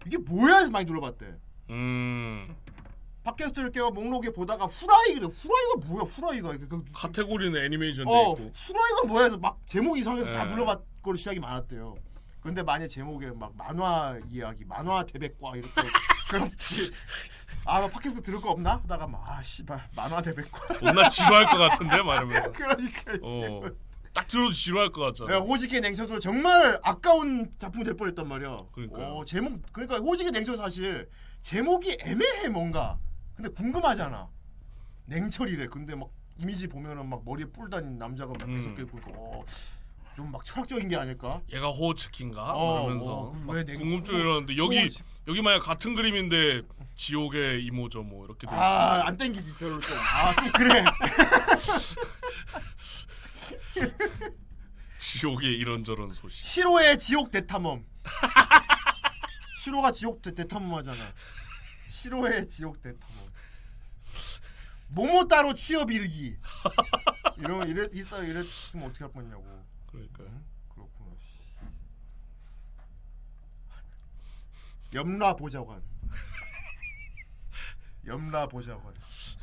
[0.06, 1.34] 이게 뭐야 해서 많이 눌러봤대.
[1.70, 2.56] 음.
[3.24, 8.52] 팟캐스트를 깨워 목록에 보다가 후라이가 후라이가 뭐야 후라이가 그, 그, 카테고리는 애니메이션 돼어 있고.
[8.68, 10.50] 후라이가 뭐야 해서 막 제목 이상해서 다 예.
[10.52, 11.96] 눌러봤고 시작이 많았대요.
[12.42, 15.72] 근데 만약 제목에 막 만화 이야기, 만화 대백과 이렇게
[16.30, 16.92] 그럼 이-
[17.68, 18.76] 아, 나 팟캐스트 들을 거 없나?
[18.84, 20.74] 하다가 막 아, 씨발 만화 대백과.
[20.76, 22.52] 존나 지루할 것 같은데 막 이러면서.
[22.54, 23.62] 그러니까 어.
[24.16, 25.30] 딱 들어도 지루할 것 같잖아.
[25.34, 28.58] 내가 호지케 냉천도 정말 아까운 작품이 될 뻔했단 말이야.
[28.72, 29.18] 그러니까요.
[29.18, 31.10] 어, 제목 그러니까 호지케 냉천 사실
[31.42, 32.98] 제목이 애매해 뭔가.
[33.36, 34.30] 근데 궁금하잖아.
[35.08, 35.68] 냉철이래.
[35.68, 38.56] 근데 막 이미지 보면은 막 머리에 뿔 다닌 남자가 막 음.
[38.56, 39.44] 계속 있고 어,
[40.16, 41.42] 좀막 철학적인 게 아닐까?
[41.52, 42.54] 얘가 호츠키인가?
[42.54, 46.62] 어, 그러면서 어, 냉- 궁금증이 일어났는데 여기 호츠- 여기 만약 같은 그림인데
[46.96, 48.62] 지옥의 이모저 뭐 이렇게 돼 있어.
[48.64, 49.98] 아, 안 땡기지 별로 좀.
[49.98, 50.86] 아, 좀 그래.
[54.98, 56.46] 지옥의 이런저런 소식.
[56.46, 57.86] 시로의 지옥 대탐험.
[59.64, 61.14] 시로가 지옥 대, 대탐험 하잖아.
[61.90, 63.26] 시로의 지옥 대탐험.
[64.88, 66.38] 모모 따로 취업 일기.
[67.38, 69.44] 이런 이래 이따 이랬으면 어떻게 할 뻔했냐고.
[69.88, 70.42] 그러니까요.
[70.70, 71.12] 그렇구나.
[74.94, 75.82] 염라 보좌관.
[78.06, 78.94] 염라 보좌관.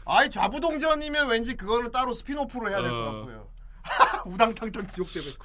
[0.05, 3.13] 아이 좌부동전이면 왠지 그거는 따로 스핀오프로 해야 될것 어.
[3.13, 3.53] 같고요.
[4.27, 5.39] 우당탕탕 지옥 대백.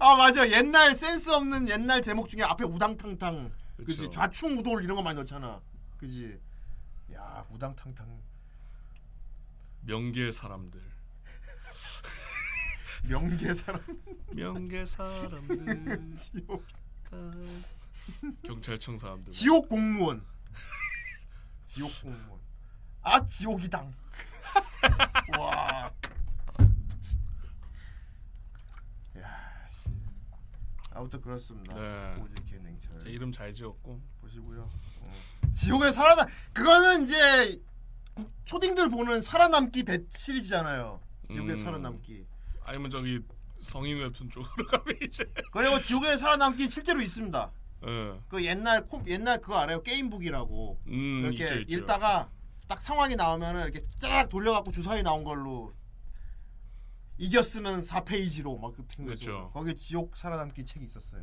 [0.00, 4.10] 아 맞아 옛날 센스 없는 옛날 제목 중에 앞에 우당탕탕 그지 그쵸.
[4.10, 5.60] 좌충우돌 이런 거 많이 넣잖아.
[5.98, 6.38] 그지.
[7.14, 8.20] 야 우당탕탕
[9.82, 10.80] 명계 사람들.
[13.04, 13.80] 명계 사람.
[14.32, 16.16] 명계 사람들.
[16.16, 16.64] 지옥.
[18.42, 19.32] 경찰청 사람들.
[19.32, 20.24] 지옥 공무원.
[21.66, 22.40] 지옥 공무원.
[23.02, 23.92] 아 지옥이당.
[25.38, 25.90] 와.
[29.18, 29.90] 야, 씨.
[30.96, 31.78] 아무튼 그렇습니다.
[31.78, 32.22] 네.
[32.22, 33.04] 오지케 냉철.
[33.04, 34.00] 제 이름 잘 지었고.
[34.22, 34.68] 보시고요.
[35.02, 35.12] 어.
[35.54, 36.26] 지옥에 살아남.
[36.54, 37.60] 그거는 이제
[38.14, 41.00] 국- 초딩들 보는 살아남기 배 시리즈잖아요.
[41.30, 41.58] 지옥에 음.
[41.58, 42.24] 살아남기.
[42.64, 43.20] 아니면 저기
[43.60, 45.24] 성인 웹툰 쪽으로 가면 이제.
[45.52, 47.50] 그리고 지옥에 살아남기 실제로 있습니다.
[47.86, 48.20] 예.
[48.28, 49.82] 그 옛날 콤 옛날 그거 알아요?
[49.82, 50.80] 게임북이라고.
[50.86, 51.76] 음, 이렇게 있죠, 있죠.
[51.78, 52.30] 읽다가
[52.66, 55.72] 딱 상황이 나오면은 이렇게 짜락 돌려갖고 주사위 나온 걸로
[57.18, 59.26] 이겼으면 4페이지로 막 같은 거죠.
[59.30, 59.50] 그렇죠.
[59.54, 61.22] 거기 지옥 살아남기 책이 있었어요.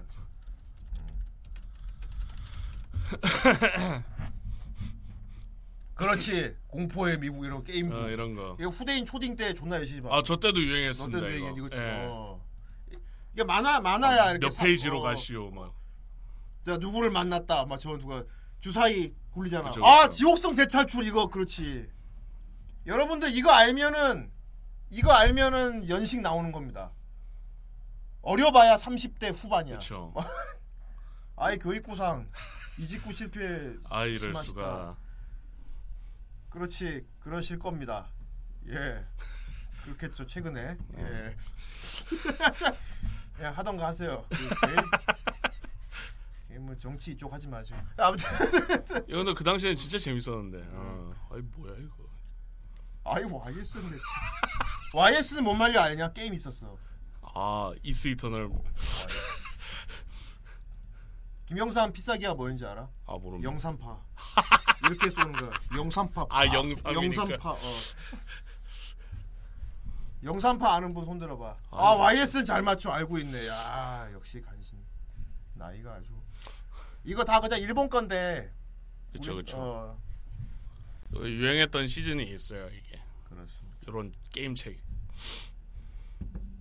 [5.96, 8.58] 그렇지 공포의 미국 이런 게임북 어, 이런 거.
[8.60, 10.10] 이거 후대인 초딩 때 존나 열심히 봐.
[10.18, 11.38] 아, 저 때도 유행했습니다, 너 때도.
[11.46, 12.06] 유행했- 이거 예.
[12.10, 12.44] 어.
[13.34, 15.02] 이게 만화 만화야 이렇게 몇 사- 페이지로 어.
[15.02, 15.74] 가시오 막.
[16.64, 18.24] 자 누구를 만났다 막 저는 누가
[18.60, 20.18] 주사위 굴리잖아 그죠, 아 그죠.
[20.18, 21.90] 지옥성 대탈출 이거 그렇지
[22.86, 24.32] 여러분들 이거 알면은
[24.94, 26.92] 이거 알면은 연식 나오는 겁니다
[28.22, 30.14] 어려봐야 30대 후반이야 그렇죠.
[31.36, 32.30] 아이 교육구상
[32.78, 34.44] 이직구 실패 아, 이럴 심하시다.
[34.44, 34.98] 수가.
[36.52, 38.06] 그렇지 그러실 겁니다
[38.68, 39.04] 예
[39.84, 40.78] 그렇겠죠 최근에.
[40.98, 41.36] 예.
[43.36, 44.24] 그냥 하던가 하세요.
[44.30, 44.38] 그
[46.48, 47.78] 게임은 정치 이쪽 하지 마시고.
[47.98, 48.30] 아무튼
[49.10, 50.66] 이거는 그 당시에는 진짜 재밌었는데.
[50.72, 51.14] 어.
[51.32, 52.03] 아이 뭐야 이거.
[53.06, 53.98] 아이 YS인데.
[54.94, 56.12] YS는 뭔 말인지 아냐?
[56.14, 56.78] 게임 있었어.
[57.22, 58.50] 아 이스 이터널.
[61.46, 62.88] 김영삼 피싸기가 뭐인지 알아?
[63.06, 63.50] 아 모릅니다.
[63.52, 64.02] 영삼파.
[64.86, 65.52] 이렇게 쏘는 거야.
[65.76, 66.26] 영삼파.
[66.30, 66.94] 아, 영삼이니까.
[66.94, 67.52] 영삼파.
[67.52, 67.58] 어.
[70.24, 71.58] 영삼파 아는 분 손들어봐.
[71.72, 73.48] 아, 아, YS는 잘 맞춰 알고 있네.
[73.48, 74.78] 야 역시 간신.
[75.56, 76.08] 나이가 아주.
[77.04, 78.54] 이거 다 그냥 일본 건데.
[79.12, 79.58] 그쵸, 우리- 그쵸.
[79.60, 79.98] 어,
[81.22, 83.00] 유행했던 시즌이 있어요 이게.
[83.30, 83.78] 그렇습니다.
[83.88, 84.80] 이런 게임 책.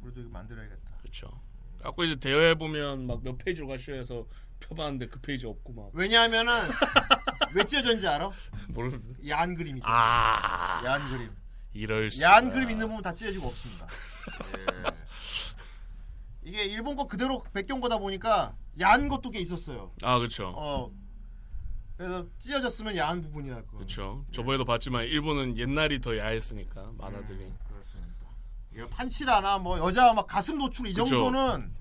[0.03, 0.91] 우리도 이거 만들어야겠다.
[1.01, 1.41] 그렇죠.
[1.83, 4.27] 갖고 이제 대회 보면 막 몇 페이지로 가셔서
[4.61, 5.91] 펴봤는데 그 페이지 없고 막.
[5.93, 6.53] 왜냐하면은
[7.55, 8.31] 왜 찢어졌는지 알아?
[8.69, 9.29] 모르는데.
[9.29, 9.87] 야한 그림 있어.
[9.89, 10.83] 아.
[10.85, 11.31] 야한 그림.
[11.74, 12.23] 이럴 수.
[12.23, 13.87] 야한 그림 있는 부분 다 찢어지고 없습니다.
[14.87, 14.93] 예.
[16.45, 19.93] 이게 일본 거 그대로 베껴온 거다 보니까 야한 것도 꽤 있었어요.
[20.03, 20.53] 아 그렇죠.
[20.57, 20.91] 어.
[22.03, 23.62] 그래서 찢어졌으면 야한 부분이야.
[23.62, 23.77] 그거.
[23.77, 24.27] 그렇죠.
[24.33, 27.45] 저번에도 봤지만 일본은 옛날이 더 야했으니까 만화들이.
[27.45, 28.27] 음, 그렇습니다.
[28.74, 31.07] 이거 판치라나 뭐 여자 막 가슴 노출 이 그쵸.
[31.07, 31.73] 정도는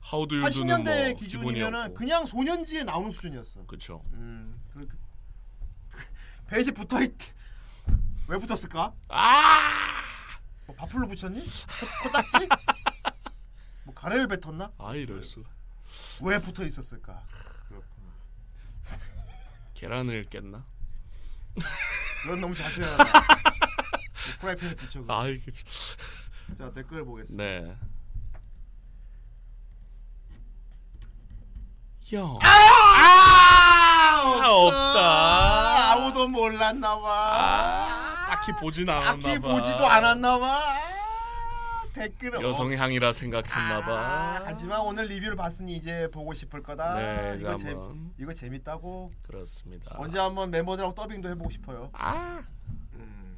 [0.00, 1.94] 하우드 유드는 80년대 뭐 기준이면은.
[1.94, 3.66] 그냥 소년지에 나오는 수준이었어.
[3.66, 4.04] 그렇죠.
[4.12, 4.62] 음.
[4.72, 4.96] 그, 그,
[6.46, 7.16] 베이지 붙어 있.
[8.28, 8.94] 왜 붙었을까?
[9.08, 9.58] 아!
[10.66, 11.40] 뭐 바풀로 붙였니?
[11.40, 12.48] 코, 코딱지?
[13.82, 14.70] 뭐 가래를 뱉었나?
[14.78, 15.42] 아 이럴 수.
[16.22, 17.20] 왜 붙어 있었을까?
[19.84, 20.64] 계란을 깼나?
[22.22, 23.04] 그건 너무 자세하다.
[23.04, 23.12] 뭐
[24.40, 25.04] 프라이팬에 비춰.
[25.08, 25.52] 아 이게.
[26.56, 27.44] 자 댓글 보겠습니다.
[27.44, 27.76] 네.
[32.00, 32.38] 형.
[32.42, 34.66] 아, 없어.
[34.68, 35.92] 없다.
[35.92, 38.26] 아무도 몰랐나 봐.
[38.30, 39.48] 딱히 보진 않았나 딱히 봐.
[39.48, 40.73] 보지도 않았나 봐.
[41.94, 43.92] 아, 댓글 여성향이라 생각했나 봐.
[43.92, 46.94] 아, 하지만 오늘 리뷰를 봤으니 이제 보고 싶을 거다.
[46.94, 47.74] 네, 이거 재.
[48.18, 49.10] 이거 재밌다고.
[49.22, 49.94] 그렇습니다.
[49.96, 51.90] 언제 한번 멤버들하고 더빙도 해보고 싶어요.
[51.92, 52.42] 아.
[52.94, 53.36] 음.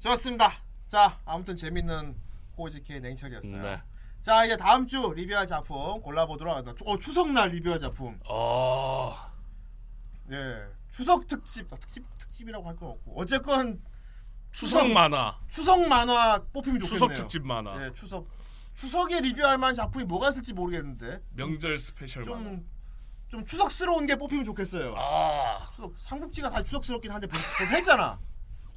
[0.00, 0.52] 좋습니다.
[0.88, 2.16] 자, 아무튼 재밌는
[2.58, 3.62] 호지케 냉철이었어요.
[3.62, 3.82] 네.
[4.22, 6.84] 자, 이제 다음 주 리뷰할 작품 골라보도록 하겠습니다.
[6.90, 8.18] 어, 추석날 리뷰할 작품.
[8.28, 9.14] 어.
[10.30, 10.66] 예.
[10.90, 13.14] 추석 특집, 아, 특집 특집이라고 할건 없고.
[13.16, 13.80] 어쨌건
[14.52, 15.38] 추석 만화.
[15.48, 16.88] 추석 만화 뽑히면 좋겠네요.
[17.08, 17.84] 추석 특집 만화.
[17.84, 18.26] 예, 추석
[18.76, 22.58] 추석에 리뷰할 만한 작품이 뭐가 있을지 모르겠는데 명절 스페셜 만화.
[23.28, 24.94] 좀좀 추석스러운 게 뽑히면 좋겠어요.
[24.96, 25.70] 아.
[25.74, 28.18] 추석 삼국지가 다 추석스럽긴 한데 벌써 했잖아.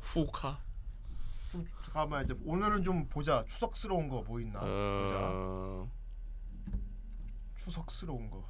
[0.02, 0.60] 후카.
[1.52, 3.44] 좀 잠깐만 이제 오늘은 좀 보자.
[3.48, 4.60] 추석스러운 거 뭐 있나?
[4.64, 5.90] 어.
[7.64, 8.44] 추석스러운 거.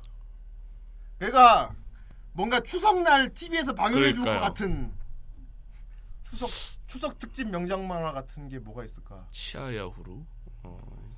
[1.17, 1.73] 그러니까
[2.33, 4.39] 뭔가 추석날 TV에서 방영해 줄 것.
[4.39, 4.93] 같은
[6.23, 6.49] 추석
[6.95, 9.27] 추석 특집 명장 만화 같은 게 뭐가 있을까?
[9.29, 10.23] 치아야후루.
[10.63, 11.11] 어.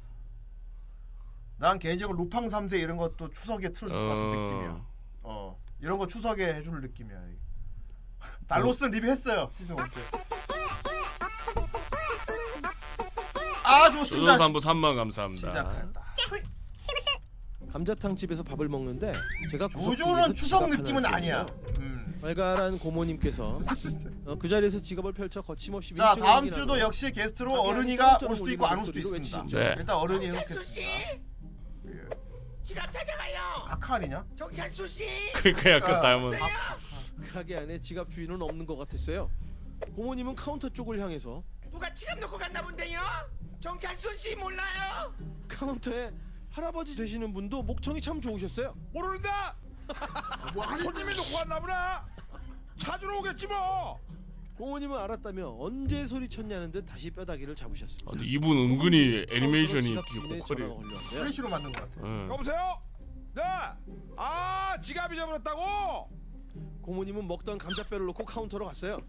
[1.57, 4.31] 난 개인적으로 루팡 3세 이런 것도 추석에 틀어줄 것 같은 어.
[4.31, 4.85] 느낌이야.
[5.21, 7.21] 어 이런 거 추석에 해줄 느낌이야.
[8.47, 10.01] 달로스 는 리뷰했어요 시즌 1 때.
[13.63, 14.31] 아 좋습니다.
[14.33, 15.47] 조선산부 3만 감사합니다.
[15.51, 16.06] 시작한다.
[17.77, 19.13] 감자탕 집에서 밥을 먹는데
[19.51, 21.45] 제가 구석진에서 추석 지갑 느낌은 아니야.
[21.79, 22.17] 음.
[22.21, 23.61] 발갈한 고모님께서
[24.25, 28.19] 어, 그 자리에서 지갑을 펼쳐 거침없이 자 밀증을 다음 확인하며 주도 역시 게스트로 자기 어른이가
[28.27, 29.37] 올 수도 있고 안 올 수도 목소리로 있습니다.
[29.43, 29.59] 외치시죠.
[29.59, 29.75] 네.
[29.77, 30.91] 일단 어른이 해놓겠습니다.
[32.63, 33.63] 지갑 찾아가요.
[33.67, 34.25] 각하 아니냐?
[34.35, 35.05] 정찬수 씨.
[35.35, 36.37] 그러니까 약간 아, 닮은.
[37.31, 39.29] 가게 안에 지갑 주인은 없는 것 같았어요.
[39.95, 42.99] 고모님은 카운터 쪽을 향해서 누가 지갑 놓고 갔나 본데요?
[43.59, 45.13] 정찬수 씨 몰라요?
[45.47, 46.11] 카운터에
[46.57, 48.73] 할아버지 되시는 분도 목청이 참 좋으셨어요.
[48.91, 49.55] 모르는다.
[50.55, 52.03] 뭐 손님이 놓고 왔나 보나.
[52.77, 53.99] 찾으러 오겠지 뭐.
[54.57, 58.05] 고모님은 알았다며 언제 소리쳤냐는 듯 다시 뼈다귀를 잡으셨습니다.
[58.09, 60.83] 아, 근데 이분 은근히 애니메이션이 지갑 되게 주인의 보컬이.
[61.11, 62.07] 플래시로 만든 것 같아.
[62.07, 62.27] 응.
[62.31, 62.57] 여보세요.
[63.35, 63.43] 네.
[64.15, 66.09] 아 지갑 잊어버렸다고.
[66.81, 68.99] 고모님은 먹던 감자뼈를 놓고 카운터로 갔어요.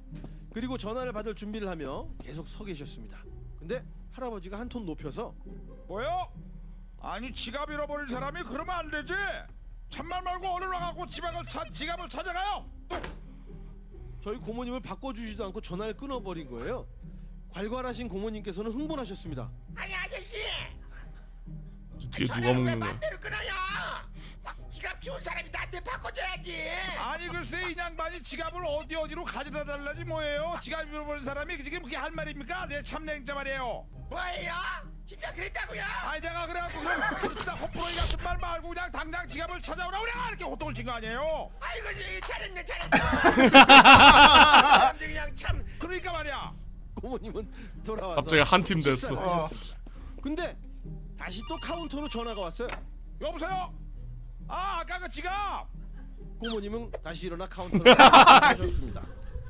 [0.52, 3.24] 그리고 전화를 받을 준비를 하며 계속 서 계셨습니다.
[3.58, 5.34] 근데 할아버지가 한 톤 높여서
[5.86, 6.30] 뭐요?
[7.00, 9.12] 아니 지갑 잃어버린 사람이 그러면 안 되지.
[9.90, 12.68] 참말 말고 얼른 와갖고 지갑을 찾 지갑을 찾아가요.
[14.22, 16.86] 저희 고모님을 바꿔주지도 않고 전화를 끊어버린 거예요.
[17.52, 19.50] 괄괄하신 고모님께서는 흥분하셨습니다.
[19.74, 20.36] 아니 아저씨.
[22.12, 22.92] 뒤에 누가 전화를 왜 먹는 거야?
[22.92, 23.52] 맘대로 끊어요?
[24.70, 26.70] 지갑 주운 사람이 나한테 바꿔줘야지.
[26.98, 30.56] 아니 글쎄 이 양반이 지갑을 어디 어디로 가져다 달라지 뭐예요?
[30.60, 32.66] 지갑 잃어버린 사람이 지금 그게 할 말입니까?
[32.66, 33.86] 내 참 냉자 말이에요.
[34.10, 34.54] 뭐예요?
[35.06, 35.82] 진짜 그랬다고요?
[35.82, 40.44] 아니 내가 그래갖고 그냥 진짜 헛부러기 같은 말 말고 그냥 당장 지갑을 찾아오라 그래 이렇게
[40.44, 41.50] 호통을 친 거 아니에요?
[41.60, 43.48] 아이고 이 잘했네 잘했네.
[43.48, 46.52] 사람들이 그냥 참 그러니까 말이야
[46.94, 48.96] 고모님은 돌아와서 갑자기 한 팀 됐어.
[49.08, 49.76] 식사를 하셨습니다.
[50.22, 50.56] 근데
[51.18, 52.68] 다시 또 카운터로 전화가 왔어요.
[53.20, 53.72] 여보세요?
[54.48, 55.66] 아 아까 그 지갑
[56.40, 59.02] 고모님은 다시 일어나 카운터로 하셨습니다.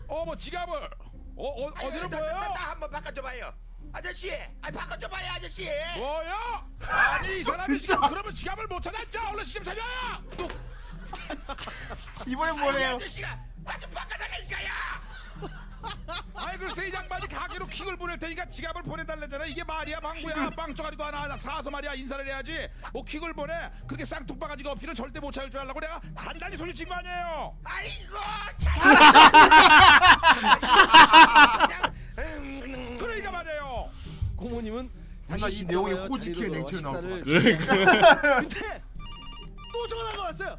[0.07, 0.91] 어뭐 지갑을
[1.37, 2.33] 어, 어 어디로 보여요?
[2.55, 3.53] 나 한번 바꿔줘봐요.
[3.93, 5.69] 아저씨, 아니 바꿔줘봐요, 아저씨.
[5.97, 6.67] 뭐야?
[6.89, 9.21] 아니 이 사람이 지금 그러면 지갑을 못 찾았죠?
[9.31, 9.81] 얼른 시점 찾아!
[10.37, 10.51] 뚝!
[12.27, 12.97] 이번엔 아니, 뭐래요?
[12.97, 14.69] 아저씨가 나 좀 바꿔달라니까요.
[16.35, 19.45] 아이 글쎄 이 양반이 가게로 킥을 보낼 테니까 지갑을 보내달래잖아.
[19.47, 20.51] 이게 말이야 방구야.
[20.51, 22.69] 빵쪼가리도 하나 사서 말이야 인사를 해야지.
[22.93, 23.53] 뭐 킥을 보내?
[23.87, 27.57] 그렇게 쌍뚱바가지가 없이는 절대 못 찾을 줄 알라고 내가 단단히 소리친 거 아니에요?
[27.65, 28.17] 아이고
[32.99, 33.91] 그러니까 말이에요.
[34.37, 34.91] 고모님은
[35.29, 37.33] 다시 이 내용이 호지키의 넣어 나올 것
[37.65, 38.41] 같아.
[38.41, 38.83] 근데
[39.73, 40.59] 또 전화가 왔어요.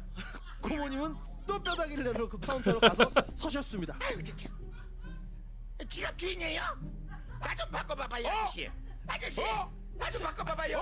[0.60, 1.16] 고모님은
[1.46, 3.96] 또 뼈다귀를 내려놓고 카운터로 가서 서셨습니다.
[4.02, 4.48] 아이고 진짜.
[5.88, 6.62] 지갑 주인이에요?
[7.40, 8.70] 나 좀 바꿔봐봐요, 아저씨.
[9.08, 9.40] 아저씨,
[9.94, 10.78] 나좀 바꿔봐봐요.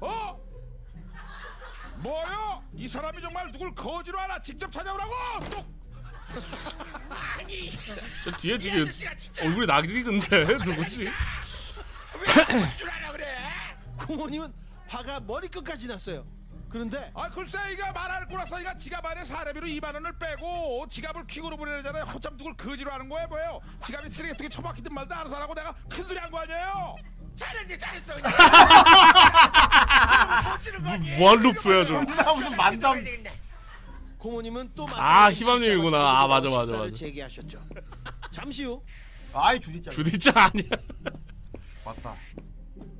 [0.00, 0.40] 어?
[1.98, 2.64] 뭐요?
[2.74, 5.12] 이 사람이 정말 누굴 거지로 하나 직접 찾아오라고
[5.50, 5.80] 뚝!
[7.10, 7.70] 아니,
[8.24, 8.90] 저 뒤에 되게
[9.42, 11.10] 얼굴이 낯익은데 누구지?
[12.78, 13.36] 줄 알아 그래?
[13.98, 14.52] 고모님은
[14.88, 16.26] 화가 머리끝까지 났어요.
[16.70, 21.56] 그런데 아 글쎄 이가 말할 거라서 이가 지갑 안에 사례비로 2만 원을 빼고 지갑을 퀵으로
[21.56, 25.72] 보내잖아요 허참 누굴 거지로 하는 거야 뭐예요 지갑이 쓰레기 통에 처박히든 말든 알아서 하라고 내가
[25.88, 26.94] 큰소리 한 거 아니에요
[27.36, 28.14] 잘했네, 잘했어.
[28.16, 28.32] 그냥.
[30.52, 31.16] 못 쓰는 거지.
[31.16, 32.02] 무한 루프야 저.
[32.02, 33.02] 나 무슨 만담.
[34.18, 35.32] 고모님은 또 아, 마지막에
[35.64, 35.96] 희망님이구나.
[35.98, 36.94] 아, 맞아, 맞아, 식사를 맞아.
[36.94, 37.58] 재개하셨죠.
[38.30, 38.82] 잠시 후
[39.32, 39.90] 아이 주디짱.
[39.90, 40.70] 주디짱 아니야.
[41.84, 42.14] 맞다.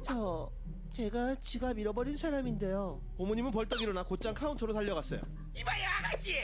[0.09, 0.51] 저
[0.93, 3.01] 제가 지갑 잃어버린 사람인데요.
[3.17, 5.21] 고모님은 벌떡 일어나 곧장 카운터로 달려갔어요.
[5.57, 6.35] 이봐요, 아가씨.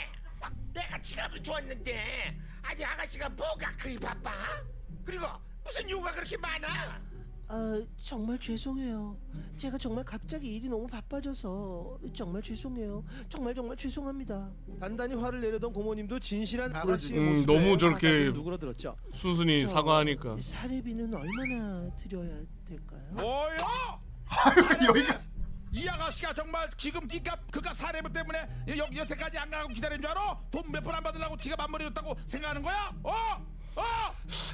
[0.73, 4.31] 내가 지갑을 주었는데 아니 아가씨가 뭐가 그리 바빠?
[5.05, 5.27] 그리고
[5.65, 6.67] 무슨 요구가 그렇게 많아?
[7.49, 9.17] 아 정말 죄송해요.
[9.57, 13.05] 제가 정말 갑자기 일이 너무 바빠져서 정말 죄송해요.
[13.29, 14.51] 정말 정말 죄송합니다.
[14.81, 16.75] 단단히 화를 내려던 고모님도 진실한.
[16.75, 18.97] 아가씨의 음, 모습에 너무 저렇게 누그러들었죠.
[19.13, 20.37] 순순히 저 사과하니까.
[20.41, 23.03] 사례비는 얼마나 드려야 될까요?
[23.13, 24.06] 뭐야?
[24.87, 25.19] 여기가
[25.73, 30.39] 이 아가씨가 정말 지금 기값 그깟 사례비 때문에 여, 여태까지 안 가고 기다린 줄 알아?
[30.51, 32.91] 돈 몇 푼 안 받으려고 지갑 안 버려줬다고 생각하는 거야?
[33.03, 33.13] 어?
[33.77, 33.83] 어?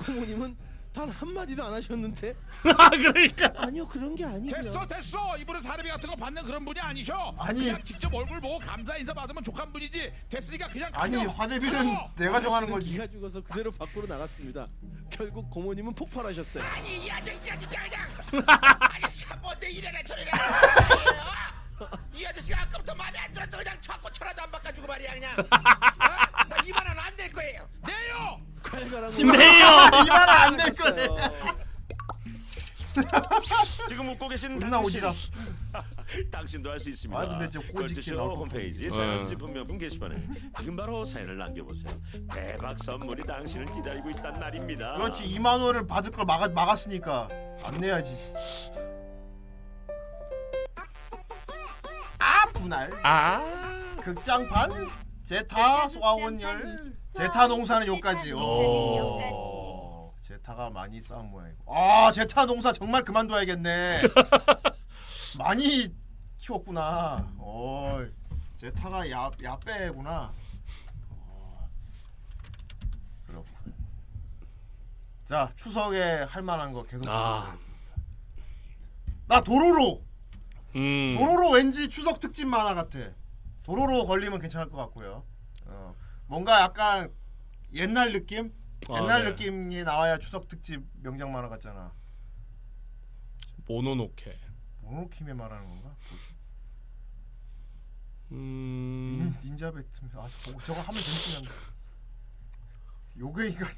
[0.05, 0.57] 고모님은
[0.93, 4.63] 단 한마디도 안 하셨는데 그러니까 아니요 그런 게 아니고요.
[4.63, 7.61] 됐어 됐어 이분은 사례비 같은 거 받는 그런 분이 아니셔 아니.
[7.65, 11.31] 그냥 직접 얼굴 보고 감사 인사 받으면 족한 분이지 됐으니까 그냥 아니 가요.
[11.31, 12.11] 사례비는 어.
[12.17, 12.91] 내가 정하는 거지.
[12.91, 14.67] 기가 죽어서 그대로 밖으로 나갔습니다.
[15.11, 16.63] 결국 고모님은 폭발하셨어요.
[16.63, 18.11] 아니 이 아저씨가 진짜 그냥
[18.81, 20.31] 아저씨가 뭔데 이래라 저래라
[22.15, 25.45] 이 아저씨가 아까부터 마음에 안 들어서 그냥 자꾸 천하도 안 바꿔주고 말이야 그냥 어?
[25.45, 29.27] 나 2만 원 안 될 거예요 내요 칼가락 네요.
[30.07, 31.07] 이만 안될 거네.
[33.89, 35.13] 지금 웃고 계신 존나 당신 오지다.
[36.31, 37.21] 당신도 할 수 있습니다.
[37.21, 38.97] 아, 근데 저 꼬집게 걸즈쇼 나올 것 홈페이지 같아.
[39.03, 39.25] 사연 어.
[39.27, 40.15] 제품 명품 게시판에
[40.59, 41.91] 지금 바로 사연을 남겨보세요.
[42.33, 44.95] 대박 선물이 당신을 기다리고 있단 말입니다.
[44.97, 47.29] 그렇지 2만 원을 받을 걸 막아, 막았으니까
[47.65, 48.15] 안 내야지.
[52.63, 52.91] 분할.
[53.03, 53.97] 아.
[54.01, 54.71] 극장판
[55.25, 56.79] 제타 소아원 열
[57.17, 58.33] 제타 농사는 요까지.
[58.33, 60.13] 오.
[60.23, 61.77] 제타가 많이 싸운 모양이고.
[61.77, 64.01] 아 제타 농사 정말 그만둬야겠네.
[65.39, 65.95] 많이
[66.39, 67.29] 키웠구나.
[67.39, 68.05] 어.
[68.57, 70.33] 제타가 야 야빼구나.
[71.11, 71.69] 어.
[73.27, 73.53] 그렇군.
[75.29, 77.03] 자 추석에 할 만한 거 계속.
[77.09, 77.57] 아.
[79.27, 80.03] 나 도로로.
[80.77, 81.15] 음.
[81.17, 82.99] 도로로 왠지 추석 특집 만화 같아.
[83.63, 85.25] 도로로 걸리면 괜찮을 것 같고요.
[85.67, 85.95] 어,
[86.27, 87.13] 뭔가 약간
[87.75, 88.53] 옛날 느낌?
[88.91, 89.31] 아, 옛날 네.
[89.31, 91.93] 느낌이 나와야 추석 특집 명작 만화 같잖아.
[93.67, 94.39] 모노노케.
[94.81, 95.97] 모노킴에 말하는 건가?
[98.33, 99.37] 음.
[99.43, 100.11] 닌, 닌자 배트맨.
[100.17, 101.73] 아 저거, 저거 하면 재밌긴 한데.
[103.19, 103.69] 요괴 인간.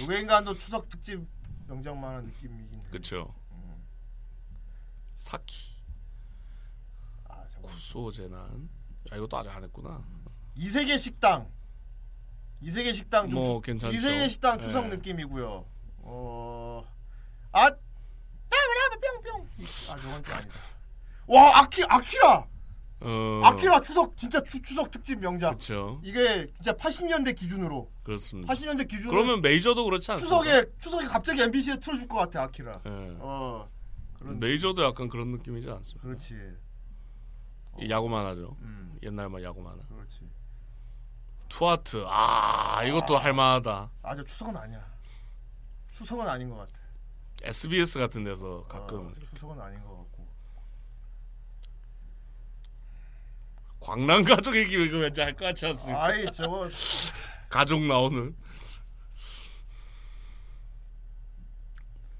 [0.00, 1.24] 요괴 인간도 추석 특집
[1.68, 2.90] 명작 만화 느낌이긴 해.
[2.90, 3.34] 그쵸.
[5.16, 5.76] 사키.
[7.28, 8.68] 아, 구수호 재난.
[9.12, 10.04] 야 이것도 아직 안 했구나.
[10.54, 11.50] 이세계 식당.
[12.60, 13.94] 이세계 식당 좀뭐 추- 괜찮죠.
[13.96, 14.88] 이세계 식당 추석 예.
[14.88, 15.66] 느낌이고요.
[15.98, 16.84] 어.
[17.52, 17.70] 아.
[17.70, 19.48] 뿅뿅.
[19.90, 20.54] 아 저건 또 아니다.
[21.26, 22.46] 와 아키 아키라.
[23.00, 23.40] 어.
[23.44, 25.50] 아키라 추석 진짜 추, 추석 특집 명작.
[25.50, 26.00] 그렇죠.
[26.02, 28.52] 이게 진짜 80년대 기준으로 그렇습니다.
[28.52, 30.42] 80년대 기준으로 그러면 메이저도 그렇지 않습니까?
[30.42, 32.72] 추석에 추석에 갑자기 MBC에 틀어줄 것 같아 아키라.
[32.86, 33.16] 예.
[33.18, 33.68] 어.
[34.18, 36.06] 그런 메이저도 약간 그런 느낌이지 않습니까?
[36.08, 36.34] 그렇지.
[37.80, 38.56] 이 야구 만화죠.
[38.62, 38.98] 음.
[39.02, 39.76] 옛날만 야구 만화.
[39.86, 40.20] 그렇지.
[41.48, 42.04] 투아트.
[42.08, 43.90] 아 이것도 할만하다.
[44.02, 44.84] 아저 추석은 아니야.
[45.92, 46.72] 추석은 아닌 것 같아.
[47.42, 50.26] SBS 같은 데서 가끔 어, 추석은 아닌 것 같고.
[53.80, 56.04] 광란 가족 얘기 이거 왠지 할것 같지 않습니까?
[56.04, 56.68] 아이 저거
[57.48, 58.34] 가족 나오는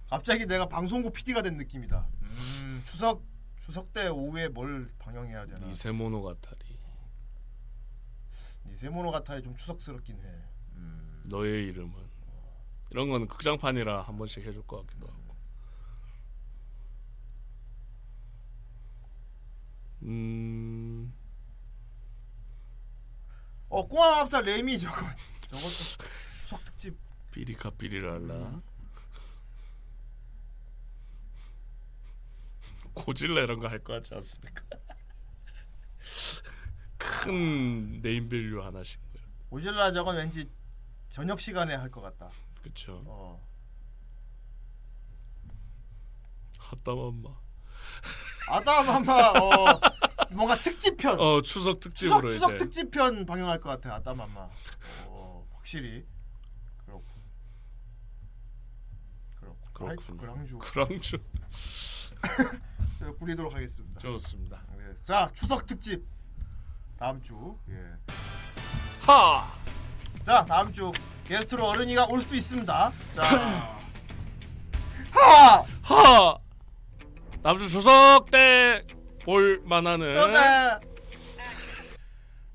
[0.08, 2.06] 갑자기 내가 방송국 PD가 된 느낌이다.
[2.22, 3.22] 음, 추석
[3.58, 5.66] 추석 때 오후에 뭘 방영해야 되나?
[5.66, 6.78] 니세모노 가타리.
[8.66, 10.42] 니세모노 가타리 좀 추석스럽긴 해.
[11.28, 11.92] 너의 이름은.
[12.90, 15.36] 이런 건 극장판이라 한 번씩 해줄 것 같기도 하고.
[20.02, 21.12] 음.
[23.68, 24.94] 어 꼬마 밥사 레미 저거
[25.40, 26.04] 저것도
[26.40, 26.96] 추석 특집.
[27.32, 28.62] 삐리카 삐리랄라
[33.00, 34.62] 고질라 이런 거할것 같지 않습니까?
[36.98, 39.00] 큰 네임밸류 하나씩
[39.50, 40.50] 오질라 저건 왠지
[41.10, 42.30] 저녁 시간에 할 것 같다.
[42.62, 43.46] 그쵸 어.
[46.58, 47.30] 핫다맘마
[48.48, 49.80] 아따맘마 어
[50.32, 51.20] 뭔가 특집편.
[51.20, 53.94] 어 추석 특집으로 추석, 추석 특집편 방영할 것 같아.
[53.96, 54.48] 아따맘마.
[55.06, 56.04] 어 확실히
[56.84, 57.04] 그렇고.
[59.36, 59.60] 그렇고.
[59.72, 60.16] 그렇군요.
[60.18, 60.58] 그랑주.
[60.58, 61.18] 그랑주
[62.98, 64.00] 제가 꾸리도록 하겠습니다.
[64.00, 64.62] 좋습니다.
[64.76, 64.84] 네.
[65.04, 66.04] 자 추석 특집
[66.98, 67.56] 다음 주.
[67.70, 67.74] 예.
[69.00, 69.46] 하.
[70.24, 70.90] 자 다음 주
[71.24, 72.92] 게스트로 어른이가 올 수도 있습니다.
[73.14, 73.22] 자.
[75.12, 75.64] 하.
[75.82, 76.38] 하.
[77.42, 78.82] 다음 주 추석 때
[79.24, 80.78] 볼 만하는 네.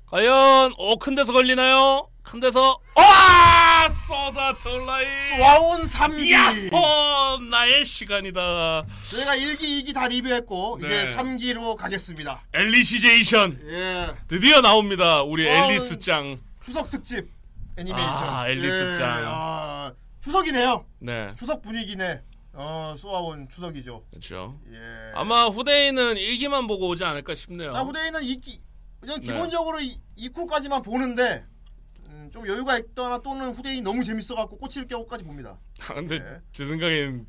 [0.06, 2.08] 과연 오큰 데서 걸리나요?
[2.22, 6.32] 큰 데서 와 쏟아 졸라이 쏘아온 삼기.
[6.32, 8.86] 야호 나의 시간이다.
[9.10, 10.86] 저희가 1기, 2기 다 리뷰했고 네.
[10.86, 12.42] 이제 3기로 가겠습니다.
[12.52, 14.14] 앨리시제이션 예.
[14.28, 15.22] 드디어 나옵니다.
[15.22, 16.38] 우리 어, 앨리스 짱.
[16.62, 17.28] 추석 특집
[17.76, 18.12] 애니메이션.
[18.28, 18.92] 아, 앨리스 예.
[18.92, 19.22] 짱.
[19.26, 19.92] 아,
[20.22, 20.86] 추석이네요.
[21.00, 21.34] 네.
[21.38, 22.20] 추석 분위기네.
[22.54, 24.04] 어, 쏘아온 추석이죠.
[24.10, 24.60] 그렇죠.
[24.72, 24.78] 예.
[25.14, 27.72] 아마 후대인은 일기만 보고 오지 않을까 싶네요.
[27.72, 28.60] 자, 후대인은 2기
[29.00, 29.26] 그냥 네.
[29.26, 31.51] 기본적으로 이 2쿠까지만 보는데 음,
[32.32, 35.58] 좀 여유가 있거나 또는 후대인 너무 재밌어갖고 꽂힐 경우까지 봅니다.
[35.82, 36.38] 아, 근데 네.
[36.52, 37.26] 제 생각엔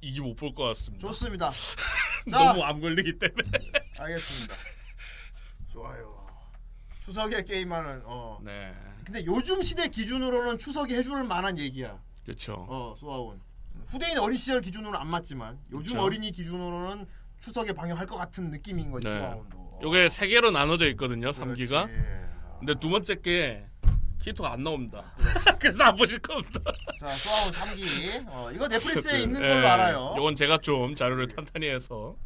[0.00, 1.06] 이기 못 볼 것 같습니다.
[1.06, 1.50] 좋습니다.
[2.30, 2.38] 자.
[2.38, 3.42] 너무 암 걸리기 때문에.
[3.98, 4.54] 알겠습니다.
[5.72, 6.26] 좋아요.
[7.00, 8.38] 추석에 게임하는 어.
[8.42, 8.74] 네.
[9.04, 11.98] 근데 요즘 시대 기준으로는 추석이 해줄 만한 얘기야.
[12.24, 12.54] 그렇죠.
[12.68, 13.40] 어, 소아온.
[13.88, 16.02] 후대인 어린 시절 기준으로는 안 맞지만 요즘 그쵸.
[16.02, 17.06] 어린이 기준으로는
[17.40, 19.06] 추석에 방영할 것 같은 느낌인 거지.
[19.06, 19.18] 네.
[19.18, 19.80] 소아온도.
[19.82, 21.30] 요게 세 개로 나눠져 있거든요.
[21.32, 21.66] 그렇지.
[21.66, 21.88] 3기가.
[22.60, 23.66] 근데 두 번째 게
[24.24, 25.04] 키토가 안 나옵니다.
[25.60, 26.60] 그래서 안 보실 겁니다.
[26.98, 28.24] 자, 소아온 3기.
[28.28, 30.14] 어, 이거 넷플릭스에 있는 예, 걸로 알아요.
[30.16, 32.16] 요건 제가 좀 자료를 탄탄히 해서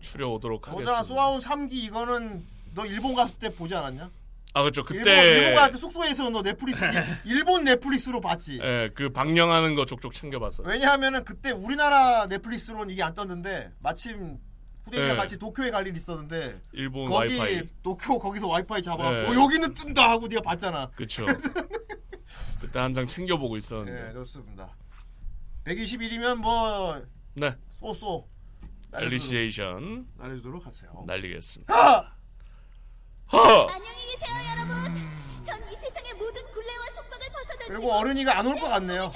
[0.00, 1.20] 추려 오도록 더군다나 하겠습니다.
[1.20, 4.10] 소아온 3기 이거는 너 일본 갔을 때 보지 않았냐?
[4.54, 4.84] 아 그렇죠.
[4.84, 6.84] 그때 일본 갔을 때 숙소에서 너 넷플릭스
[7.26, 8.60] 일본 넷플릭스로 봤지.
[8.62, 10.62] 예, 그 방영하는 거 족족 챙겨봤어.
[10.62, 14.38] 왜냐하면은 그때 우리나라 넷플릭스로는 이게 안 떴는데 마침
[14.90, 15.22] 후대인이랑 네.
[15.22, 17.68] 같이 도쿄에 갈 일이 있었는데 일본 거기 와이파이.
[17.82, 19.38] 도쿄 거기서 와이파이 잡아갖고 네.
[19.38, 20.90] 어, 여기는 뜬다 하고 네가 봤잖아.
[20.96, 21.24] 그렇죠.
[22.60, 24.08] 그때 한 장 챙겨보고 있었는데.
[24.08, 24.76] 네 좋습니다.
[25.64, 27.00] 121이면 뭐
[27.34, 27.54] 네.
[27.78, 28.28] 쏘쏘
[28.92, 31.04] 알리시에이션 날려주도록 하세요.
[31.06, 31.72] 날리겠습니다.
[31.72, 32.12] 하!
[33.26, 33.38] 하!
[33.72, 35.10] 안녕히 계세요, 여러분.
[35.46, 39.12] 전 이 세상의 모든 굴레와 속박을 벗어던지고 그리고 어른이가 안 올 것 같네요.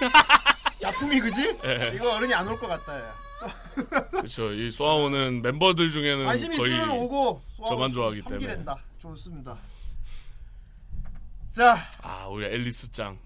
[0.80, 1.58] 작품이 그지?
[1.58, 1.92] 네.
[1.94, 2.98] 이거 어른이 안 올 것 같다.
[2.98, 3.12] 야.
[4.10, 4.52] 그렇죠.
[4.52, 8.38] 이 소아오는 멤버들 중에는 관심 거의 있으면 오고 저만 좋아하기 때문에.
[8.46, 8.76] 삼기랜다.
[8.98, 9.58] 좋습니다.
[11.52, 13.18] 자, 아 우리 앨리스 짱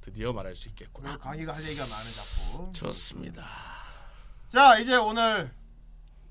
[0.00, 1.10] 드디어 말할 수 있겠구나.
[1.10, 2.72] 오늘 강의가 할 얘기가 많은 작품.
[2.72, 3.44] 좋습니다.
[4.48, 5.52] 자, 이제 오늘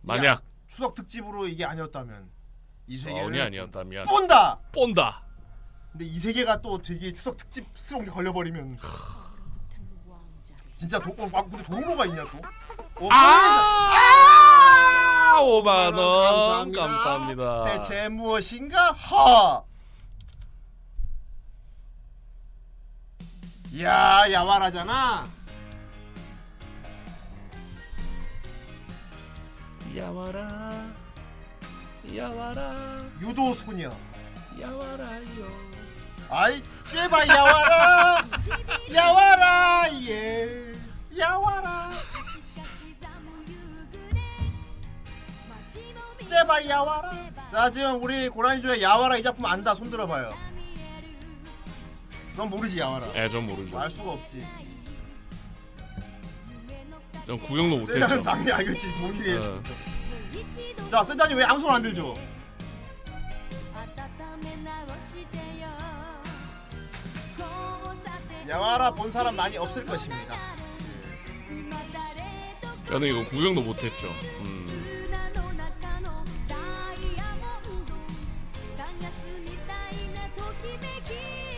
[0.02, 2.30] 만약 이 추석 특집으로 이게 아니었다면
[2.88, 4.60] 이 세계를 아니었다면 본다.
[4.72, 5.24] 본다.
[5.92, 8.78] 근데 이 세계가 또 되게 추석 특집스러운 게 걸려버리면
[10.78, 12.40] 진짜 도, 어, 막 우리 도로가 있냐 또?
[13.00, 14.88] 어, 아,
[15.40, 16.82] 5만 원 감사합니다.
[16.82, 17.64] 감사합니다.
[17.66, 18.92] 대체 무엇인가?
[18.92, 19.64] 허.
[23.82, 25.26] 야, 야와라잖아.
[29.96, 30.72] 야와라
[32.16, 33.92] 야와라 유도 소녀.
[34.60, 35.68] 야와라요.
[36.30, 38.24] 아이, 제발 야와라.
[38.94, 39.94] 야와라.
[40.08, 40.72] 예.
[41.18, 41.92] 야와라.
[46.28, 47.12] 제발 야와라.
[47.52, 49.74] 자, 지금 우리 고라니조의 야와라 이 작품 안다.
[49.74, 50.34] 손 들어봐요.
[52.36, 53.08] 넌 모르지 야와라.
[53.16, 53.80] 예, 전 모르죠.
[53.80, 54.46] 알 수가 없지.
[57.26, 57.94] 전 구경도 못했죠.
[57.94, 58.88] 세자는 당연히 알겠지.
[59.00, 59.36] 뭔 일이 예.
[59.36, 59.62] 했어.
[60.90, 62.16] 자, 세자님 왜 아무 손안 들죠?
[68.48, 70.36] 야와라 본 사람 많이 없을 것입니다.
[72.88, 74.08] 저는 이거 구경도 못했죠.
[74.08, 74.57] 음.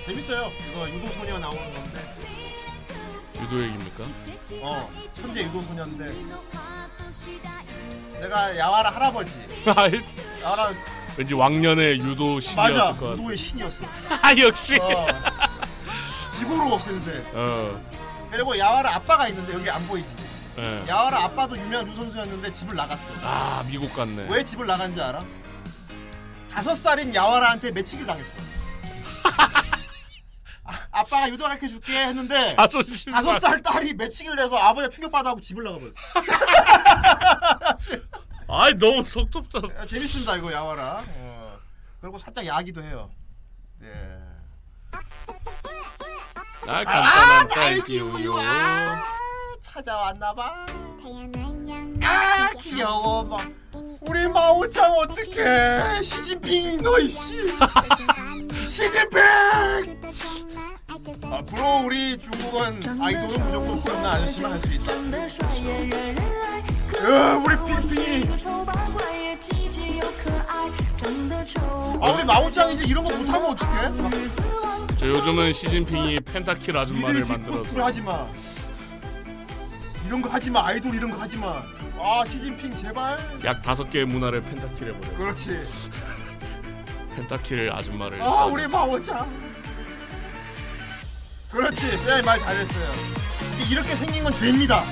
[0.09, 0.51] 재밌어요.
[0.71, 2.15] 이거 유도 소녀 나오는 건데.
[3.41, 4.03] 유도 얘기입니까?
[4.63, 6.05] 어, 천재 유도 소녀인데.
[8.19, 9.31] 내가 야와라 할아버지.
[9.77, 10.01] 아이,
[10.41, 10.73] 야와라
[11.15, 12.71] 왠지 왕년의 유도 맞아.
[12.71, 13.21] 신이었을 것 같아.
[13.21, 13.85] 유도의 신이었어.
[14.21, 14.79] 아 역시.
[14.81, 15.07] 어.
[16.31, 17.23] 지구로 센세.
[17.33, 17.79] 어.
[18.31, 20.09] 그리고 야와라 아빠가 있는데 여기 안 보이지.
[20.57, 20.85] 예.
[20.87, 23.03] 야와라 아빠도 유명한 유도 선수였는데 집을 나갔어.
[23.21, 24.25] 아 미국 갔네.
[24.27, 25.23] 왜 집을 나간지 알아?
[26.51, 28.37] 다섯 살인 야와라한테 매치기를 당했어.
[30.69, 35.63] 아, 아빠가 유도 가르쳐 줄게 했는데 자존심 다섯 살 딸이 매치기를 해서 아버지가 충격받아하고 집을
[35.63, 35.95] 나가버렸어.
[38.47, 39.67] 아이 너무 속 좁잖아.
[39.79, 41.03] 야, 재밌습니다 이거 야와라.
[41.07, 41.59] 어.
[42.01, 43.09] 그리고 살짝 야기도 해요.
[43.83, 44.19] 예.
[46.67, 48.35] 아 간단한 딸기 딸기 우유.
[48.39, 49.01] 아,
[49.61, 50.65] 찾아왔나봐.
[52.03, 53.41] 아 귀여워 막
[54.01, 57.19] 우리 마오짱 어떡해 시진핑 너이씨
[58.67, 59.19] 시진핑
[61.23, 64.93] 앞으로 우리 중국은 아이돌은 무조건 소연나 아저씨만 할 수 있다.
[67.01, 68.27] 야 우리 핑핑이
[72.01, 74.97] 아 우리 마오짱 이제 이런 거 못하면 어떡해?
[74.97, 77.63] 저 요즘은 시진핑이 펜타킬 아줌마를 만들어서.
[77.63, 78.25] 그걸 하지 마.
[80.05, 80.65] 이런 거 하지 마.
[80.67, 81.63] 아이돌 이런 거 하지 마.
[81.97, 83.17] 아 시진핑 제발.
[83.45, 85.17] 약 다섯 개의 문화를 펜타킬 해 버려.
[85.17, 85.59] 그렇지.
[87.15, 88.21] 펜타킬 아줌마를.
[88.21, 89.48] 아 우리 마오짱
[91.51, 91.97] 그렇지.
[91.97, 92.91] 쌤이 말 잘했어요.
[93.59, 94.83] 이- 이렇게 생긴 건 죄입니다.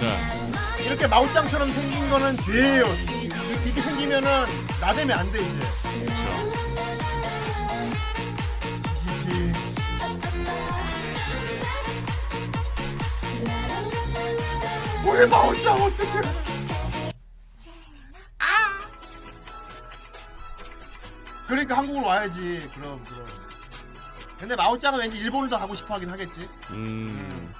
[0.00, 0.84] 네.
[0.84, 2.84] 이렇게 마오짱처럼 생긴 거는 죄예요.
[2.84, 3.28] 이-
[3.64, 4.44] 이렇게 생기면은
[4.80, 5.58] 나대면 안 돼 이제.
[6.00, 6.50] 그렇죠.
[15.06, 16.20] 우리 마오짱 어떡해?
[21.46, 22.70] 그러니까 한국으로 와야지.
[22.76, 23.26] 그럼 그럼
[24.40, 27.52] 근데 마오짱은 왠지 일본을 더 가고 싶어 하긴 하겠지 음.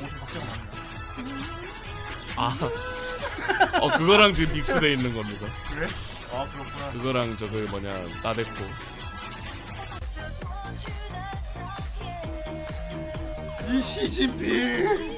[0.00, 0.46] 아, 박자가
[2.36, 3.80] 아.
[3.80, 5.46] 어 그거랑 지금 믹스돼 있는 겁니다.
[5.72, 5.86] 그래?
[6.32, 8.52] 아 그렇구나 그거랑 저거 뭐냐 나데코.
[13.72, 15.17] 이 시진핑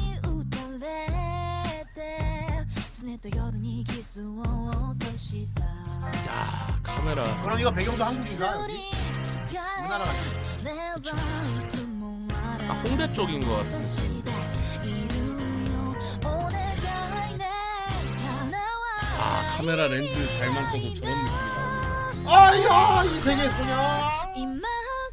[6.27, 7.23] 야 카메라.
[7.43, 8.73] 그럼 이거 배경도 한국인가 여기?
[9.81, 10.29] 우리나라 같지?
[12.69, 13.77] 아 홍대 쪽인 것 같아.
[19.19, 21.61] 아 카메라 렌즈 잘만 써도 저런 느낌이다.
[22.27, 23.75] 아야 이 세계 소녀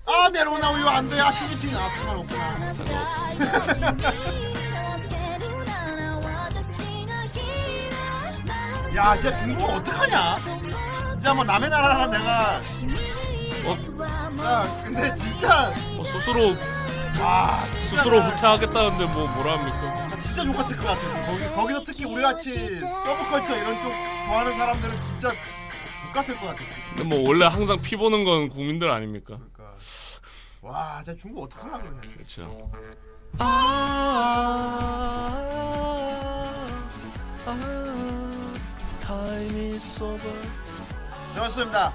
[0.06, 2.58] 아 메로나 우유 안돼 아 시진핑 아 상관없구나
[8.96, 10.38] 야 이제 중국 어떡하냐?
[11.12, 12.60] 진짜 뭐 남의 나라라 내가.
[14.44, 15.68] 야 근데 진짜.
[15.98, 16.56] 어, 스스로
[17.20, 20.18] 아 스스로 후퇴하겠다는데 뭐 뭐라 합니까?
[20.20, 21.00] 진짜 욕 같을 것 같아.
[21.26, 23.92] 거기, 거기서 특히 우리 같이 서브컬처 이런 쪽
[24.26, 26.62] 좋아하는 사람들은 진짜 욕 같을 것 같아.
[26.96, 29.38] 근데 뭐 원래 항상 피 보는 건 국민들 아닙니까?
[30.60, 32.70] 와 진짜 중국 어떡하려고 그래 그렇죠.
[39.08, 40.36] Time is over.
[41.34, 41.94] 좋습니다.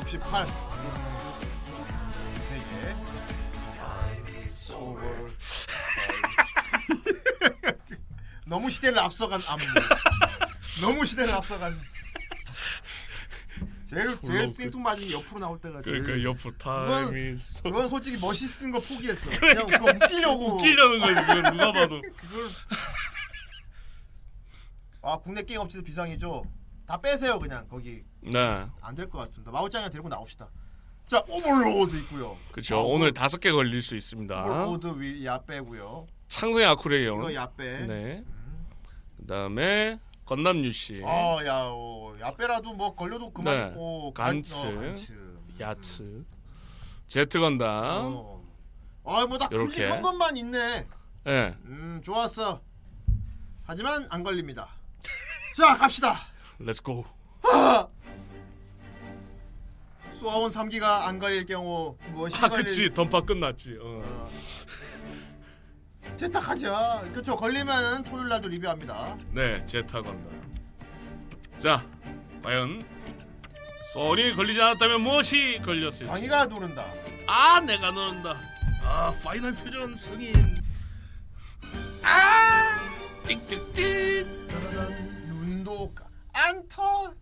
[0.00, 0.46] 68
[2.48, 2.96] 세계
[8.46, 9.62] 너무 시대를 앞서간 안무
[10.80, 11.78] 너무 시대를 앞서간.
[13.90, 18.72] 제일 제일 생뚱맞은 게 옆으로 나올 때가 제일 그러니까 옆으로 그건, 타임이 그건 솔직히 멋있는
[18.72, 19.28] 거 포기했어.
[19.28, 20.54] 그러니까 그냥 그거 웃기려고.
[20.54, 22.00] 웃기려는 거지 그건 누가 봐도.
[22.00, 22.48] 그걸
[25.02, 26.42] 아 국내 게임 업체도 비상이죠
[26.86, 28.62] 다 빼세요 그냥 거기 네.
[28.80, 30.48] 안 될 것 같습니다 마오짱이 데리고 나옵시다
[31.08, 32.76] 자 오버로드 있고요 그렇죠.
[32.76, 34.44] 아, 오늘 다섯 개 걸릴 수 있습니다.
[34.44, 37.18] 오버로드 위 야 빼고요 창성의 아쿠레이온.
[37.18, 37.86] 이거 야 빼.
[37.86, 38.24] 네.
[39.18, 41.02] 그다음에 건담 유씨.
[41.04, 43.54] 어, 야, 어, 야빼라도 뭐 걸려도 그만.
[43.54, 43.72] 네.
[43.76, 45.38] 어, 간츠, 간- 어, 간츠.
[45.60, 46.24] 야츠,
[47.08, 47.66] 제트 건담.
[48.14, 48.42] 어.
[49.04, 49.66] 아, 뭐다 요렇게.
[49.66, 50.86] 큼직한 것만 있네.
[51.26, 51.54] 예.
[51.66, 52.62] 음, 좋았어.
[53.64, 54.68] 하지만 안 걸립니다.
[55.54, 56.16] 자, 갑시다.
[56.58, 57.04] Let's go.
[57.44, 57.86] 아!
[60.12, 62.92] 소아온 3기가 안 걸릴 경우 무엇이 아, 걸릴 그치.
[62.94, 63.76] 던파 끝났지.
[63.80, 64.24] 어.
[66.16, 67.08] 세탁하죠.
[67.12, 67.36] 그렇죠.
[67.36, 69.16] 걸리면 토요일 날도 리뷰합니다.
[69.32, 70.52] 네, 제타 건담.
[71.58, 71.84] 자,
[72.42, 72.84] 과연
[73.92, 76.04] 소아온이 걸리지 않았다면 무엇이 걸렸을지.
[76.04, 76.86] 광희가 노른다.
[77.26, 78.36] 아, 내가 노른다.
[78.84, 80.62] 아, 파이널 퓨전 승인.
[82.02, 82.78] 아,
[83.24, 85.11] 띡띡띡.
[85.62, 87.12] 눈도 까- 안 터.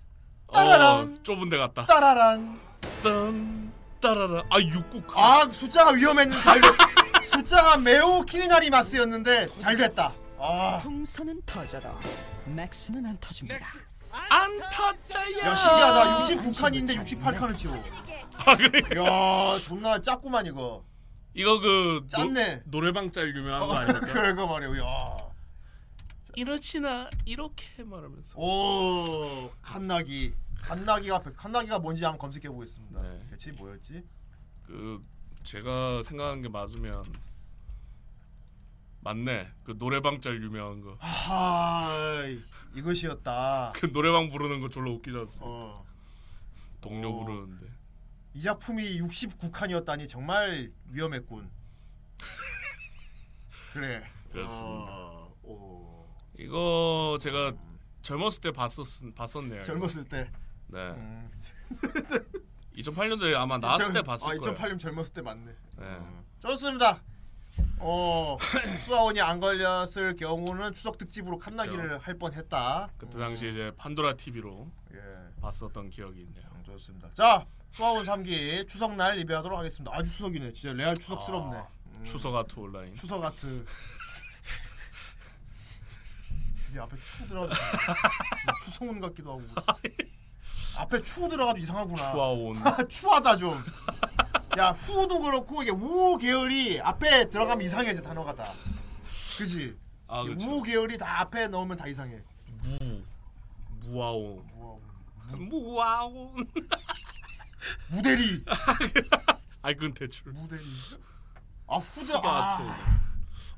[0.52, 1.14] 따라란.
[1.18, 1.86] 어, 좁은 데 갔다.
[1.86, 2.58] 따라란.
[3.02, 4.42] 딴 따라란.
[4.50, 5.16] 아, 육국.
[5.16, 6.68] 아 숫자가 위험했는데 잘 됐.
[7.30, 10.12] 숫자가 매우 키리나리 마스였는데 잘 됐다.
[10.38, 10.78] 아.
[10.82, 11.88] 풍선은 터져도
[12.46, 13.64] 맥스는 안 터집니다.
[14.10, 15.38] 안 터져요.
[15.44, 16.20] 야 신기하다.
[16.20, 17.74] 69칸인데 68칸을 치고.
[18.46, 18.80] 아 그래?
[19.00, 20.82] 야 존나 짰구만 이거.
[21.34, 22.62] 이거 그 짰네.
[22.64, 24.06] 노, 노래방 짤 유명한 거 아닙니까?
[24.12, 24.82] 그러거 말이야.
[24.84, 25.16] 야.
[26.36, 28.38] 이렇지나 이렇게 말하면서.
[28.38, 30.34] 오 칸나기.
[30.60, 33.02] 칸나기가 칸나기가 뭔지 한번 검색해 보겠습니다.
[33.30, 34.04] 대체 뭐였지?
[34.66, 35.00] 그
[35.42, 37.02] 제가 생각하는 게 맞으면
[39.00, 39.50] 맞네.
[39.64, 40.98] 그 노래방 짤 유명한 거.
[41.00, 42.22] 아
[42.74, 43.72] 이것이었다.
[43.74, 45.46] 그 노래방 부르는 거 졸라 웃기지 않습니까?
[45.46, 45.86] 어.
[46.82, 47.24] 동료 어.
[47.24, 47.66] 부르는데.
[48.34, 51.50] 이 작품이 69칸이었다니 정말 위험했군.
[53.72, 54.04] 그래.
[54.30, 54.92] 그렇습니다.
[54.92, 55.79] 어, 오.
[56.44, 57.52] 이거 제가
[58.02, 59.62] 젊었을 때 봤었 봤었네요.
[59.62, 60.30] 젊었을 때.
[60.68, 60.78] 네.
[60.90, 61.30] 음.
[62.76, 64.54] 2008년도에 아마 나왔을 이천- 때 봤을 아, 거예요.
[64.56, 65.52] 2008년 젊었을 때 맞네.
[65.78, 65.98] 네.
[66.40, 67.02] 좋습니다.
[67.78, 68.38] 어
[68.86, 71.56] 수아원이 안 걸렸을 경우는 추석 특집으로 그렇죠.
[71.56, 72.90] 칸나기를 할 뻔했다.
[72.96, 74.98] 그때 당시 이제 판도라 TV로 예.
[75.42, 76.44] 봤었던 기억이 있네요.
[76.64, 77.10] 좋습니다.
[77.14, 79.94] 자 수아원 3기 추석날 리뷰하도록 하겠습니다.
[79.94, 80.52] 아주 추석이네.
[80.54, 81.56] 진짜 레알 추석스럽네.
[81.98, 82.04] 음.
[82.04, 82.94] 추석 아트 온라인.
[82.94, 83.64] 추석 아트.
[86.70, 87.54] 되게 앞에 추 들어가도
[88.64, 89.42] 추성운 같기도 하고.
[90.78, 92.12] 앞에 추 들어가도 이상하구나.
[92.12, 92.56] 추아온.
[92.88, 93.60] 추하다 좀.
[94.56, 98.52] 야 후도 그렇고 이게 우 계열이 앞에 들어가면 이상해져 단어가 다.
[99.36, 99.76] 그지?
[100.06, 100.20] 아.
[100.22, 102.22] 우 계열이 다 앞에 넣으면 다 이상해.
[102.46, 103.02] 무
[103.80, 104.44] 무아온.
[105.32, 106.46] 무아온.
[107.88, 108.44] 무대리.
[109.62, 110.32] 아이 그건 대출.
[110.32, 110.62] 무대리.
[111.66, 112.12] 아 후드.
[112.12, 113.09] 후드 아.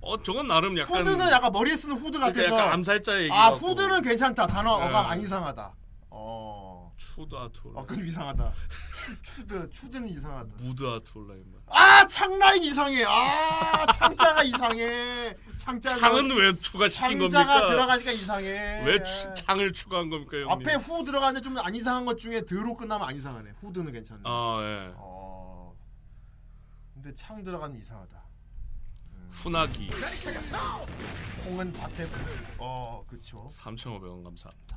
[0.02, 2.56] 어 저건 나름 약간 후드는 약간 머리에 쓰는 후드 그러니까 같아서.
[2.60, 3.68] 약간 암살자 얘기 아 같고.
[3.68, 4.46] 후드는 괜찮다.
[4.48, 4.94] 단어가 네.
[5.08, 5.72] 안 이상하다.
[6.10, 6.92] 어.
[6.96, 7.84] 추드 아트 아.
[7.84, 8.52] 그건 이상하다.
[9.04, 10.48] 추, 추드 추드는 이상하다.
[10.58, 11.44] 무드 아트 온라인.
[11.68, 13.04] 아 창라인 이상해.
[13.04, 15.34] 아 창자가 이상해.
[15.56, 17.68] 창자가 창은 왜 추가시킨 창자가 겁니까?
[17.70, 18.82] 들어가니까 이상해.
[18.84, 20.50] 왜 추- 창을 추가한 겁니까 형님?
[20.50, 23.50] 앞에 후 들어가는데 좀 안 이상한 것 중에 드로 끝나면 안 이상하네.
[23.60, 24.22] 후드는 괜찮네.
[24.24, 24.92] 아 예.
[24.96, 25.74] 어.
[26.94, 28.21] 근데 창 들어가는 이상하다.
[29.32, 29.90] 훈하기
[31.44, 32.08] 콩은 밭에
[32.58, 33.48] 어 그쵸.
[33.50, 34.76] 3,500원 감사합니다.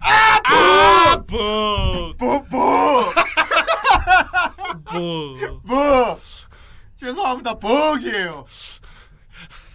[0.00, 0.40] 아!
[0.44, 1.24] 아!
[1.28, 2.14] 뭐!
[2.18, 2.44] 뭐!
[2.50, 3.04] 뭐!
[4.92, 5.60] 뭐!
[5.64, 6.18] 뭐!
[6.96, 7.58] 죄송합니다.
[7.58, 8.44] 버기예요.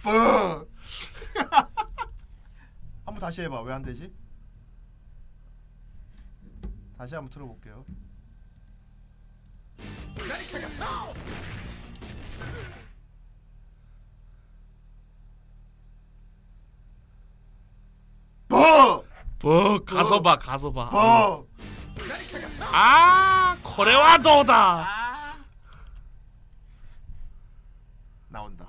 [0.02, 0.66] 버.
[3.04, 3.62] 한번 다시 해봐.
[3.62, 4.12] 왜 안 되지?
[6.96, 7.84] 다시 한번 틀어볼게요.
[19.42, 19.78] 뭐?
[19.84, 20.88] 가서 봐 가서 봐.
[20.90, 21.46] 뭐?
[22.72, 24.86] 아 코레와 도다.
[28.28, 28.64] 나온다.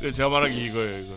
[0.00, 1.16] 그 제가 말한 게 이거예요 이거.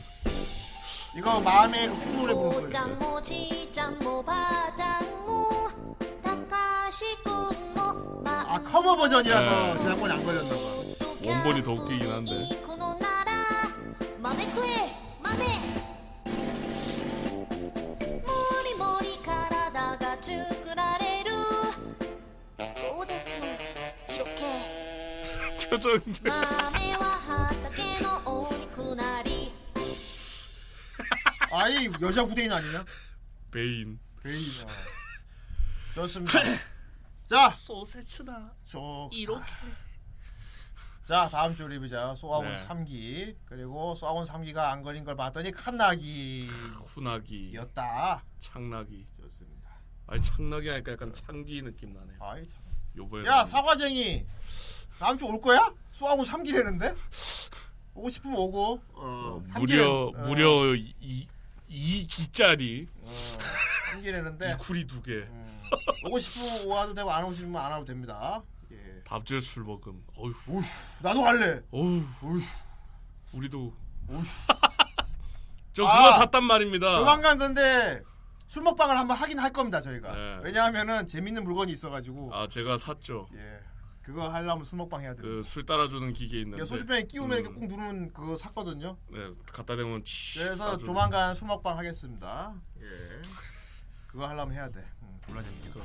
[1.18, 2.70] 이거 마음의 큰 노래 부르는 거예요.
[2.70, 5.70] 짬모 지짬모 바짬모
[6.24, 9.80] 다카시꿈모 마 아 커버 버전이라서 네.
[9.82, 10.62] 지난번에 안 걸렸나 봐.
[11.26, 12.32] 원본이 더 웃기긴 한데.
[12.52, 13.68] 이코노나라
[14.20, 15.46] 마메쿠에 마메
[20.21, 21.31] 作られる
[22.59, 23.47] 壮絶の
[24.09, 26.03] 色気 표정.
[26.23, 27.05] 豆は
[27.49, 29.51] 畑のお肉なり
[31.51, 32.85] 아이 여자 후대인 아니냐?
[33.51, 33.99] 베인.
[34.23, 34.37] 베인.
[34.67, 35.95] 아.
[35.95, 36.41] 좋습니다.
[37.27, 38.53] 자, 소세츠다.
[38.67, 39.51] 저 이렇게.
[41.09, 42.67] 자 다음 주 리뷰자 소아원 네.
[42.67, 46.49] 3기 그리고 소아원 3기가 안 걸린 걸 봤더니 칸나기
[46.89, 47.55] 훈하기.
[47.55, 48.25] 였다.
[48.41, 49.07] 창나기.
[50.12, 52.08] 아니 창나기 하니까 약간 창기 느낌 나네.
[52.20, 52.46] 아이
[52.98, 53.26] 요번에.
[53.30, 54.26] 야 사과쟁이
[55.00, 55.72] 다음 주 올 거야?
[55.92, 56.94] 소아원 3기라는데?
[57.96, 58.82] 오고 싶으면 오고.
[58.94, 60.12] 어, 무려 삼기는, 어.
[60.28, 61.28] 무려 이
[61.70, 62.88] 2기짜리
[63.94, 65.26] 한개 내는데 구리 두 개.
[66.06, 68.44] 오고 싶으면 와도 되고 안 오고 싶으면 안 와도 됩니다.
[68.72, 69.04] 예.
[69.06, 70.04] 밥주에 술 먹음.
[70.18, 70.34] 어휴.
[70.48, 70.62] 오휴,
[71.02, 71.62] 나도 갈래.
[71.72, 72.04] 어휴.
[72.22, 72.42] 어휴.
[73.32, 73.74] 우리도.
[74.10, 74.24] 어휴.
[75.74, 77.00] 저 아, 그거 샀단 말입니다.
[77.00, 78.02] 조만간 근데
[78.52, 80.14] 술 먹방을 한번 하긴 할 겁니다 저희가.
[80.14, 80.40] 네.
[80.44, 82.36] 왜냐하면은 재밌는 물건이 있어가지고.
[82.36, 83.30] 아 제가 샀죠.
[83.34, 83.60] 예.
[84.02, 85.22] 그거 하려면 술 먹방 해야 돼.
[85.22, 86.66] 그술 따라주는 기계 있는데.
[86.66, 88.98] 소주병에 끼우면 음, 이렇게 꾹 누르면 그거 샀거든요.
[89.08, 90.40] 네, 갖다 대면 치.
[90.40, 90.86] 그래서 쏴주는.
[90.86, 92.54] 조만간 술 먹방 하겠습니다.
[92.82, 93.22] 예.
[94.08, 94.86] 그거 하려면 해야 돼.
[95.02, 95.80] 음, 졸라 재밌게.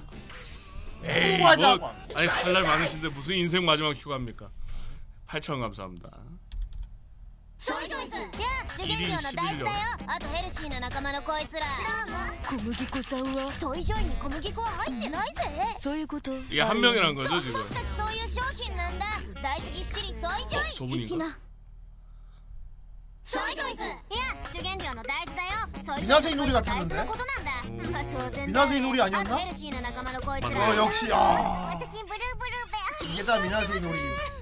[1.05, 1.39] 에이.
[1.39, 1.51] 뭐,
[2.17, 4.51] 아니 살날 많으신데 무슨 인생 마지막 휴가입니까?
[5.29, 6.11] 8천 감사합니다.
[7.66, 8.26] ソイジョイズや
[8.76, 9.76] 主原料の大豆だよ
[10.08, 11.66] あとヘルシーな仲間のこいつら
[12.50, 15.42] 小麦粉さんはソイジョイに小麦粉は入ってないぜ
[15.78, 17.54] そういうこと 이게 한 명이란 거죠 지금?
[17.62, 19.06] 僕たちそういう商品なんだ
[19.44, 21.08] 大豆ぎっしりソイジョイ 저분인가?
[21.08, 21.38] 的な
[23.24, 23.94] ソイジョイズいや
[24.52, 26.96] 主原料の大豆だよソイジョイ 미나세이 놀이가 大豆 탔는데?
[26.98, 29.30] のことなんだまあ当然だよね 미나세이 놀이 あ 아니었나?
[29.30, 31.78] とヘルシーな仲間のこいつら 어, 역시, 아.
[33.06, 34.00] 私ブルーブルーベア 이게 다 미나세이 놀이.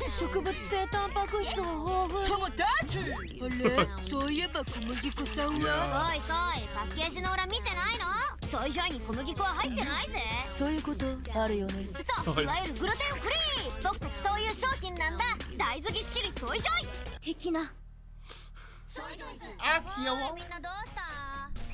[0.09, 1.63] 植物性タンパク質豊
[2.09, 3.03] 富友達あ
[3.47, 6.33] れそういえば小麦粉さんはソイソ
[6.63, 10.17] イパッケージの裏見てないのソイジョイに小麦粉は入ってないぜ
[10.49, 11.05] そういうこと
[11.39, 11.85] あるよね
[12.25, 15.23] そういわゆるグルテンフリー僕たちそういう商品なんだ
[15.57, 17.71] 大豆ぎっしりソイジョイ的な
[18.94, 21.02] ソイジョイズあひよみんなどうした？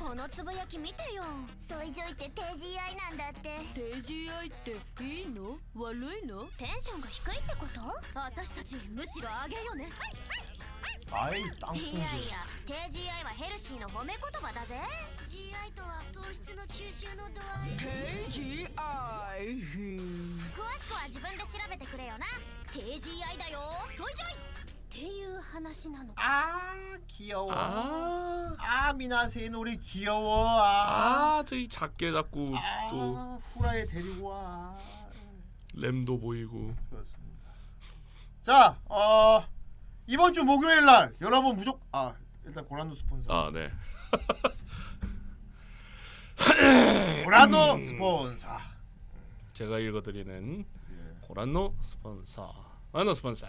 [0.03, 1.21] このつぶやき見てよ。
[1.61, 3.53] ソイジョイって低 GI なんだって。
[3.77, 5.61] 低 GI っていいの？
[5.77, 6.49] 悪いの？
[6.57, 7.85] テンションが低いってこと？
[8.17, 9.93] 私たちむしろあげよね。
[11.13, 11.37] はい。
[11.37, 12.01] はいはいはいいやい
[12.33, 14.81] や低 GI はヘルシーの褒め言葉だぜ。
[15.29, 17.77] GI とは糖質の吸収の度合い。
[17.77, 17.85] 低
[18.33, 18.65] GI
[20.57, 22.25] 詳しくは自分で調べてくれよな。
[22.73, 23.61] 低 GI だよ。
[23.95, 24.41] ソイジョイ。
[24.91, 25.40] っていう
[26.17, 30.47] あー、귀여워 아, 아 미나세의 노래 귀여워.
[30.61, 32.55] 아, 아, 저기 작게 자꾸
[32.91, 34.79] 또 후라이 데리고 와.
[35.75, 36.75] 램도 보이고.
[36.89, 37.51] 그렇습니다.
[38.43, 39.45] 자, 어,
[40.07, 42.15] 이번 주 목요일 날 여러분 무조건 아
[42.45, 43.33] 일단 고란노 스폰서.
[43.33, 43.71] 아, 네.
[47.25, 48.59] 고란노 스폰서.
[49.53, 51.17] 제가 읽어드리는 예.
[51.21, 52.55] ご覧のスポンサー.
[52.93, 53.47] ご覧のスポンサー.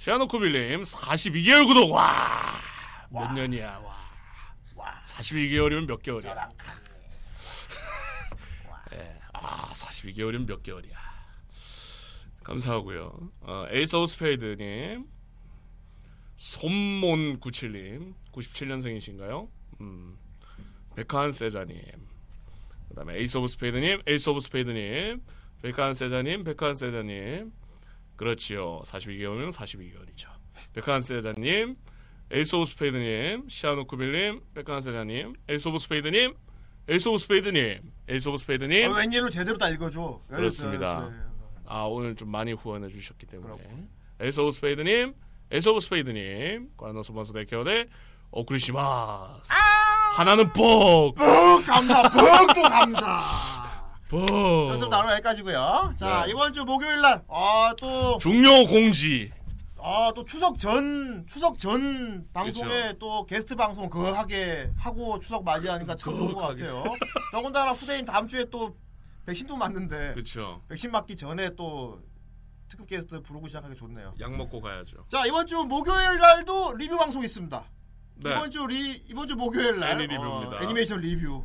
[0.00, 1.90] 시아노쿠빌님 42개월 구독.
[1.90, 2.58] 와.
[3.10, 3.82] 몇 년이야.
[4.74, 5.02] 와.
[5.04, 6.48] 42개월이면 몇 개월이야?
[8.94, 9.20] 예.
[9.34, 10.96] 아, 42개월이면 몇 개월이야?
[12.44, 13.30] 감사하고요.
[13.42, 15.06] 어, 에이스 오브 스페이드님,
[16.38, 19.50] 손몬97님, 97년생이신가요?
[19.82, 20.16] 음,
[20.96, 21.76] 백한 세자님,
[22.88, 25.22] 그 다음에 에이스 오브 스페이드님, 에이스 오브 스페이드님,
[25.60, 27.52] 백한 세자님, 백한 세자님,
[28.20, 28.82] 그렇지요.
[28.84, 30.28] 42개월이면 42개월이죠.
[30.74, 31.74] 백한 세자님,
[32.30, 36.34] 에이스 오브 스페이드님, 시아노쿠빌님, 백한 세자님, 에이스 오브 스페이드님,
[36.86, 40.20] 에이스 오브 스페이드님, 에이스 오브 스페이드님, 어, 웬일로 제대로 다 읽어줘.
[40.28, 40.96] 그렇습니다.
[41.08, 41.16] 그렇지.
[41.66, 43.56] 아 오늘 좀 많이 후원해 주셨기 때문에
[44.20, 45.14] 에이스 오브 스페이드님,
[45.50, 49.50] 에이스 오브 스페이드님, ご覧のスポンサー 提供でお送りします.
[50.12, 51.14] 하나는 뻑.
[51.14, 52.02] 뻑 감사.
[52.02, 53.59] 뻑또 감사.
[54.10, 54.26] 뻑.
[54.68, 55.94] 그래서 나는 여기까지고요.
[55.96, 56.32] 자 네.
[56.32, 59.32] 이번 주 목요일 날, 아 또 중요 공지.
[59.82, 62.98] 아 또 추석 전 추석 전 방송에 그렇죠.
[62.98, 66.40] 또 게스트 방송 거하게 하고 추석 맞이하니까 참 좋은 것.
[66.40, 66.84] 같아요.
[67.32, 68.76] 더군다나 후대인 다음 주에 또
[69.26, 70.60] 백신도 맞는데 그렇죠.
[70.68, 72.00] 백신 맞기 전에 또
[72.68, 74.14] 특급 게스트 부르고 시작하기 좋네요.
[74.20, 75.06] 약 먹고 가야죠.
[75.08, 77.64] 자 이번 주 목요일 날도 리뷰 방송 있습니다.
[78.16, 78.30] 네.
[78.30, 80.56] 이번 주 리, 이번 주 목요일 날 애니 리뷰입니다.
[80.56, 81.42] 어, 애니메이션 리뷰.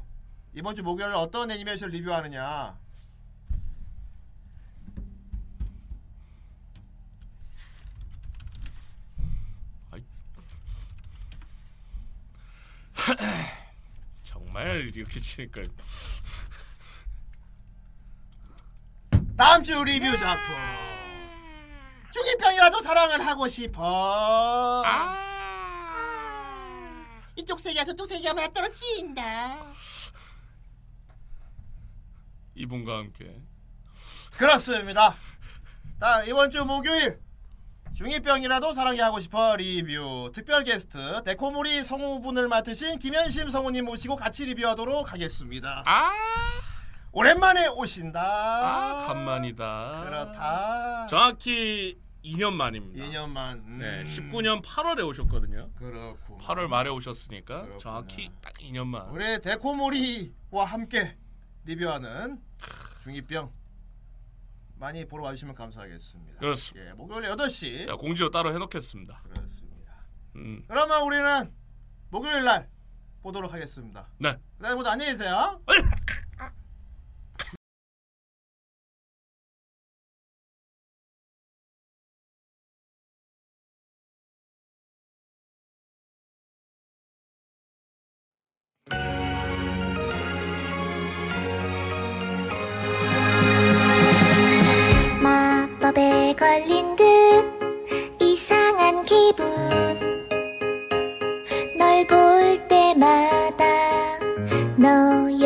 [0.56, 2.80] 이번 주 목요일 날 어떤 애니메이션 리뷰하느냐?
[14.24, 15.62] 정말 이렇게 치니까
[19.38, 20.56] 다음 주 리뷰 작품.
[22.14, 24.82] 중이병이라도 사랑을 하고 싶어.
[27.36, 29.75] 이쪽 세계와 저쪽 세계가 맞떨어 지인다.
[32.56, 33.42] 이분과 함께
[34.38, 35.16] 그렇습니다.
[36.00, 37.20] 자 이번 주 목요일
[37.96, 45.12] 중이병이라도 사랑이 하고 싶어 리뷰 특별 게스트 데코모리 성우분을 맡으신 김현심 성우님 모시고 같이 리뷰하도록
[45.14, 45.84] 하겠습니다.
[47.14, 48.22] 오랜만에 오신다.
[48.22, 50.04] 아 간만이다.
[50.06, 51.08] 그렇다.
[51.08, 53.06] 정확히 2년 만입니다.
[53.06, 53.60] 2년 만.
[53.60, 53.78] 음.
[53.80, 55.70] 네, 19년 8월에 오셨거든요.
[55.76, 56.38] 그렇고.
[56.40, 59.08] 8월 말에 오셨으니까 정확히 딱 2년 만.
[59.12, 61.16] 우리 데코모리와 함께
[61.66, 62.40] 리뷰하는
[63.04, 63.52] 중이병
[64.78, 66.40] 많이 보러 와주시면 감사하겠습니다.
[66.40, 66.90] 그렇습니다.
[66.90, 67.88] 예, 목요일 8시.
[67.88, 69.22] 자, 공지도 따로 해놓겠습니다.
[69.24, 70.06] 그렇습니다.
[70.36, 71.54] 음, 그러면 우리는
[72.10, 72.70] 목요일 날
[73.22, 74.08] 보도록 하겠습니다.
[74.20, 74.38] 네.
[74.60, 75.62] 네, 모두 안녕히 계세요.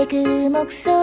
[0.10, 0.99] 그 목소리